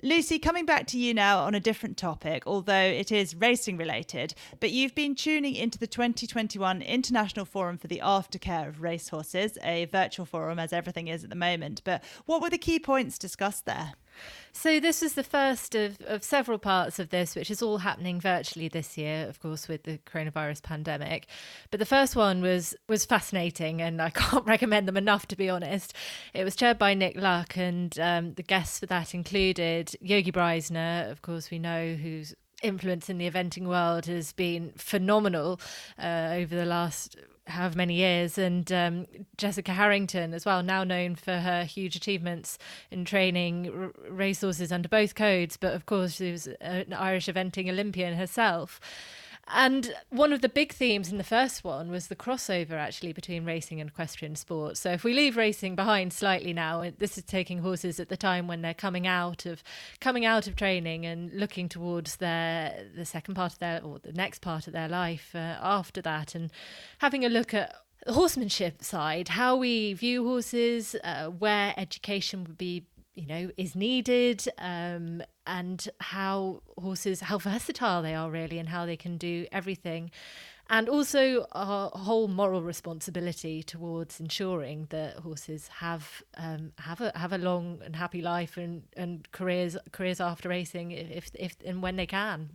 Lucy, 0.00 0.38
coming 0.38 0.64
back 0.64 0.86
to 0.86 0.96
you 0.96 1.12
now 1.12 1.40
on 1.40 1.56
a 1.56 1.60
different 1.60 1.96
topic, 1.96 2.44
although 2.46 2.72
it 2.72 3.10
is 3.10 3.34
racing 3.34 3.76
related, 3.76 4.32
but 4.60 4.70
you've 4.70 4.94
been 4.94 5.12
tuning 5.12 5.56
into 5.56 5.76
the 5.76 5.88
2021 5.88 6.82
International 6.82 7.44
Forum 7.44 7.76
for 7.76 7.88
the 7.88 8.00
Aftercare 8.04 8.68
of 8.68 8.80
Racehorses, 8.80 9.58
a 9.64 9.86
virtual 9.86 10.24
forum 10.24 10.60
as 10.60 10.72
everything 10.72 11.08
is 11.08 11.24
at 11.24 11.30
the 11.30 11.36
moment. 11.36 11.80
But 11.82 12.04
what 12.26 12.40
were 12.40 12.48
the 12.48 12.58
key 12.58 12.78
points 12.78 13.18
discussed 13.18 13.66
there? 13.66 13.94
So 14.52 14.80
this 14.80 15.02
is 15.02 15.14
the 15.14 15.22
first 15.22 15.74
of, 15.74 15.98
of 16.06 16.24
several 16.24 16.58
parts 16.58 16.98
of 16.98 17.10
this, 17.10 17.36
which 17.36 17.50
is 17.50 17.62
all 17.62 17.78
happening 17.78 18.20
virtually 18.20 18.68
this 18.68 18.98
year, 18.98 19.28
of 19.28 19.40
course, 19.40 19.68
with 19.68 19.84
the 19.84 19.98
coronavirus 19.98 20.62
pandemic. 20.62 21.26
But 21.70 21.78
the 21.78 21.86
first 21.86 22.16
one 22.16 22.42
was 22.42 22.74
was 22.88 23.04
fascinating, 23.04 23.80
and 23.80 24.02
I 24.02 24.10
can't 24.14 24.44
recommend 24.46 24.88
them 24.88 24.96
enough, 24.96 25.26
to 25.28 25.36
be 25.36 25.48
honest. 25.48 25.94
It 26.34 26.44
was 26.44 26.56
chaired 26.56 26.78
by 26.78 26.94
Nick 26.94 27.16
Luck, 27.16 27.56
and 27.56 27.96
um, 28.00 28.34
the 28.34 28.42
guests 28.42 28.80
for 28.80 28.86
that 28.86 29.14
included 29.14 29.94
Yogi 30.00 30.32
Breisner, 30.32 31.10
of 31.10 31.22
course, 31.22 31.50
we 31.50 31.58
know 31.58 31.94
whose 31.94 32.34
influence 32.62 33.08
in 33.08 33.18
the 33.18 33.30
eventing 33.30 33.66
world 33.66 34.06
has 34.06 34.32
been 34.32 34.72
phenomenal 34.76 35.60
uh, 35.98 36.30
over 36.32 36.54
the 36.54 36.64
last 36.64 37.16
however 37.48 37.76
many 37.76 37.94
years, 37.94 38.38
and 38.38 38.70
um, 38.72 39.06
Jessica 39.36 39.72
Harrington 39.72 40.34
as 40.34 40.44
well, 40.44 40.62
now 40.62 40.84
known 40.84 41.14
for 41.14 41.38
her 41.38 41.64
huge 41.64 41.96
achievements 41.96 42.58
in 42.90 43.04
training 43.04 43.72
r- 43.74 43.92
racehorses 44.10 44.70
under 44.70 44.88
both 44.88 45.14
codes, 45.14 45.56
but 45.56 45.74
of 45.74 45.86
course 45.86 46.16
she 46.16 46.30
was 46.30 46.46
an 46.60 46.92
Irish 46.92 47.26
eventing 47.26 47.68
Olympian 47.70 48.16
herself. 48.16 48.80
And 49.50 49.94
one 50.10 50.32
of 50.32 50.42
the 50.42 50.48
big 50.48 50.72
themes 50.72 51.10
in 51.10 51.16
the 51.16 51.24
first 51.24 51.64
one 51.64 51.90
was 51.90 52.08
the 52.08 52.16
crossover 52.16 52.72
actually 52.72 53.12
between 53.12 53.44
racing 53.44 53.80
and 53.80 53.88
equestrian 53.88 54.36
sport. 54.36 54.76
So 54.76 54.90
if 54.90 55.04
we 55.04 55.14
leave 55.14 55.36
racing 55.36 55.74
behind 55.74 56.12
slightly 56.12 56.52
now, 56.52 56.90
this 56.98 57.16
is 57.16 57.24
taking 57.24 57.60
horses 57.60 57.98
at 57.98 58.08
the 58.08 58.16
time 58.16 58.46
when 58.46 58.62
they're 58.62 58.74
coming 58.74 59.06
out 59.06 59.46
of 59.46 59.62
coming 60.00 60.24
out 60.24 60.46
of 60.46 60.56
training 60.56 61.06
and 61.06 61.32
looking 61.32 61.68
towards 61.68 62.16
their 62.16 62.86
the 62.94 63.04
second 63.04 63.34
part 63.34 63.54
of 63.54 63.58
their 63.58 63.82
or 63.82 63.98
the 63.98 64.12
next 64.12 64.40
part 64.40 64.66
of 64.66 64.72
their 64.72 64.88
life 64.88 65.30
uh, 65.34 65.56
after 65.60 66.02
that, 66.02 66.34
and 66.34 66.50
having 66.98 67.24
a 67.24 67.28
look 67.28 67.54
at 67.54 67.74
the 68.04 68.12
horsemanship 68.12 68.82
side, 68.82 69.28
how 69.28 69.56
we 69.56 69.92
view 69.94 70.24
horses, 70.24 70.94
uh, 71.02 71.26
where 71.26 71.74
education 71.76 72.44
would 72.44 72.58
be 72.58 72.84
you 73.14 73.26
know 73.26 73.50
is 73.56 73.74
needed 73.74 74.46
um, 74.58 75.22
and 75.48 75.88
how 75.98 76.62
horses 76.78 77.20
how 77.20 77.38
versatile 77.38 78.02
they 78.02 78.14
are 78.14 78.30
really 78.30 78.58
and 78.58 78.68
how 78.68 78.86
they 78.86 78.96
can 78.96 79.16
do 79.16 79.46
everything 79.50 80.10
and 80.70 80.88
also 80.88 81.46
our 81.52 81.90
whole 81.90 82.28
moral 82.28 82.62
responsibility 82.62 83.62
towards 83.62 84.20
ensuring 84.20 84.86
that 84.90 85.16
horses 85.16 85.68
have 85.68 86.22
um, 86.36 86.72
have 86.78 87.00
a 87.00 87.10
have 87.16 87.32
a 87.32 87.38
long 87.38 87.80
and 87.84 87.96
happy 87.96 88.20
life 88.20 88.56
and, 88.56 88.82
and 88.96 89.30
careers 89.32 89.76
careers 89.92 90.20
after 90.20 90.48
racing 90.50 90.90
if 90.90 91.30
if 91.34 91.56
and 91.64 91.82
when 91.82 91.96
they 91.96 92.06
can. 92.06 92.50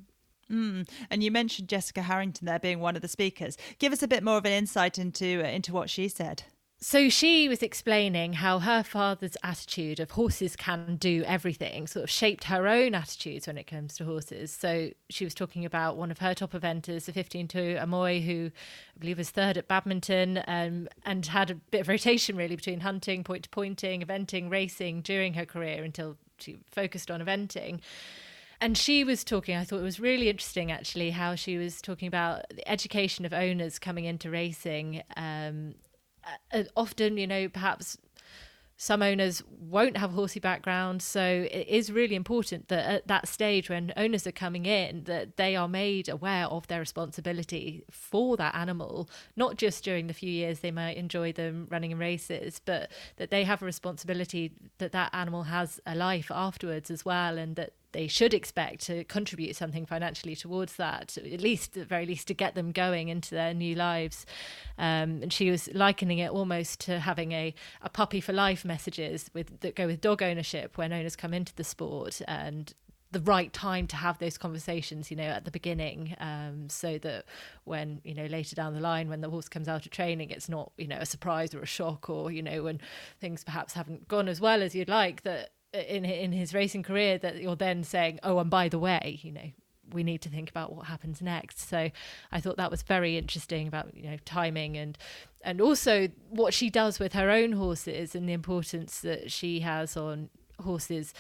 Mm. 0.52 0.88
And 1.10 1.24
you 1.24 1.32
mentioned 1.32 1.70
Jessica 1.70 2.04
Harrington 2.04 2.46
there 2.46 2.60
being 2.60 2.80
one 2.80 2.96
of 2.96 3.02
the 3.02 3.08
speakers. 3.08 3.58
Give 3.80 3.94
us 3.94 4.04
a 4.04 4.08
bit 4.08 4.24
more 4.24 4.38
of 4.38 4.46
an 4.46 4.52
insight 4.52 5.00
into 5.00 5.42
uh, 5.44 5.48
into 5.48 5.74
what 5.74 5.90
she 5.90 6.08
said. 6.08 6.44
So 6.84 7.08
she 7.08 7.48
was 7.48 7.64
explaining 7.64 8.34
how 8.34 8.60
her 8.60 8.84
father's 8.84 9.38
attitude 9.42 10.02
of 10.02 10.12
horses 10.12 10.58
can 10.58 10.98
do 10.98 11.24
everything 11.26 11.88
sort 11.88 12.04
of 12.04 12.10
shaped 12.10 12.44
her 12.44 12.68
own 12.68 12.94
attitudes 12.94 13.48
when 13.48 13.58
it 13.58 13.68
comes 13.68 13.96
to 13.96 14.04
horses. 14.04 14.52
So 14.52 14.90
she 15.10 15.24
was 15.24 15.34
talking 15.34 15.64
about 15.64 15.96
one 15.96 16.12
of 16.12 16.18
her 16.18 16.34
top 16.34 16.52
eventers, 16.52 17.06
the 17.06 17.14
15-2 17.14 17.82
Amoy, 17.82 18.26
who 18.26 18.52
I 18.98 19.00
believe 19.00 19.18
was 19.18 19.30
third 19.30 19.58
at 19.58 19.70
badminton 19.70 20.44
um, 20.46 20.90
and 21.06 21.26
had 21.26 21.52
a 21.52 21.56
bit 21.56 21.80
of 21.80 21.88
rotation 21.88 22.36
really 22.36 22.58
between 22.58 22.82
hunting, 22.82 23.24
point 23.24 23.44
to 23.44 23.50
pointing, 23.50 24.02
eventing, 24.02 24.52
racing 24.52 25.04
during 25.04 25.36
her 25.36 25.46
career 25.46 25.86
until 25.86 26.18
she 26.38 26.58
focused 26.70 27.10
on 27.10 27.22
eventing 27.22 27.80
and 28.60 28.78
she 28.78 29.04
was 29.04 29.24
talking 29.24 29.56
i 29.56 29.64
thought 29.64 29.80
it 29.80 29.84
was 29.84 30.00
really 30.00 30.30
interesting 30.30 30.72
actually 30.72 31.12
how 31.12 31.36
she 31.36 31.58
was 31.58 31.82
talking 31.82 32.08
about 32.08 32.44
the 32.50 32.68
education 32.68 33.24
of 33.24 33.32
owners 33.32 33.80
coming 33.80 34.04
into 34.06 34.30
racing 34.30 35.02
um, 35.16 35.76
Uh, 36.26 36.58
uh, 36.58 36.64
often, 36.76 37.18
you 37.18 37.28
know, 37.28 37.50
perhaps 37.50 37.98
some 38.76 39.02
owners 39.02 39.44
won't 39.48 39.98
have 39.98 40.12
a 40.12 40.14
horsey 40.14 40.40
background. 40.40 41.02
So 41.02 41.22
it 41.22 41.68
is 41.68 41.92
really 41.92 42.16
important 42.16 42.68
that 42.68 42.86
at 42.86 43.08
that 43.08 43.28
stage 43.28 43.70
when 43.70 43.94
owners 43.96 44.26
are 44.28 44.32
coming 44.32 44.66
in 44.66 45.04
that 45.06 45.38
they 45.38 45.56
are 45.56 45.68
made 45.68 46.10
aware 46.10 46.46
of 46.48 46.68
their 46.68 46.80
responsibility 46.80 47.84
for 47.92 48.36
that 48.38 48.56
animal 48.56 49.10
not 49.36 49.58
just 49.58 49.84
during 49.84 50.08
the 50.08 50.14
few 50.14 50.30
years 50.30 50.60
they 50.60 50.72
might 50.72 50.98
enjoy 50.98 51.32
them 51.32 51.68
running 51.70 51.92
in 51.92 51.98
races 51.98 52.60
but 52.66 52.92
that 53.18 53.30
they 53.30 53.44
have 53.44 53.62
a 53.62 53.66
responsibility 53.66 54.52
that 54.80 54.92
that 54.92 55.10
animal 55.14 55.44
has 55.44 55.80
a 55.86 55.96
life 55.96 56.30
afterwards 56.34 56.90
as 56.92 57.06
well 57.06 57.38
and 57.38 57.56
that 57.56 57.74
they 57.94 58.08
should 58.08 58.34
expect 58.34 58.82
to 58.88 59.04
contribute 59.06 59.56
something 59.56 59.86
financially 59.86 60.36
towards 60.36 60.76
that, 60.76 61.18
at 61.18 61.42
least, 61.42 61.78
at 61.78 61.84
the 61.84 61.86
very 61.86 62.06
least, 62.06 62.28
to 62.28 62.34
get 62.34 62.56
them 62.56 62.72
going 62.72 63.08
into 63.08 63.34
their 63.34 63.54
new 63.54 63.76
lives. 63.76 64.26
Um, 64.78 65.22
and 65.22 65.32
she 65.32 65.50
was 65.50 65.70
likening 65.74 66.20
it 66.20 66.32
almost 66.32 66.82
to 66.82 67.00
having 67.00 67.32
a, 67.32 67.54
a 67.82 67.90
puppy 67.90 68.20
for 68.20 68.34
life 68.34 68.66
messages 68.66 69.30
with 69.34 69.62
that 69.62 69.76
go 69.76 69.88
with 69.88 70.02
dog 70.02 70.22
ownership 70.22 70.78
when 70.78 70.92
owners 70.92 71.16
come 71.16 71.34
into 71.34 71.56
the 71.56 71.64
sport 71.64 72.22
and 72.28 72.74
the 73.14 73.22
right 73.22 73.54
time 73.54 73.86
to 73.88 73.96
have 73.96 74.18
those 74.18 74.38
conversations, 74.38 75.12
you 75.12 75.16
know, 75.16 75.24
at 75.24 75.46
the 75.46 75.52
beginning, 75.52 76.16
um, 76.20 76.68
so 76.68 76.98
that 76.98 77.26
when 77.64 78.02
you 78.04 78.14
know 78.14 78.26
later 78.26 78.56
down 78.56 78.74
the 78.74 78.82
line, 78.82 79.08
when 79.08 79.22
the 79.22 79.30
horse 79.30 79.48
comes 79.48 79.68
out 79.68 79.86
of 79.86 79.92
training, 79.92 80.32
it's 80.32 80.50
not 80.50 80.72
you 80.78 80.88
know 80.88 80.98
a 81.00 81.06
surprise 81.06 81.54
or 81.54 81.62
a 81.62 81.66
shock, 81.66 82.10
or 82.10 82.32
you 82.32 82.42
know 82.42 82.64
when 82.64 82.82
things 83.22 83.44
perhaps 83.44 83.74
haven't 83.74 84.08
gone 84.08 84.28
as 84.28 84.42
well 84.42 84.62
as 84.62 84.76
you'd 84.76 84.90
like. 84.90 85.22
That 85.22 85.52
in 85.74 86.06
in 86.06 86.32
his 86.32 86.54
racing 86.54 86.84
career 86.84 87.18
that 87.20 87.42
you're 87.42 87.56
then 87.56 87.84
saying, 87.84 88.20
oh, 88.24 88.40
and 88.40 88.50
by 88.50 88.70
the 88.70 88.80
way, 88.80 89.20
you 89.24 89.32
know, 89.32 89.52
we 89.92 90.04
need 90.04 90.22
to 90.22 90.30
think 90.30 90.50
about 90.50 90.74
what 90.74 90.88
happens 90.88 91.22
next. 91.22 91.68
So 91.68 91.90
I 92.32 92.40
thought 92.40 92.58
that 92.58 92.72
was 92.72 92.82
very 92.82 93.18
interesting 93.18 93.68
about 93.68 93.96
you 93.96 94.10
know 94.10 94.18
timing 94.26 94.78
and 94.78 94.98
and 95.42 95.60
also 95.60 96.10
what 96.30 96.54
she 96.54 96.70
does 96.70 97.00
with 97.00 97.14
her 97.14 97.30
own 97.30 97.54
horses 97.54 98.16
and 98.16 98.28
the 98.28 98.34
importance 98.34 99.00
that 99.02 99.32
she 99.32 99.60
has 99.62 99.98
on 99.98 100.30
horses 100.60 101.14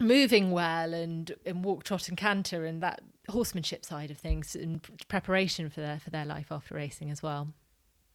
moving 0.00 0.50
well 0.50 0.92
and 0.92 1.32
and 1.46 1.64
walk 1.64 1.84
trot 1.84 2.08
and 2.08 2.16
canter 2.16 2.64
and 2.64 2.82
that 2.82 3.00
horsemanship 3.28 3.84
side 3.84 4.10
of 4.10 4.18
things 4.18 4.54
and 4.54 4.82
preparation 5.08 5.70
for 5.70 5.80
their 5.80 5.98
for 5.98 6.10
their 6.10 6.24
life 6.24 6.50
after 6.50 6.74
racing 6.74 7.10
as 7.10 7.22
well. 7.22 7.48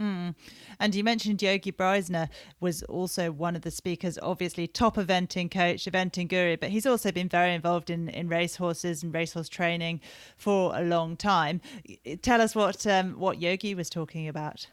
Mm. 0.01 0.33
And 0.79 0.95
you 0.95 1.03
mentioned 1.03 1.41
Yogi 1.41 1.73
Breisner 1.73 2.29
was 2.61 2.83
also 2.83 3.31
one 3.31 3.55
of 3.57 3.63
the 3.63 3.71
speakers, 3.71 4.17
obviously 4.21 4.65
top 4.65 4.95
eventing 4.95 5.51
coach, 5.51 5.85
eventing 5.85 6.29
guru, 6.29 6.55
but 6.55 6.69
he's 6.69 6.85
also 6.85 7.11
been 7.11 7.27
very 7.27 7.53
involved 7.53 7.89
in, 7.89 8.07
in 8.07 8.29
racehorses 8.29 9.03
and 9.03 9.13
racehorse 9.13 9.49
training 9.49 9.99
for 10.37 10.73
a 10.77 10.81
long 10.81 11.17
time. 11.17 11.59
Tell 12.21 12.39
us 12.41 12.55
what 12.55 12.87
um, 12.87 13.19
what 13.19 13.41
Yogi 13.41 13.75
was 13.75 13.89
talking 13.89 14.27
about. 14.27 14.67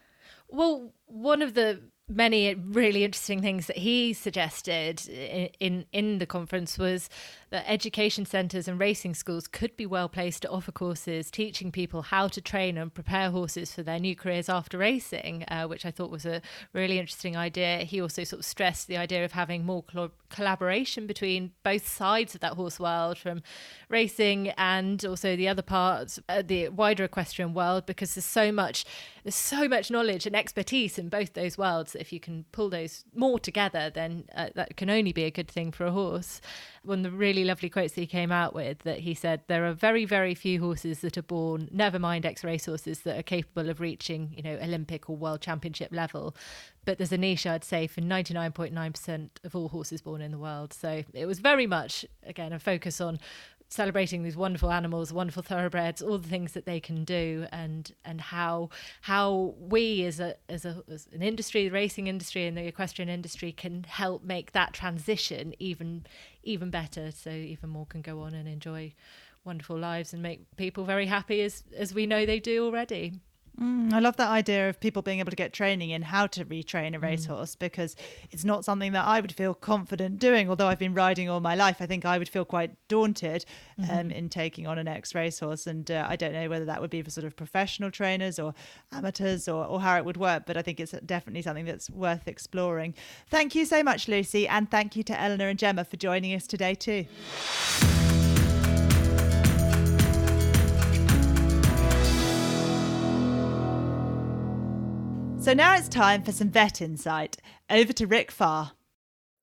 Well, 0.47 0.93
one 1.07 1.41
of 1.41 1.55
the 1.55 1.81
many 2.09 2.55
really 2.55 3.03
interesting 3.03 3.41
things 3.41 3.67
that 3.67 3.77
he 3.77 4.13
suggested 4.13 5.05
in, 5.09 5.49
in, 5.59 5.85
in 5.91 6.17
the 6.19 6.25
conference 6.25 6.77
was 6.77 7.09
that 7.49 7.65
education 7.67 8.25
centres 8.25 8.67
and 8.67 8.79
racing 8.79 9.13
schools 9.13 9.47
could 9.47 9.75
be 9.75 9.85
well 9.85 10.07
placed 10.07 10.41
to 10.41 10.49
offer 10.49 10.71
courses 10.71 11.29
teaching 11.29 11.71
people 11.71 12.01
how 12.03 12.27
to 12.27 12.41
train 12.41 12.77
and 12.77 12.93
prepare 12.93 13.29
horses 13.31 13.73
for 13.73 13.83
their 13.83 13.99
new 13.99 14.15
careers 14.15 14.47
after 14.47 14.77
racing, 14.77 15.43
uh, 15.49 15.65
which 15.65 15.85
I 15.85 15.91
thought 15.91 16.09
was 16.09 16.25
a 16.25 16.41
really 16.73 16.97
interesting 16.97 17.35
idea. 17.35 17.79
He 17.79 18.01
also 18.01 18.23
sort 18.23 18.39
of 18.39 18.45
stressed 18.45 18.87
the 18.87 18.97
idea 18.97 19.25
of 19.25 19.33
having 19.33 19.65
more 19.65 19.83
cl- 19.91 20.11
collaboration 20.29 21.07
between 21.07 21.51
both 21.63 21.87
sides 21.87 22.35
of 22.35 22.41
that 22.41 22.53
horse 22.53 22.79
world, 22.79 23.17
from 23.17 23.41
racing 23.89 24.49
and 24.57 25.03
also 25.05 25.35
the 25.35 25.47
other 25.47 25.61
parts, 25.61 26.19
uh, 26.29 26.41
the 26.41 26.69
wider 26.69 27.03
equestrian 27.03 27.53
world, 27.53 27.85
because 27.85 28.15
there's 28.15 28.25
so 28.25 28.51
much, 28.51 28.85
there's 29.23 29.35
so 29.35 29.67
much 29.67 29.91
knowledge 29.91 30.25
and 30.25 30.35
expertise 30.35 30.97
in 30.97 31.09
both 31.09 31.33
those 31.33 31.57
worlds. 31.57 31.96
If 31.99 32.13
you 32.13 32.19
can 32.19 32.45
pull 32.51 32.69
those 32.69 33.03
more 33.13 33.39
together, 33.39 33.89
then 33.93 34.25
uh, 34.35 34.49
that 34.55 34.77
can 34.77 34.89
only 34.89 35.13
be 35.13 35.23
a 35.23 35.31
good 35.31 35.47
thing 35.47 35.71
for 35.71 35.85
a 35.85 35.91
horse. 35.91 36.41
One 36.83 36.99
of 36.99 37.11
the 37.11 37.17
really 37.17 37.43
lovely 37.43 37.69
quotes 37.69 37.93
that 37.93 38.01
he 38.01 38.07
came 38.07 38.31
out 38.31 38.53
with 38.53 38.79
that 38.79 38.99
he 38.99 39.13
said 39.13 39.41
there 39.47 39.65
are 39.65 39.73
very 39.73 40.05
very 40.05 40.33
few 40.35 40.59
horses 40.61 41.01
that 41.01 41.17
are 41.17 41.23
born 41.23 41.69
never 41.71 41.99
mind 41.99 42.25
ex 42.25 42.43
race 42.43 42.65
horses 42.65 43.01
that 43.01 43.17
are 43.17 43.23
capable 43.23 43.69
of 43.69 43.79
reaching 43.79 44.33
you 44.35 44.43
know 44.43 44.57
olympic 44.61 45.09
or 45.09 45.17
world 45.17 45.41
championship 45.41 45.91
level. 45.91 46.35
But 46.85 46.97
there's 46.97 47.11
a 47.11 47.17
niche 47.17 47.45
i'd 47.45 47.65
say 47.65 47.87
for 47.87 48.01
99.9% 48.01 49.29
of 49.43 49.55
all 49.55 49.69
horses 49.69 50.01
born 50.01 50.21
in 50.21 50.31
the 50.31 50.37
world. 50.37 50.73
So 50.73 51.03
it 51.13 51.25
was 51.25 51.39
very 51.39 51.67
much 51.67 52.05
again 52.25 52.53
a 52.53 52.59
focus 52.59 53.01
on 53.01 53.19
celebrating 53.69 54.23
these 54.23 54.37
wonderful 54.37 54.71
animals, 54.71 55.11
wonderful 55.11 55.43
thoroughbreds, 55.43 56.01
all 56.01 56.17
the 56.17 56.27
things 56.27 56.53
that 56.53 56.65
they 56.65 56.79
can 56.79 57.03
do, 57.03 57.47
and 57.51 57.93
and 58.05 58.21
how 58.21 58.69
how 59.01 59.55
we 59.59 60.05
as 60.05 60.19
a 60.19 60.35
as 60.49 60.65
a 60.65 60.83
as 60.91 61.07
an 61.11 61.21
industry, 61.21 61.65
the 61.65 61.73
racing 61.73 62.07
industry 62.07 62.45
and 62.47 62.57
the 62.57 62.65
equestrian 62.65 63.09
industry, 63.09 63.51
can 63.51 63.83
help 63.83 64.23
make 64.23 64.51
that 64.53 64.73
transition 64.73 65.53
even 65.59 66.05
even 66.43 66.69
better, 66.69 67.11
so 67.11 67.29
even 67.29 67.69
more 67.69 67.85
can 67.85 68.01
go 68.01 68.21
on 68.21 68.33
and 68.33 68.47
enjoy 68.47 68.93
wonderful 69.43 69.77
lives 69.77 70.13
and 70.13 70.21
make 70.21 70.55
people 70.57 70.83
very 70.83 71.05
happy 71.05 71.41
as 71.41 71.63
as 71.75 71.93
we 71.93 72.05
know 72.05 72.25
they 72.25 72.39
do 72.39 72.65
already. 72.65 73.13
Mm, 73.59 73.91
I 73.91 73.99
love 73.99 74.17
that 74.17 74.29
idea 74.29 74.69
of 74.69 74.79
people 74.79 75.01
being 75.01 75.19
able 75.19 75.31
to 75.31 75.35
get 75.35 75.51
training 75.51 75.89
in 75.89 76.03
how 76.03 76.27
to 76.27 76.45
retrain 76.45 76.95
a 76.95 76.99
racehorse 76.99 77.55
mm. 77.55 77.59
because 77.59 77.95
it's 78.29 78.45
not 78.45 78.63
something 78.63 78.91
that 78.91 79.05
I 79.05 79.19
would 79.19 79.31
feel 79.31 79.55
confident 79.55 80.19
doing. 80.19 80.49
Although 80.49 80.67
I've 80.67 80.77
been 80.77 80.93
riding 80.93 81.27
all 81.27 81.39
my 81.39 81.55
life, 81.55 81.77
I 81.79 81.87
think 81.87 82.05
I 82.05 82.19
would 82.19 82.29
feel 82.29 82.45
quite 82.45 82.71
daunted 82.87 83.45
um, 83.79 83.85
mm-hmm. 83.85 84.11
in 84.11 84.29
taking 84.29 84.67
on 84.67 84.77
an 84.77 84.87
ex 84.87 85.15
racehorse. 85.15 85.65
And 85.65 85.89
uh, 85.89 86.05
I 86.07 86.15
don't 86.15 86.33
know 86.33 86.49
whether 86.49 86.65
that 86.65 86.81
would 86.81 86.91
be 86.91 87.01
for 87.01 87.09
sort 87.09 87.25
of 87.25 87.35
professional 87.35 87.89
trainers 87.89 88.37
or 88.37 88.53
amateurs 88.91 89.47
or, 89.47 89.65
or 89.65 89.81
how 89.81 89.97
it 89.97 90.05
would 90.05 90.17
work, 90.17 90.43
but 90.45 90.55
I 90.55 90.61
think 90.61 90.79
it's 90.79 90.93
definitely 91.05 91.41
something 91.41 91.65
that's 91.65 91.89
worth 91.89 92.27
exploring. 92.27 92.93
Thank 93.29 93.55
you 93.55 93.65
so 93.65 93.81
much, 93.81 94.07
Lucy. 94.07 94.47
And 94.47 94.69
thank 94.69 94.95
you 94.95 95.03
to 95.03 95.19
Eleanor 95.19 95.47
and 95.47 95.57
Gemma 95.57 95.83
for 95.83 95.97
joining 95.97 96.35
us 96.35 96.45
today, 96.45 96.75
too. 96.75 97.05
So 105.47 105.53
now 105.53 105.77
it's 105.77 105.87
time 105.87 106.23
for 106.23 106.33
some 106.33 106.49
vet 106.49 106.81
insight. 106.81 107.37
Over 107.69 107.93
to 107.93 108.05
Rick 108.05 108.31
Farr. 108.31 108.73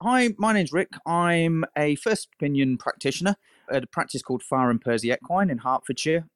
Hi, 0.03 0.35
my 0.37 0.53
name's 0.53 0.71
Rick. 0.71 0.91
I'm 1.07 1.65
a 1.79 1.95
first 1.95 2.29
opinion 2.35 2.77
practitioner 2.77 3.37
at 3.73 3.85
a 3.85 3.87
practice 3.87 4.21
called 4.21 4.43
Farr 4.43 4.69
and 4.69 4.83
Percy 4.83 5.11
Equine 5.11 5.49
in 5.49 5.57
Hertfordshire. 5.57 6.29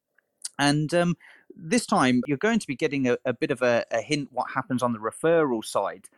And 0.57 0.91
um, 0.95 1.17
this 1.55 1.85
time 1.85 2.23
you're 2.25 2.35
going 2.35 2.57
to 2.57 2.65
be 2.65 2.75
getting 2.75 3.07
a, 3.07 3.19
a 3.25 3.31
bit 3.31 3.51
of 3.51 3.61
a, 3.61 3.85
a, 3.91 4.01
hint 4.01 4.29
what 4.31 4.47
happens 4.55 4.81
on 4.81 4.93
the 4.93 4.97
referral 4.97 5.63
side 5.63 6.09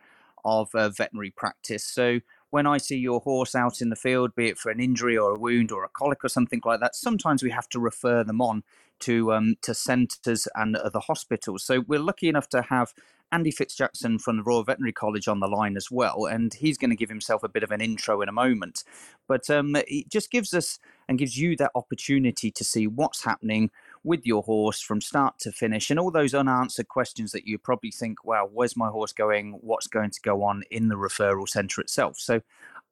of 0.46 0.74
uh, 0.74 0.88
veterinary 0.88 1.30
practice. 1.30 1.84
So 1.84 2.20
when 2.48 2.66
I 2.66 2.78
see 2.78 2.96
your 2.96 3.20
horse 3.20 3.54
out 3.54 3.82
in 3.82 3.90
the 3.90 3.96
field, 3.96 4.34
be 4.34 4.48
it 4.48 4.56
for 4.56 4.70
an 4.70 4.80
injury 4.80 5.18
or 5.18 5.34
a 5.34 5.38
wound 5.38 5.70
or 5.70 5.84
a 5.84 5.90
colic 5.90 6.24
or 6.24 6.30
something 6.30 6.62
like 6.64 6.80
that, 6.80 6.96
sometimes 6.96 7.42
we 7.42 7.50
have 7.50 7.68
to 7.68 7.78
refer 7.78 8.24
them 8.24 8.40
on 8.40 8.62
to 9.00 9.34
um, 9.34 9.56
to 9.60 9.74
centres 9.74 10.48
and 10.54 10.74
other 10.76 11.00
hospitals. 11.00 11.64
So 11.64 11.80
we're 11.80 11.98
lucky 11.98 12.30
enough 12.30 12.48
to 12.50 12.62
have 12.62 12.94
Andy 13.32 13.50
Fiske-Jackson 13.50 14.18
from 14.18 14.36
the 14.36 14.42
Royal 14.42 14.62
Veterinary 14.62 14.92
College 14.92 15.26
on 15.26 15.40
the 15.40 15.48
line 15.48 15.76
as 15.76 15.90
well, 15.90 16.26
and 16.26 16.52
he's 16.52 16.76
going 16.76 16.90
to 16.90 16.96
give 16.96 17.08
himself 17.08 17.42
a 17.42 17.48
bit 17.48 17.62
of 17.62 17.70
an 17.70 17.80
intro 17.80 18.20
in 18.20 18.28
a 18.28 18.32
moment. 18.32 18.84
But 19.26 19.48
um, 19.48 19.74
it 19.74 20.10
just 20.10 20.30
gives 20.30 20.52
us 20.52 20.78
and 21.08 21.18
gives 21.18 21.38
you 21.38 21.56
that 21.56 21.72
opportunity 21.74 22.50
to 22.50 22.62
see 22.62 22.86
what's 22.86 23.24
happening 23.24 23.70
with 24.04 24.26
your 24.26 24.42
horse 24.42 24.80
from 24.80 25.00
start 25.00 25.38
to 25.40 25.52
finish 25.52 25.90
and 25.90 25.98
all 25.98 26.10
those 26.10 26.34
unanswered 26.34 26.88
questions 26.88 27.32
that 27.32 27.46
you 27.46 27.56
probably 27.56 27.90
think, 27.90 28.24
wow, 28.24 28.48
where's 28.52 28.76
my 28.76 28.88
horse 28.88 29.12
going? 29.12 29.58
What's 29.62 29.86
going 29.86 30.10
to 30.10 30.20
go 30.20 30.42
on 30.42 30.62
in 30.70 30.88
the 30.88 30.96
referral 30.96 31.48
centre 31.48 31.80
itself? 31.80 32.18
So 32.18 32.42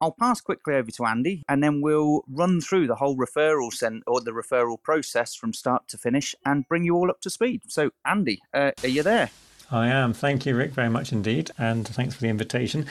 I'll 0.01 0.13
pass 0.13 0.41
quickly 0.41 0.75
over 0.75 0.91
to 0.93 1.05
Andy 1.05 1.45
and 1.49 1.63
then 1.63 1.83
we'll 1.83 2.25
run 2.29 2.61
through 2.63 2.87
the 2.87 2.95
whole 2.95 3.17
referral 3.17 3.73
cent- 3.73 4.05
or 4.07 4.21
the 4.21 4.31
referral 4.31 4.83
process 4.83 5.35
from 5.35 5.53
start 5.53 5.89
to 5.89 5.99
finish 5.99 6.35
and 6.47 6.67
bring 6.69 6.85
you 6.85 6.95
all 6.95 7.11
up 7.11 7.21
to 7.23 7.31
speed. 7.31 7.63
So, 7.67 7.91
Andy, 8.07 8.41
uh, 8.55 8.71
are 8.83 8.89
you 8.89 9.03
there? 9.03 9.31
I 9.71 9.87
am. 9.89 10.13
Thank 10.13 10.47
you, 10.47 10.57
Rick, 10.57 10.73
very 10.73 10.89
much 10.89 11.13
indeed. 11.13 11.51
And 11.57 11.87
thanks 11.87 12.15
for 12.15 12.21
the 12.21 12.29
invitation. 12.29 12.87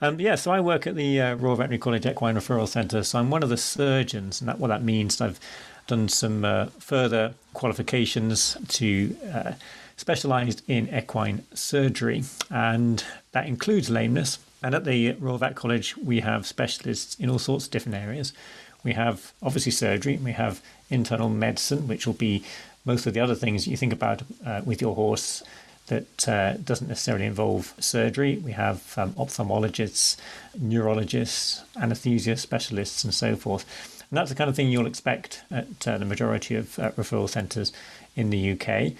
Um, 0.00 0.18
yeah, 0.18 0.34
so 0.34 0.50
I 0.50 0.60
work 0.60 0.86
at 0.86 0.96
the 0.96 1.20
uh, 1.20 1.34
Royal 1.34 1.56
Veterinary 1.56 1.78
College 1.78 2.06
Equine 2.06 2.36
Referral 2.36 2.66
Centre. 2.66 3.02
So 3.02 3.18
I'm 3.18 3.30
one 3.30 3.42
of 3.42 3.50
the 3.50 3.58
surgeons. 3.58 4.40
And 4.40 4.48
that, 4.48 4.58
what 4.58 4.68
that 4.68 4.82
means, 4.82 5.20
I've 5.20 5.38
done 5.86 6.08
some 6.08 6.44
uh, 6.44 6.66
further 6.78 7.34
qualifications 7.52 8.56
to 8.68 9.16
uh, 9.32 9.52
specialised 9.96 10.62
in 10.68 10.88
equine 10.94 11.44
surgery. 11.52 12.24
And 12.50 13.04
that 13.32 13.46
includes 13.46 13.90
lameness. 13.90 14.38
And 14.62 14.74
at 14.74 14.84
the 14.84 15.12
Royal 15.12 15.38
Vet 15.38 15.54
College, 15.54 15.96
we 15.98 16.20
have 16.20 16.46
specialists 16.46 17.14
in 17.16 17.28
all 17.28 17.38
sorts 17.38 17.66
of 17.66 17.72
different 17.72 17.98
areas. 17.98 18.32
We 18.84 18.94
have 18.94 19.32
obviously 19.42 19.72
surgery, 19.72 20.16
we 20.16 20.32
have 20.32 20.62
internal 20.88 21.28
medicine, 21.28 21.86
which 21.88 22.06
will 22.06 22.14
be 22.14 22.42
most 22.84 23.06
of 23.06 23.14
the 23.14 23.20
other 23.20 23.34
things 23.34 23.68
you 23.68 23.76
think 23.76 23.92
about 23.92 24.22
uh, 24.44 24.62
with 24.64 24.80
your 24.80 24.94
horse 24.94 25.42
that 25.88 26.28
uh, 26.28 26.54
doesn't 26.54 26.88
necessarily 26.88 27.26
involve 27.26 27.74
surgery. 27.78 28.36
We 28.36 28.52
have 28.52 28.94
um, 28.96 29.12
ophthalmologists, 29.14 30.16
neurologists, 30.58 31.62
anesthesia 31.76 32.36
specialists, 32.36 33.04
and 33.04 33.12
so 33.12 33.36
forth. 33.36 33.64
And 34.10 34.16
that's 34.16 34.30
the 34.30 34.36
kind 34.36 34.48
of 34.48 34.56
thing 34.56 34.68
you'll 34.68 34.86
expect 34.86 35.42
at 35.50 35.88
uh, 35.88 35.98
the 35.98 36.04
majority 36.04 36.54
of 36.54 36.78
uh, 36.78 36.92
referral 36.92 37.28
centres 37.28 37.72
in 38.14 38.30
the 38.30 38.52
UK. 38.52 38.92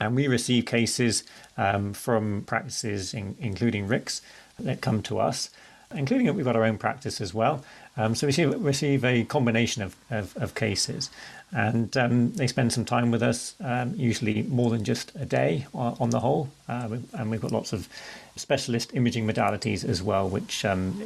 And 0.00 0.14
we 0.14 0.26
receive 0.28 0.66
cases 0.66 1.24
um, 1.56 1.92
from 1.92 2.42
practices, 2.46 3.14
in, 3.14 3.36
including 3.38 3.86
Rick's, 3.86 4.20
that 4.58 4.80
come 4.80 5.02
to 5.02 5.18
us, 5.18 5.50
including 5.94 6.34
we've 6.34 6.44
got 6.44 6.56
our 6.56 6.64
own 6.64 6.78
practice 6.78 7.20
as 7.20 7.32
well. 7.32 7.64
Um, 7.96 8.14
so 8.14 8.26
we 8.26 8.28
receive, 8.28 8.64
receive 8.64 9.04
a 9.04 9.24
combination 9.24 9.82
of, 9.82 9.96
of, 10.10 10.36
of 10.36 10.54
cases 10.54 11.10
and 11.52 11.96
um, 11.96 12.32
they 12.32 12.46
spend 12.46 12.72
some 12.72 12.84
time 12.84 13.10
with 13.10 13.22
us, 13.22 13.54
um, 13.60 13.94
usually 13.96 14.42
more 14.44 14.70
than 14.70 14.84
just 14.84 15.12
a 15.14 15.24
day 15.24 15.66
on 15.72 16.10
the 16.10 16.20
whole. 16.20 16.50
Uh, 16.68 16.98
and 17.14 17.30
we've 17.30 17.40
got 17.40 17.52
lots 17.52 17.72
of 17.72 17.88
specialist 18.34 18.94
imaging 18.94 19.26
modalities 19.26 19.84
as 19.84 20.02
well, 20.02 20.28
which 20.28 20.64
um, 20.64 21.00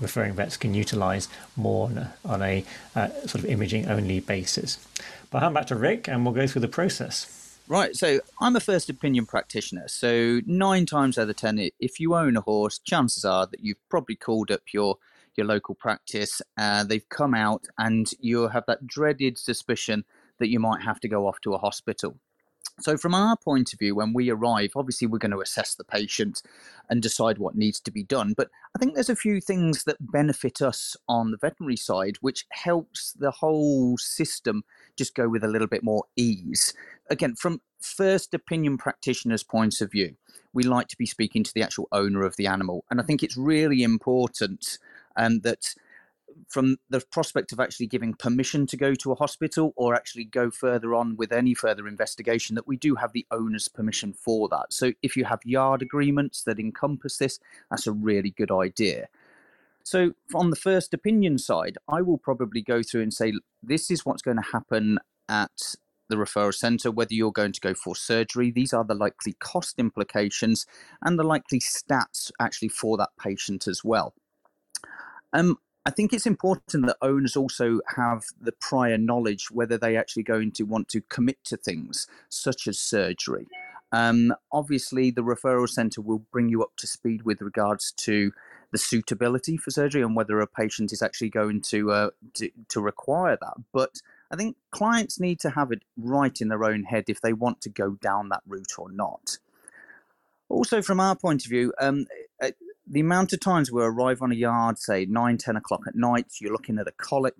referring 0.00 0.34
vets 0.34 0.56
can 0.56 0.74
utilize 0.74 1.28
more 1.56 1.88
on 1.88 1.98
a, 1.98 2.14
on 2.24 2.42
a 2.42 2.64
uh, 2.94 3.08
sort 3.26 3.36
of 3.36 3.46
imaging 3.46 3.88
only 3.88 4.20
basis. 4.20 4.78
But 5.30 5.38
I'll 5.38 5.44
hand 5.44 5.54
back 5.54 5.66
to 5.68 5.76
Rick 5.76 6.08
and 6.08 6.24
we'll 6.24 6.34
go 6.34 6.46
through 6.46 6.62
the 6.62 6.68
process. 6.68 7.58
Right, 7.68 7.96
so 7.96 8.20
I'm 8.40 8.54
a 8.54 8.60
first 8.60 8.88
opinion 8.88 9.26
practitioner. 9.26 9.88
So, 9.88 10.40
nine 10.46 10.86
times 10.86 11.18
out 11.18 11.28
of 11.28 11.34
ten, 11.34 11.58
if 11.80 11.98
you 11.98 12.14
own 12.14 12.36
a 12.36 12.40
horse, 12.40 12.78
chances 12.78 13.24
are 13.24 13.44
that 13.46 13.58
you've 13.58 13.88
probably 13.88 14.14
called 14.14 14.52
up 14.52 14.60
your 14.72 14.98
your 15.36 15.46
local 15.46 15.74
practice. 15.74 16.40
Uh, 16.58 16.84
they've 16.84 17.08
come 17.08 17.34
out, 17.34 17.66
and 17.78 18.10
you 18.20 18.48
have 18.48 18.64
that 18.66 18.86
dreaded 18.86 19.38
suspicion 19.38 20.04
that 20.38 20.48
you 20.48 20.60
might 20.60 20.82
have 20.82 21.00
to 21.00 21.08
go 21.08 21.26
off 21.26 21.40
to 21.40 21.54
a 21.54 21.58
hospital. 21.58 22.18
So, 22.78 22.98
from 22.98 23.14
our 23.14 23.38
point 23.38 23.72
of 23.72 23.78
view, 23.78 23.94
when 23.94 24.12
we 24.12 24.28
arrive, 24.30 24.72
obviously 24.76 25.06
we're 25.06 25.18
going 25.18 25.30
to 25.30 25.40
assess 25.40 25.74
the 25.74 25.84
patient 25.84 26.42
and 26.90 27.00
decide 27.00 27.38
what 27.38 27.56
needs 27.56 27.80
to 27.80 27.90
be 27.90 28.02
done. 28.02 28.34
But 28.36 28.50
I 28.74 28.78
think 28.78 28.94
there's 28.94 29.08
a 29.08 29.16
few 29.16 29.40
things 29.40 29.84
that 29.84 29.96
benefit 30.00 30.60
us 30.60 30.94
on 31.08 31.30
the 31.30 31.38
veterinary 31.38 31.76
side, 31.76 32.16
which 32.20 32.44
helps 32.50 33.14
the 33.14 33.30
whole 33.30 33.96
system 33.96 34.62
just 34.96 35.14
go 35.14 35.26
with 35.26 35.42
a 35.42 35.48
little 35.48 35.68
bit 35.68 35.82
more 35.82 36.04
ease. 36.16 36.74
Again, 37.08 37.34
from 37.34 37.62
first 37.80 38.34
opinion 38.34 38.76
practitioners' 38.76 39.42
points 39.42 39.80
of 39.80 39.90
view, 39.90 40.16
we 40.52 40.62
like 40.62 40.88
to 40.88 40.98
be 40.98 41.06
speaking 41.06 41.44
to 41.44 41.54
the 41.54 41.62
actual 41.62 41.88
owner 41.92 42.24
of 42.24 42.36
the 42.36 42.46
animal. 42.46 42.84
And 42.90 43.00
I 43.00 43.04
think 43.04 43.22
it's 43.22 43.38
really 43.38 43.82
important 43.82 44.78
and 45.16 45.42
that 45.42 45.74
from 46.48 46.76
the 46.90 47.00
prospect 47.10 47.52
of 47.52 47.60
actually 47.60 47.86
giving 47.86 48.14
permission 48.14 48.66
to 48.66 48.76
go 48.76 48.94
to 48.94 49.12
a 49.12 49.16
hospital 49.16 49.72
or 49.76 49.94
actually 49.94 50.24
go 50.24 50.50
further 50.50 50.94
on 50.94 51.16
with 51.16 51.32
any 51.32 51.54
further 51.54 51.88
investigation 51.88 52.54
that 52.54 52.68
we 52.68 52.76
do 52.76 52.94
have 52.94 53.12
the 53.12 53.26
owner's 53.30 53.68
permission 53.68 54.12
for 54.12 54.48
that 54.48 54.72
so 54.72 54.92
if 55.02 55.16
you 55.16 55.24
have 55.24 55.40
yard 55.44 55.82
agreements 55.82 56.42
that 56.42 56.58
encompass 56.58 57.18
this 57.18 57.38
that's 57.70 57.86
a 57.86 57.92
really 57.92 58.30
good 58.30 58.50
idea 58.50 59.08
so 59.82 60.12
on 60.34 60.50
the 60.50 60.56
first 60.56 60.92
opinion 60.92 61.38
side 61.38 61.78
i 61.88 62.02
will 62.02 62.18
probably 62.18 62.60
go 62.60 62.82
through 62.82 63.02
and 63.02 63.14
say 63.14 63.32
this 63.62 63.90
is 63.90 64.04
what's 64.04 64.22
going 64.22 64.36
to 64.36 64.50
happen 64.52 64.98
at 65.28 65.76
the 66.08 66.16
referral 66.16 66.54
centre, 66.54 66.90
whether 66.90 67.14
you're 67.14 67.32
going 67.32 67.52
to 67.52 67.60
go 67.60 67.74
for 67.74 67.96
surgery. 67.96 68.50
These 68.50 68.72
are 68.72 68.84
the 68.84 68.94
likely 68.94 69.34
cost 69.34 69.78
implications 69.78 70.66
and 71.02 71.18
the 71.18 71.24
likely 71.24 71.60
stats 71.60 72.30
actually 72.40 72.68
for 72.68 72.96
that 72.98 73.10
patient 73.20 73.66
as 73.66 73.82
well. 73.84 74.14
Um, 75.32 75.58
I 75.84 75.90
think 75.90 76.12
it's 76.12 76.26
important 76.26 76.86
that 76.86 76.96
owners 77.00 77.36
also 77.36 77.80
have 77.94 78.24
the 78.40 78.52
prior 78.52 78.98
knowledge 78.98 79.52
whether 79.52 79.78
they 79.78 79.96
actually 79.96 80.24
going 80.24 80.50
to 80.52 80.64
want 80.64 80.88
to 80.88 81.00
commit 81.02 81.44
to 81.44 81.56
things 81.56 82.08
such 82.28 82.66
as 82.66 82.78
surgery. 82.78 83.46
Um, 83.92 84.34
obviously, 84.50 85.10
the 85.10 85.22
referral 85.22 85.68
centre 85.68 86.00
will 86.00 86.18
bring 86.32 86.48
you 86.48 86.62
up 86.62 86.76
to 86.78 86.88
speed 86.88 87.22
with 87.22 87.40
regards 87.40 87.92
to 87.92 88.32
the 88.72 88.78
suitability 88.78 89.56
for 89.56 89.70
surgery 89.70 90.02
and 90.02 90.16
whether 90.16 90.40
a 90.40 90.46
patient 90.48 90.92
is 90.92 91.02
actually 91.02 91.30
going 91.30 91.62
to, 91.62 91.92
uh, 91.92 92.10
to, 92.34 92.50
to 92.68 92.80
require 92.80 93.38
that. 93.40 93.54
But 93.72 94.00
I 94.32 94.36
think 94.36 94.56
clients 94.72 95.20
need 95.20 95.38
to 95.40 95.50
have 95.50 95.70
it 95.70 95.82
right 95.96 96.40
in 96.40 96.48
their 96.48 96.64
own 96.64 96.82
head 96.82 97.04
if 97.06 97.20
they 97.20 97.32
want 97.32 97.60
to 97.60 97.68
go 97.68 97.92
down 97.92 98.28
that 98.30 98.42
route 98.46 98.72
or 98.76 98.90
not. 98.90 99.38
Also, 100.48 100.82
from 100.82 100.98
our 100.98 101.14
point 101.14 101.44
of 101.44 101.50
view, 101.50 101.72
um, 101.80 102.06
the 102.86 103.00
amount 103.00 103.32
of 103.32 103.40
times 103.40 103.72
we 103.72 103.82
arrive 103.82 104.22
on 104.22 104.32
a 104.32 104.34
yard, 104.34 104.78
say 104.78 105.06
9, 105.06 105.38
10 105.38 105.56
o'clock 105.56 105.82
at 105.86 105.96
night, 105.96 106.26
you're 106.40 106.52
looking 106.52 106.78
at 106.78 106.86
a 106.86 106.92
colic, 106.92 107.34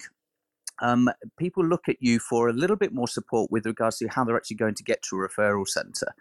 um, 0.81 1.11
people 1.39 1.65
look 1.65 1.89
at 1.89 1.97
you 2.01 2.19
for 2.19 2.49
a 2.49 2.53
little 2.53 2.77
bit 2.77 2.93
more 2.93 3.09
support 3.09 3.51
with 3.51 3.67
regards 3.67 3.99
to 3.99 4.09
how 4.09 4.25
they're 4.25 4.37
actually 4.37 4.57
going 4.57 4.75
to 4.75 4.83
get 4.83 5.03
to 5.03 5.17
a 5.17 5.29
referral 5.29 5.67
centre. 5.67 6.15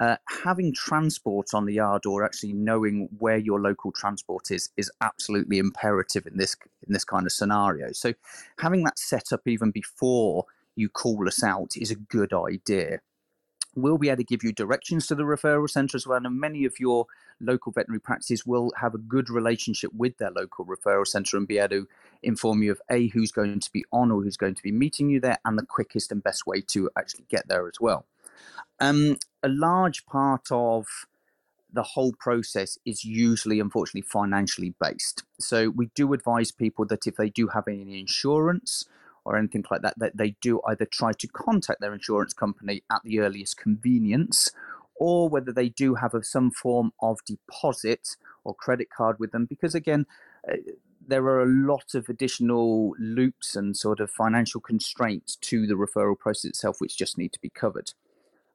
Uh, 0.00 0.16
having 0.42 0.74
transport 0.74 1.54
on 1.54 1.66
the 1.66 1.74
yard 1.74 2.04
or 2.04 2.24
actually 2.24 2.52
knowing 2.52 3.08
where 3.18 3.38
your 3.38 3.60
local 3.60 3.92
transport 3.92 4.50
is 4.50 4.70
is 4.76 4.90
absolutely 5.00 5.58
imperative 5.58 6.26
in 6.26 6.36
this 6.36 6.56
in 6.84 6.92
this 6.92 7.04
kind 7.04 7.26
of 7.26 7.32
scenario. 7.32 7.92
So 7.92 8.12
having 8.58 8.82
that 8.84 8.98
set 8.98 9.32
up 9.32 9.42
even 9.46 9.70
before 9.70 10.46
you 10.74 10.88
call 10.88 11.28
us 11.28 11.44
out 11.44 11.76
is 11.76 11.92
a 11.92 11.94
good 11.94 12.32
idea 12.32 13.00
we'll 13.76 13.98
be 13.98 14.08
able 14.08 14.18
to 14.18 14.24
give 14.24 14.42
you 14.42 14.52
directions 14.52 15.06
to 15.06 15.14
the 15.14 15.22
referral 15.22 15.68
centre 15.68 15.96
as 15.96 16.06
well. 16.06 16.20
And 16.24 16.40
many 16.40 16.64
of 16.64 16.78
your 16.78 17.06
local 17.40 17.72
veterinary 17.72 18.00
practices 18.00 18.46
will 18.46 18.72
have 18.80 18.94
a 18.94 18.98
good 18.98 19.30
relationship 19.30 19.92
with 19.94 20.18
their 20.18 20.30
local 20.30 20.64
referral 20.64 21.06
centre 21.06 21.36
and 21.36 21.48
be 21.48 21.58
able 21.58 21.68
to 21.68 21.88
inform 22.22 22.62
you 22.62 22.72
of 22.72 22.80
A, 22.90 23.08
who's 23.08 23.32
going 23.32 23.60
to 23.60 23.72
be 23.72 23.84
on 23.92 24.10
or 24.10 24.22
who's 24.22 24.36
going 24.36 24.54
to 24.54 24.62
be 24.62 24.72
meeting 24.72 25.08
you 25.08 25.20
there, 25.20 25.38
and 25.44 25.58
the 25.58 25.66
quickest 25.66 26.12
and 26.12 26.22
best 26.22 26.46
way 26.46 26.60
to 26.68 26.90
actually 26.98 27.26
get 27.28 27.48
there 27.48 27.66
as 27.66 27.80
well. 27.80 28.06
Um, 28.80 29.18
a 29.42 29.48
large 29.48 30.06
part 30.06 30.48
of 30.50 30.86
the 31.72 31.82
whole 31.82 32.12
process 32.12 32.78
is 32.84 33.04
usually, 33.04 33.58
unfortunately, 33.60 34.02
financially 34.02 34.74
based. 34.80 35.24
So 35.40 35.70
we 35.70 35.90
do 35.94 36.12
advise 36.12 36.52
people 36.52 36.86
that 36.86 37.06
if 37.06 37.16
they 37.16 37.30
do 37.30 37.48
have 37.48 37.66
any 37.66 37.98
insurance 37.98 38.86
or 39.24 39.36
anything 39.36 39.64
like 39.70 39.82
that, 39.82 39.98
that 39.98 40.16
they 40.16 40.36
do 40.40 40.60
either 40.68 40.84
try 40.84 41.12
to 41.12 41.28
contact 41.28 41.80
their 41.80 41.94
insurance 41.94 42.32
company 42.32 42.82
at 42.90 43.02
the 43.04 43.20
earliest 43.20 43.56
convenience, 43.56 44.50
or 44.96 45.28
whether 45.28 45.52
they 45.52 45.68
do 45.68 45.94
have 45.96 46.14
a, 46.14 46.22
some 46.22 46.50
form 46.50 46.92
of 47.00 47.18
deposit 47.26 48.16
or 48.44 48.54
credit 48.54 48.88
card 48.90 49.18
with 49.18 49.32
them, 49.32 49.46
because 49.46 49.74
again. 49.74 50.06
Uh, 50.48 50.56
there 51.06 51.24
are 51.24 51.42
a 51.42 51.46
lot 51.46 51.94
of 51.94 52.08
additional 52.08 52.94
loops 52.98 53.54
and 53.56 53.76
sort 53.76 54.00
of 54.00 54.10
financial 54.10 54.58
constraints 54.58 55.36
to 55.36 55.66
the 55.66 55.74
referral 55.74 56.18
process 56.18 56.46
itself, 56.46 56.76
which 56.78 56.96
just 56.96 57.18
need 57.18 57.30
to 57.30 57.40
be 57.40 57.50
covered. 57.50 57.92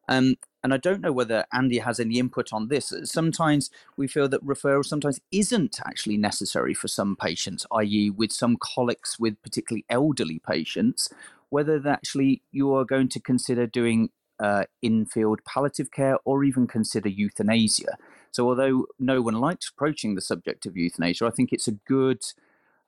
Um, 0.08 0.36
and 0.64 0.74
I 0.74 0.78
don't 0.78 1.02
know 1.02 1.12
whether 1.12 1.46
Andy 1.54 1.80
has 1.80 2.00
any 2.00 2.20
input 2.20 2.52
on 2.52 2.68
this. 2.68 2.94
Sometimes 3.04 3.70
we 3.98 4.08
feel 4.08 4.28
that 4.30 4.46
referral 4.46 4.86
sometimes 4.86 5.20
isn't 5.32 5.80
actually 5.86 6.18
necessary 6.18 6.74
for 6.74 6.88
some 6.88 7.16
patients, 7.16 7.66
i.e., 7.72 8.10
with 8.10 8.32
some 8.32 8.58
colics 8.58 9.20
with 9.20 9.42
particularly 9.42 9.86
elderly 9.90 10.40
patients, 10.40 11.10
whether 11.50 11.82
actually 11.88 12.42
you 12.52 12.74
are 12.74 12.86
going 12.86 13.10
to 13.10 13.20
consider 13.20 13.68
doing 13.68 14.10
uh, 14.40 14.64
in-field 14.82 15.40
palliative 15.46 15.92
care 15.92 16.18
or 16.26 16.44
even 16.44 16.68
consider 16.68 17.10
euthanasia. 17.10 17.98
So, 18.32 18.48
although 18.48 18.86
no 19.00 19.22
one 19.22 19.36
likes 19.36 19.70
approaching 19.70 20.16
the 20.16 20.22
subject 20.22 20.66
of 20.66 20.78
euthanasia, 20.78 21.26
I 21.26 21.32
think 21.32 21.52
it's 21.52 21.68
a 21.68 21.74
good 21.88 22.22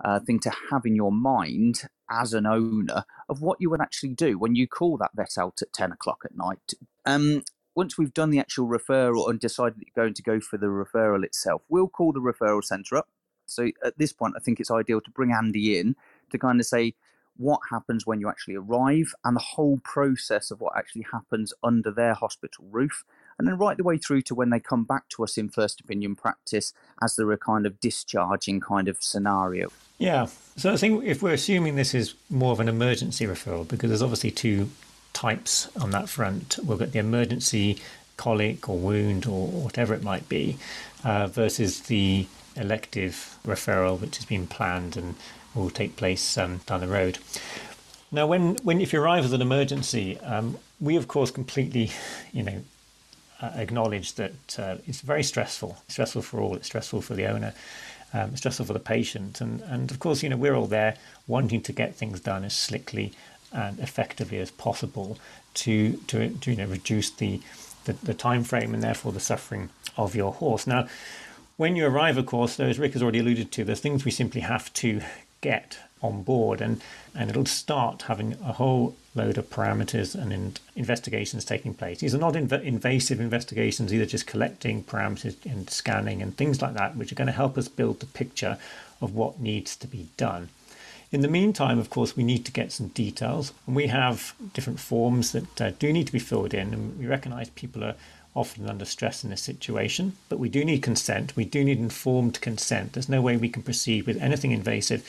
uh, 0.04 0.20
thing 0.20 0.40
to 0.40 0.52
have 0.72 0.86
in 0.86 0.96
your 0.96 1.12
mind 1.12 1.84
as 2.10 2.34
an 2.34 2.46
owner 2.46 3.06
of 3.30 3.42
what 3.42 3.60
you 3.60 3.70
would 3.70 3.82
actually 3.82 4.14
do 4.14 4.38
when 4.38 4.56
you 4.56 4.68
call 4.68 4.98
that 4.98 5.12
vet 5.16 5.38
out 5.38 5.62
at 5.62 5.74
10 5.74 5.92
o'clock 5.92 6.22
at 6.26 6.36
night. 6.36 6.74
Um, 7.06 7.44
once 7.76 7.98
we've 7.98 8.14
done 8.14 8.30
the 8.30 8.40
actual 8.40 8.68
referral 8.68 9.30
and 9.30 9.40
decided 9.40 9.80
that 9.80 9.86
you're 9.88 10.04
going 10.04 10.14
to 10.14 10.24
go 10.24 10.40
for 10.40 10.58
the 10.58 10.68
referral 10.68 11.24
itself, 11.24 11.62
we'll 11.70 11.88
call 11.88 12.12
the 12.12 12.20
referral 12.20 12.64
centre 12.64 12.98
up. 12.98 13.08
So 13.46 13.70
at 13.84 13.98
this 13.98 14.14
point, 14.14 14.36
I 14.38 14.40
think 14.40 14.60
it's 14.60 14.72
ideal 14.72 15.02
to 15.02 15.12
bring 15.12 15.32
Andy 15.32 15.78
in 15.80 15.96
to 16.32 16.38
kind 16.38 16.60
of 16.60 16.66
say 16.66 16.94
what 17.38 17.60
happens 17.70 18.06
when 18.06 18.20
you 18.20 18.30
actually 18.30 18.56
arrive 18.56 19.14
and 19.24 19.36
the 19.36 19.42
whole 19.42 19.80
process 19.84 20.52
of 20.52 20.62
what 20.62 20.78
actually 20.78 21.06
happens 21.12 21.54
under 21.64 21.92
their 21.92 22.14
hospital 22.14 22.66
roof 22.70 23.04
and 23.40 23.48
then 23.48 23.58
right 23.58 23.78
the 23.78 23.84
way 23.84 23.98
through 23.98 24.22
to 24.22 24.36
when 24.36 24.52
they 24.52 24.60
come 24.60 24.84
back 24.84 25.10
to 25.10 25.24
us 25.24 25.38
in 25.38 25.50
first 25.50 25.80
opinion 25.80 26.16
practice 26.16 26.74
as 27.02 27.16
they're 27.16 27.32
a 27.32 27.38
kind 27.38 27.66
of 27.66 27.80
discharging 27.80 28.60
kind 28.60 28.88
of 28.88 29.02
scenario. 29.02 29.70
Yeah. 29.98 30.28
So 30.58 30.72
I 30.72 30.78
think 30.78 31.04
if 31.06 31.24
we're 31.24 31.34
assuming 31.34 31.76
this 31.76 31.96
is 31.96 32.14
more 32.30 32.52
of 32.52 32.60
an 32.60 32.70
emergency 32.70 33.26
referral, 33.26 33.68
because 33.68 33.90
there's 33.90 34.04
obviously 34.04 34.32
two 34.32 34.70
types 35.14 35.70
on 35.78 35.92
that 35.92 36.10
front, 36.10 36.60
we'll 36.64 36.78
get 36.78 36.92
the 36.92 37.00
emergency 37.00 37.78
colic 38.18 38.70
or 38.70 38.78
wound 38.78 39.26
or 39.26 39.48
whatever 39.48 39.94
it 39.94 40.04
might 40.04 40.28
be, 40.30 40.58
uh, 41.04 41.28
versus 41.28 41.82
the 41.82 42.28
elective 42.56 43.38
referral, 43.46 44.00
which 44.00 44.18
has 44.18 44.26
been 44.26 44.48
planned 44.48 44.98
and 44.98 45.16
will 45.56 45.70
take 45.70 45.96
place 45.96 46.38
um, 46.38 46.62
down 46.66 46.82
the 46.82 46.88
road. 46.88 47.18
Now, 48.12 48.28
when, 48.28 48.56
when 48.58 48.82
if 48.82 48.94
you 48.94 49.02
arrive 49.02 49.24
with 49.24 49.34
an 49.34 49.42
emergency, 49.42 50.20
um, 50.20 50.58
we 50.80 50.96
of 50.98 51.08
course 51.08 51.32
completely, 51.32 51.92
you 52.34 52.44
know, 52.44 52.62
uh, 53.42 53.52
acknowledge 53.56 54.14
that 54.14 54.60
uh, 54.60 54.76
it's 54.86 55.02
very 55.02 55.24
stressful. 55.24 55.78
It's 55.86 55.94
stressful 55.94 56.22
for 56.22 56.40
all. 56.42 56.56
It's 56.56 56.68
stressful 56.68 57.02
for 57.02 57.16
the 57.16 57.26
owner. 57.26 57.54
Um, 58.14 58.32
it's 58.32 58.40
stressful 58.40 58.66
for 58.66 58.74
the 58.74 58.80
patient. 58.80 59.42
And 59.42 59.62
and 59.62 59.90
of 59.90 60.00
course, 60.00 60.22
you 60.22 60.30
know, 60.30 60.38
we're 60.38 60.54
all 60.54 60.68
there 60.68 60.98
wanting 61.28 61.62
to 61.62 61.74
get 61.74 61.96
things 61.96 62.20
done 62.20 62.44
as 62.44 62.56
slickly 62.56 63.14
and 63.52 63.80
effectively 63.80 64.40
as 64.40 64.52
possible 64.52 65.18
to 65.54 65.94
to, 66.08 66.30
to 66.30 66.52
you 66.52 66.58
know 66.58 66.66
reduce 66.66 67.10
the, 67.10 67.42
the 67.86 67.94
the 67.94 68.14
time 68.14 68.44
frame 68.44 68.74
and 68.74 68.84
therefore 68.84 69.12
the 69.12 69.20
suffering 69.20 69.70
of 69.98 70.16
your 70.16 70.34
horse. 70.34 70.66
Now, 70.68 70.88
when 71.58 71.76
you 71.76 71.86
arrive, 71.86 72.18
of 72.18 72.26
course, 72.26 72.60
as 72.60 72.80
Rick 72.80 72.94
has 72.94 73.04
already 73.04 73.20
alluded 73.20 73.52
to, 73.54 73.64
there's 73.64 73.82
things 73.82 74.06
we 74.06 74.12
simply 74.12 74.42
have 74.42 74.74
to 74.74 75.02
get 75.42 75.80
on 76.02 76.24
board 76.24 76.62
and 76.62 76.82
and 77.14 77.30
it'll 77.30 77.46
start 77.46 78.04
having 78.04 78.34
a 78.44 78.54
whole 78.54 78.96
load 79.14 79.38
of 79.38 79.50
parameters 79.50 80.16
and 80.16 80.32
in 80.32 80.54
investigations 80.76 81.44
taking 81.44 81.74
place. 81.74 82.00
These 82.00 82.16
are 82.16 82.20
not 82.20 82.34
inv- 82.34 82.64
invasive 82.64 83.20
investigations, 83.20 83.94
either 83.94 84.06
just 84.06 84.26
collecting 84.26 84.84
parameters 84.84 85.36
and 85.46 85.70
scanning 85.70 86.22
and 86.22 86.36
things 86.36 86.62
like 86.62 86.74
that, 86.76 86.96
which 86.96 87.12
are 87.12 87.16
going 87.16 87.28
to 87.28 87.34
help 87.34 87.58
us 87.58 87.68
build 87.68 88.00
the 88.00 88.06
picture 88.06 88.58
of 89.02 89.14
what 89.14 89.42
needs 89.42 89.76
to 89.76 89.88
be 89.88 90.08
done. 90.16 90.50
In 91.12 91.20
the 91.20 91.28
meantime, 91.28 91.78
of 91.78 91.90
course, 91.90 92.16
we 92.16 92.24
need 92.24 92.46
to 92.46 92.54
get 92.54 92.72
some 92.72 92.88
details, 92.88 93.52
and 93.68 93.76
we 93.76 93.88
have 93.88 94.34
different 94.54 94.80
forms 94.80 95.34
that 95.34 95.62
uh, 95.62 95.72
do 95.72 95.92
need 95.92 96.08
to 96.08 96.14
be 96.14 96.20
filled 96.20 96.54
in, 96.54 96.74
and 96.74 96.98
we 96.98 97.06
recognize 97.06 97.50
people 97.50 97.84
are 97.84 97.96
often 98.34 98.70
under 98.70 98.86
stress 98.86 99.22
in 99.24 99.30
this 99.30 99.42
situation, 99.42 100.16
but 100.30 100.40
we 100.40 100.48
do 100.48 100.64
need 100.64 100.82
consent. 100.82 101.36
We 101.36 101.44
do 101.44 101.66
need 101.66 101.80
informed 101.80 102.40
consent. 102.40 102.94
There's 102.94 103.10
no 103.10 103.22
way 103.22 103.36
we 103.36 103.50
can 103.50 103.62
proceed 103.62 104.06
with 104.08 104.22
anything 104.22 104.52
invasive 104.52 105.06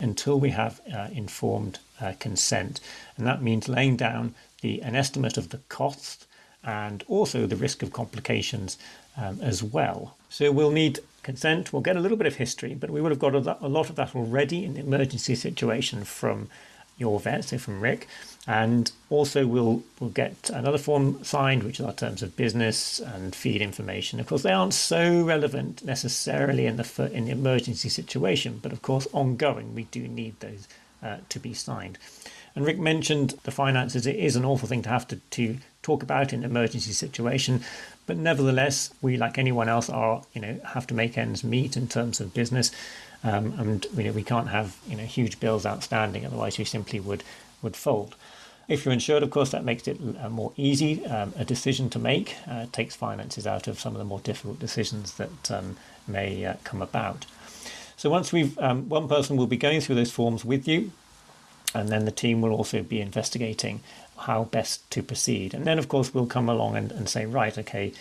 until 0.00 0.40
we 0.40 0.50
have 0.50 0.80
uh, 0.92 1.08
informed 1.12 1.78
uh, 2.00 2.14
consent. 2.18 2.80
And 3.16 3.24
that 3.24 3.40
means 3.40 3.68
laying 3.68 3.96
down 3.96 4.34
the, 4.60 4.82
an 4.82 4.96
estimate 4.96 5.36
of 5.36 5.50
the 5.50 5.58
cost 5.68 6.26
and 6.64 7.04
also 7.06 7.46
the 7.46 7.54
risk 7.54 7.80
of 7.84 7.92
complications 7.92 8.76
um, 9.16 9.38
as 9.40 9.62
well. 9.62 10.16
So 10.34 10.50
we'll 10.50 10.72
need 10.72 10.98
consent, 11.22 11.72
we'll 11.72 11.80
get 11.80 11.94
a 11.94 12.00
little 12.00 12.16
bit 12.16 12.26
of 12.26 12.34
history, 12.34 12.74
but 12.74 12.90
we 12.90 13.00
would 13.00 13.12
have 13.12 13.20
got 13.20 13.36
a, 13.36 13.68
lot 13.68 13.88
of 13.88 13.94
that 13.94 14.16
already 14.16 14.64
in 14.64 14.74
the 14.74 14.80
emergency 14.80 15.36
situation 15.36 16.02
from 16.02 16.48
your 16.98 17.20
vet, 17.20 17.44
so 17.44 17.56
from 17.56 17.80
Rick. 17.80 18.08
And 18.44 18.90
also 19.10 19.46
we'll 19.46 19.84
we'll 20.00 20.10
get 20.10 20.50
another 20.52 20.76
form 20.76 21.22
signed, 21.22 21.62
which 21.62 21.78
is 21.78 21.86
our 21.86 21.92
terms 21.92 22.20
of 22.20 22.36
business 22.36 22.98
and 22.98 23.32
feed 23.32 23.62
information. 23.62 24.18
Of 24.18 24.26
course, 24.26 24.42
they 24.42 24.50
aren't 24.50 24.74
so 24.74 25.22
relevant 25.22 25.84
necessarily 25.84 26.66
in 26.66 26.78
the 26.78 27.10
in 27.12 27.26
the 27.26 27.30
emergency 27.30 27.88
situation, 27.88 28.58
but 28.60 28.72
of 28.72 28.82
course, 28.82 29.06
ongoing 29.12 29.72
we 29.72 29.84
do 29.84 30.08
need 30.08 30.40
those 30.40 30.66
uh, 31.00 31.18
to 31.28 31.38
be 31.38 31.54
signed. 31.54 31.96
And 32.56 32.64
Rick 32.64 32.78
mentioned 32.78 33.38
the 33.44 33.50
finances. 33.50 34.06
It 34.06 34.16
is 34.16 34.36
an 34.36 34.44
awful 34.44 34.68
thing 34.68 34.82
to 34.82 34.88
have 34.88 35.08
to, 35.08 35.16
to 35.16 35.58
talk 35.82 36.02
about 36.02 36.32
in 36.32 36.44
an 36.44 36.50
emergency 36.50 36.92
situation, 36.92 37.64
but 38.06 38.16
nevertheless, 38.16 38.92
we, 39.00 39.16
like 39.16 39.38
anyone 39.38 39.68
else, 39.68 39.88
are 39.88 40.22
you 40.34 40.40
know 40.40 40.60
have 40.64 40.86
to 40.88 40.94
make 40.94 41.16
ends 41.16 41.42
meet 41.42 41.76
in 41.76 41.88
terms 41.88 42.20
of 42.20 42.34
business, 42.34 42.70
um, 43.22 43.54
and 43.58 43.86
you 43.96 44.04
know 44.04 44.12
we 44.12 44.22
can't 44.22 44.48
have 44.48 44.76
you 44.88 44.96
know 44.96 45.04
huge 45.04 45.40
bills 45.40 45.64
outstanding. 45.64 46.26
Otherwise, 46.26 46.58
we 46.58 46.64
simply 46.64 47.00
would 47.00 47.24
would 47.62 47.76
fold. 47.76 48.14
If 48.66 48.84
you're 48.84 48.94
insured, 48.94 49.22
of 49.22 49.30
course, 49.30 49.50
that 49.50 49.64
makes 49.64 49.86
it 49.86 49.98
uh, 50.22 50.30
more 50.30 50.52
easy 50.56 51.04
um, 51.06 51.34
a 51.36 51.44
decision 51.44 51.90
to 51.90 51.98
make. 51.98 52.36
Uh, 52.48 52.66
takes 52.72 52.96
finances 52.96 53.46
out 53.46 53.68
of 53.68 53.78
some 53.78 53.92
of 53.92 53.98
the 53.98 54.04
more 54.04 54.20
difficult 54.20 54.58
decisions 54.58 55.14
that 55.14 55.50
um, 55.50 55.76
may 56.08 56.44
uh, 56.44 56.54
come 56.64 56.80
about. 56.80 57.26
So 57.96 58.10
once 58.10 58.32
we've, 58.32 58.58
um, 58.58 58.88
one 58.88 59.06
person 59.08 59.36
will 59.36 59.46
be 59.46 59.56
going 59.56 59.80
through 59.80 59.96
those 59.96 60.10
forms 60.10 60.44
with 60.44 60.66
you, 60.66 60.92
and 61.74 61.88
then 61.88 62.04
the 62.04 62.10
team 62.10 62.40
will 62.40 62.52
also 62.52 62.82
be 62.82 63.00
investigating 63.00 63.80
how 64.16 64.44
best 64.44 64.90
to 64.90 65.02
proceed. 65.02 65.54
And 65.54 65.64
then, 65.64 65.78
of 65.78 65.88
course, 65.88 66.14
we'll 66.14 66.26
come 66.26 66.48
along 66.48 66.76
and, 66.76 66.92
and 66.92 67.08
say, 67.08 67.26
right, 67.26 67.56
okay, 67.58 67.92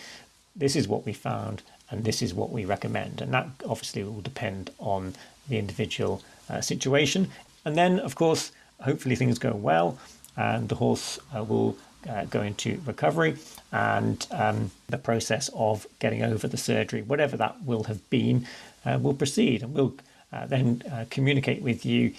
this 0.55 0.75
is 0.75 0.87
what 0.87 1.05
we 1.05 1.13
found, 1.13 1.61
and 1.89 2.03
this 2.03 2.21
is 2.21 2.33
what 2.33 2.51
we 2.51 2.65
recommend. 2.65 3.21
And 3.21 3.33
that 3.33 3.47
obviously 3.67 4.03
will 4.03 4.21
depend 4.21 4.71
on 4.79 5.15
the 5.49 5.57
individual 5.57 6.21
uh, 6.49 6.61
situation. 6.61 7.29
And 7.65 7.75
then, 7.75 7.99
of 7.99 8.15
course, 8.15 8.51
hopefully 8.81 9.15
things 9.15 9.39
go 9.39 9.53
well, 9.53 9.97
and 10.35 10.69
the 10.69 10.75
horse 10.75 11.19
uh, 11.35 11.43
will 11.43 11.77
uh, 12.09 12.25
go 12.25 12.41
into 12.41 12.81
recovery 12.85 13.37
and 13.71 14.27
um, 14.31 14.71
the 14.89 14.97
process 14.97 15.49
of 15.55 15.87
getting 15.99 16.23
over 16.23 16.47
the 16.47 16.57
surgery, 16.57 17.01
whatever 17.01 17.37
that 17.37 17.63
will 17.63 17.83
have 17.83 18.07
been, 18.09 18.45
uh, 18.85 18.99
will 19.01 19.13
proceed. 19.13 19.63
And 19.63 19.73
we'll 19.73 19.95
uh, 20.31 20.45
then 20.45 20.83
uh, 20.91 21.05
communicate 21.09 21.61
with 21.61 21.85
you 21.85 22.13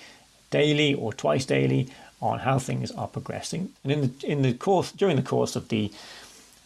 daily 0.51 0.95
or 0.95 1.13
twice 1.13 1.45
daily 1.45 1.89
on 2.25 2.41
how 2.41 2.59
things 2.59 2.91
are 2.93 3.07
progressing. 3.07 3.73
And 3.83 3.93
in 3.93 4.01
the, 4.01 4.27
in 4.27 4.43
the 4.43 4.55
course, 4.55 4.91
during 4.93 5.17
the 5.17 5.23
course 5.23 5.57
of 5.57 5.69
the 5.69 5.93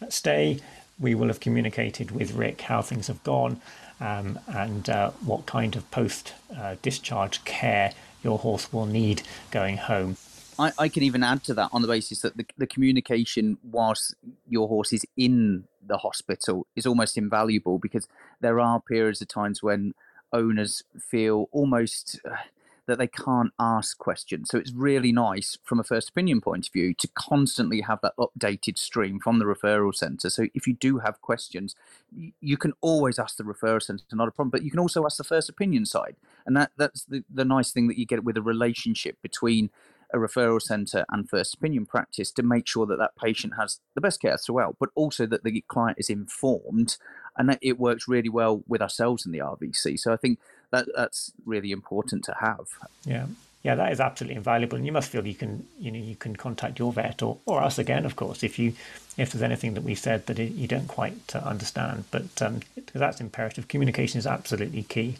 stay, 0.07 0.59
we 0.99 1.15
will 1.15 1.27
have 1.27 1.39
communicated 1.39 2.11
with 2.11 2.33
Rick 2.33 2.61
how 2.61 2.81
things 2.81 3.07
have 3.07 3.23
gone 3.23 3.61
um, 3.99 4.39
and 4.47 4.89
uh, 4.89 5.11
what 5.25 5.45
kind 5.45 5.75
of 5.75 5.89
post 5.91 6.33
discharge 6.81 7.43
care 7.43 7.91
your 8.23 8.39
horse 8.39 8.71
will 8.71 8.85
need 8.85 9.21
going 9.51 9.77
home. 9.77 10.17
I, 10.57 10.71
I 10.77 10.89
can 10.89 11.03
even 11.03 11.23
add 11.23 11.43
to 11.45 11.53
that 11.55 11.69
on 11.71 11.81
the 11.81 11.87
basis 11.87 12.21
that 12.21 12.35
the, 12.37 12.45
the 12.57 12.67
communication 12.67 13.57
whilst 13.63 14.15
your 14.47 14.67
horse 14.67 14.91
is 14.91 15.05
in 15.15 15.65
the 15.85 15.97
hospital 15.97 16.67
is 16.75 16.85
almost 16.85 17.17
invaluable 17.17 17.79
because 17.79 18.07
there 18.41 18.59
are 18.59 18.81
periods 18.81 19.21
of 19.21 19.27
times 19.27 19.63
when 19.63 19.93
owners 20.33 20.83
feel 20.99 21.47
almost 21.51 22.19
uh, 22.29 22.35
that 22.89 22.97
they 22.97 23.07
can't 23.07 23.53
ask 23.59 23.97
questions. 23.97 24.49
So 24.49 24.57
it's 24.57 24.73
really 24.73 25.11
nice 25.11 25.57
from 25.63 25.79
a 25.79 25.83
first 25.83 26.09
opinion 26.09 26.41
point 26.41 26.67
of 26.67 26.73
view 26.73 26.93
to 26.95 27.07
constantly 27.07 27.81
have 27.81 27.99
that 28.01 28.13
updated 28.17 28.77
stream 28.77 29.19
from 29.19 29.39
the 29.39 29.45
referral 29.45 29.95
centre. 29.95 30.29
So 30.29 30.47
if 30.53 30.67
you 30.67 30.73
do 30.73 30.99
have 30.99 31.21
questions, 31.21 31.75
you 32.41 32.57
can 32.57 32.73
always 32.81 33.19
ask 33.19 33.37
the 33.37 33.43
referral 33.43 33.81
centre, 33.81 34.03
not 34.13 34.27
a 34.27 34.31
problem, 34.31 34.49
but 34.49 34.63
you 34.63 34.71
can 34.71 34.79
also 34.79 35.05
ask 35.05 35.17
the 35.17 35.23
first 35.23 35.49
opinion 35.49 35.85
side. 35.85 36.15
And 36.45 36.57
that, 36.57 36.71
that's 36.77 37.05
the, 37.05 37.23
the 37.33 37.45
nice 37.45 37.71
thing 37.71 37.87
that 37.87 37.97
you 37.97 38.05
get 38.05 38.23
with 38.23 38.37
a 38.37 38.41
relationship 38.41 39.21
between 39.21 39.69
a 40.11 40.17
referral 40.17 40.61
centre 40.61 41.05
and 41.11 41.29
first 41.29 41.53
opinion 41.53 41.85
practice 41.85 42.31
to 42.31 42.43
make 42.43 42.67
sure 42.67 42.85
that 42.87 42.97
that 42.97 43.15
patient 43.15 43.53
has 43.59 43.79
the 43.93 44.01
best 44.01 44.21
care 44.21 44.37
throughout, 44.37 44.77
but 44.79 44.89
also 44.95 45.25
that 45.27 45.43
the 45.43 45.63
client 45.67 45.99
is 45.99 46.09
informed 46.09 46.97
and 47.39 47.49
that 47.49 47.57
it 47.61 47.79
works 47.79 48.07
really 48.07 48.29
well 48.29 48.61
with 48.67 48.81
ourselves 48.81 49.25
in 49.25 49.31
the 49.31 49.39
RVC. 49.39 49.97
So 49.97 50.13
I 50.13 50.17
think 50.17 50.37
that 50.71 50.87
that's 50.95 51.31
really 51.45 51.71
important 51.71 52.23
to 52.25 52.35
have. 52.39 52.67
Yeah. 53.05 53.27
Yeah, 53.61 53.75
that 53.75 53.91
is 53.91 53.99
absolutely 53.99 54.37
invaluable, 54.37 54.77
and 54.77 54.85
you 54.85 54.93
must 54.93 55.09
feel 55.09 55.27
you 55.27 55.35
can, 55.35 55.67
you 55.77 55.91
know, 55.91 55.99
you 55.99 56.15
can 56.15 56.37
contact 56.37 56.79
your 56.79 56.93
vet 56.93 57.21
or, 57.21 57.39
or 57.45 57.61
us 57.61 57.77
again, 57.77 58.05
of 58.05 58.15
course, 58.15 58.41
if 58.41 58.57
you, 58.57 58.71
if 59.17 59.33
there's 59.33 59.43
anything 59.43 59.73
that 59.73 59.83
we 59.83 59.95
said 59.95 60.27
that 60.27 60.39
you 60.39 60.65
don't 60.65 60.87
quite 60.87 61.35
uh, 61.35 61.39
understand. 61.39 62.05
But 62.09 62.41
um, 62.41 62.61
that's 62.93 63.19
imperative. 63.19 63.67
Communication 63.67 64.17
is 64.17 64.25
absolutely 64.25 64.83
key. 64.83 65.17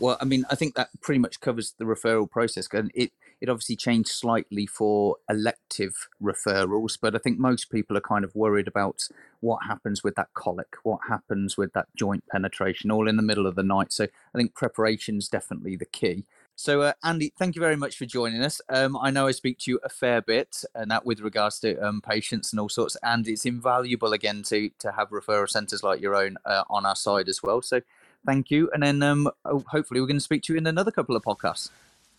Well, 0.00 0.16
I 0.20 0.24
mean, 0.24 0.44
I 0.50 0.56
think 0.56 0.74
that 0.74 0.88
pretty 1.00 1.20
much 1.20 1.40
covers 1.40 1.74
the 1.78 1.84
referral 1.84 2.28
process. 2.28 2.66
And 2.72 2.90
it, 2.92 3.12
it 3.40 3.48
obviously 3.48 3.76
changed 3.76 4.10
slightly 4.10 4.66
for 4.66 5.16
elective 5.28 6.08
referrals, 6.22 6.98
but 7.00 7.14
I 7.14 7.18
think 7.18 7.38
most 7.38 7.70
people 7.70 7.96
are 7.96 8.02
kind 8.02 8.24
of 8.24 8.34
worried 8.34 8.68
about 8.68 9.08
what 9.40 9.64
happens 9.66 10.04
with 10.04 10.14
that 10.16 10.28
colic, 10.34 10.76
what 10.82 11.00
happens 11.08 11.56
with 11.56 11.72
that 11.72 11.88
joint 11.96 12.24
penetration, 12.30 12.90
all 12.90 13.08
in 13.08 13.16
the 13.16 13.22
middle 13.22 13.46
of 13.46 13.54
the 13.54 13.62
night. 13.62 13.92
So 13.92 14.04
I 14.04 14.38
think 14.38 14.54
preparation 14.54 15.16
is 15.16 15.28
definitely 15.28 15.76
the 15.76 15.86
key. 15.86 16.24
So, 16.56 16.82
uh, 16.82 16.92
Andy, 17.02 17.32
thank 17.38 17.56
you 17.56 17.60
very 17.60 17.76
much 17.76 17.96
for 17.96 18.04
joining 18.04 18.42
us. 18.42 18.60
Um, 18.68 18.94
I 18.94 19.10
know 19.10 19.26
I 19.26 19.30
speak 19.30 19.60
to 19.60 19.70
you 19.70 19.80
a 19.82 19.88
fair 19.88 20.20
bit, 20.20 20.62
and 20.74 20.90
that 20.90 21.06
with 21.06 21.20
regards 21.20 21.58
to 21.60 21.78
um, 21.78 22.02
patients 22.02 22.52
and 22.52 22.60
all 22.60 22.68
sorts, 22.68 22.98
and 23.02 23.26
it's 23.26 23.46
invaluable 23.46 24.12
again 24.12 24.42
to 24.42 24.68
to 24.80 24.92
have 24.92 25.08
referral 25.08 25.48
centres 25.48 25.82
like 25.82 26.02
your 26.02 26.14
own 26.14 26.36
uh, 26.44 26.64
on 26.68 26.84
our 26.84 26.96
side 26.96 27.30
as 27.30 27.42
well. 27.42 27.62
So, 27.62 27.80
thank 28.26 28.50
you. 28.50 28.68
And 28.74 28.82
then 28.82 29.02
um, 29.02 29.30
oh, 29.46 29.64
hopefully 29.68 30.02
we're 30.02 30.06
going 30.06 30.18
to 30.18 30.20
speak 30.20 30.42
to 30.44 30.52
you 30.52 30.58
in 30.58 30.66
another 30.66 30.90
couple 30.90 31.16
of 31.16 31.22
podcasts. 31.22 31.70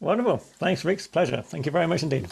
Wonderful. 0.01 0.37
Thanks, 0.37 0.83
Rick. 0.83 1.09
Pleasure. 1.11 1.41
Thank 1.43 1.65
you 1.65 1.71
very 1.71 1.87
much 1.87 2.03
indeed. 2.03 2.27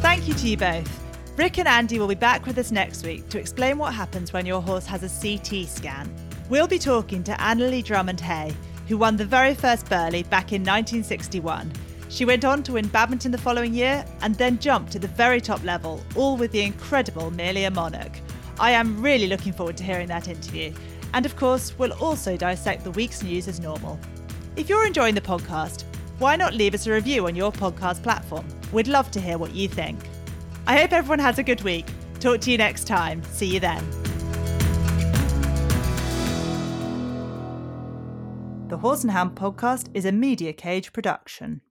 Thank 0.00 0.26
you 0.26 0.34
to 0.34 0.48
you 0.48 0.56
both. 0.56 1.04
Rick 1.36 1.58
and 1.58 1.68
Andy 1.68 2.00
will 2.00 2.08
be 2.08 2.16
back 2.16 2.46
with 2.46 2.58
us 2.58 2.72
next 2.72 3.04
week 3.04 3.28
to 3.28 3.38
explain 3.38 3.78
what 3.78 3.94
happens 3.94 4.32
when 4.32 4.46
your 4.46 4.60
horse 4.60 4.86
has 4.86 5.04
a 5.04 5.08
CT 5.08 5.68
scan. 5.68 6.12
We'll 6.48 6.66
be 6.66 6.78
talking 6.78 7.22
to 7.24 7.32
Anneli 7.32 7.84
Drummond-Hay, 7.84 8.54
who 8.88 8.96
won 8.96 9.16
the 9.16 9.26
very 9.26 9.54
first 9.54 9.88
Burghley 9.88 10.22
back 10.24 10.52
in 10.52 10.62
1961. 10.62 11.70
She 12.08 12.24
went 12.24 12.46
on 12.46 12.62
to 12.62 12.72
win 12.72 12.88
badminton 12.88 13.30
the 13.30 13.38
following 13.38 13.74
year 13.74 14.04
and 14.22 14.34
then 14.36 14.58
jumped 14.58 14.90
to 14.92 14.98
the 14.98 15.08
very 15.08 15.40
top 15.42 15.62
level, 15.62 16.02
all 16.16 16.38
with 16.38 16.50
the 16.50 16.62
incredible 16.62 17.30
Merely-a-Monarch. 17.30 18.18
I 18.58 18.70
am 18.70 19.00
really 19.02 19.26
looking 19.26 19.52
forward 19.52 19.76
to 19.76 19.84
hearing 19.84 20.08
that 20.08 20.26
interview. 20.26 20.72
And 21.14 21.26
of 21.26 21.36
course, 21.36 21.76
we'll 21.78 21.92
also 21.94 22.36
dissect 22.36 22.84
the 22.84 22.90
week's 22.92 23.22
news 23.22 23.48
as 23.48 23.60
normal. 23.60 23.98
If 24.56 24.68
you're 24.68 24.86
enjoying 24.86 25.14
the 25.14 25.20
podcast, 25.20 25.84
why 26.18 26.36
not 26.36 26.54
leave 26.54 26.74
us 26.74 26.86
a 26.86 26.92
review 26.92 27.26
on 27.26 27.36
your 27.36 27.52
podcast 27.52 28.02
platform? 28.02 28.46
We'd 28.72 28.88
love 28.88 29.10
to 29.12 29.20
hear 29.20 29.38
what 29.38 29.54
you 29.54 29.68
think. 29.68 29.98
I 30.66 30.76
hope 30.76 30.92
everyone 30.92 31.20
has 31.20 31.38
a 31.38 31.42
good 31.42 31.62
week. 31.62 31.86
Talk 32.20 32.40
to 32.42 32.50
you 32.50 32.58
next 32.58 32.86
time. 32.86 33.22
See 33.22 33.46
you 33.46 33.60
then. 33.60 33.84
The 38.68 38.76
Horse 38.76 39.02
and 39.02 39.10
Hound 39.12 39.34
podcast 39.34 39.88
is 39.94 40.04
a 40.04 40.12
Media 40.12 40.52
Cage 40.52 40.92
production. 40.92 41.62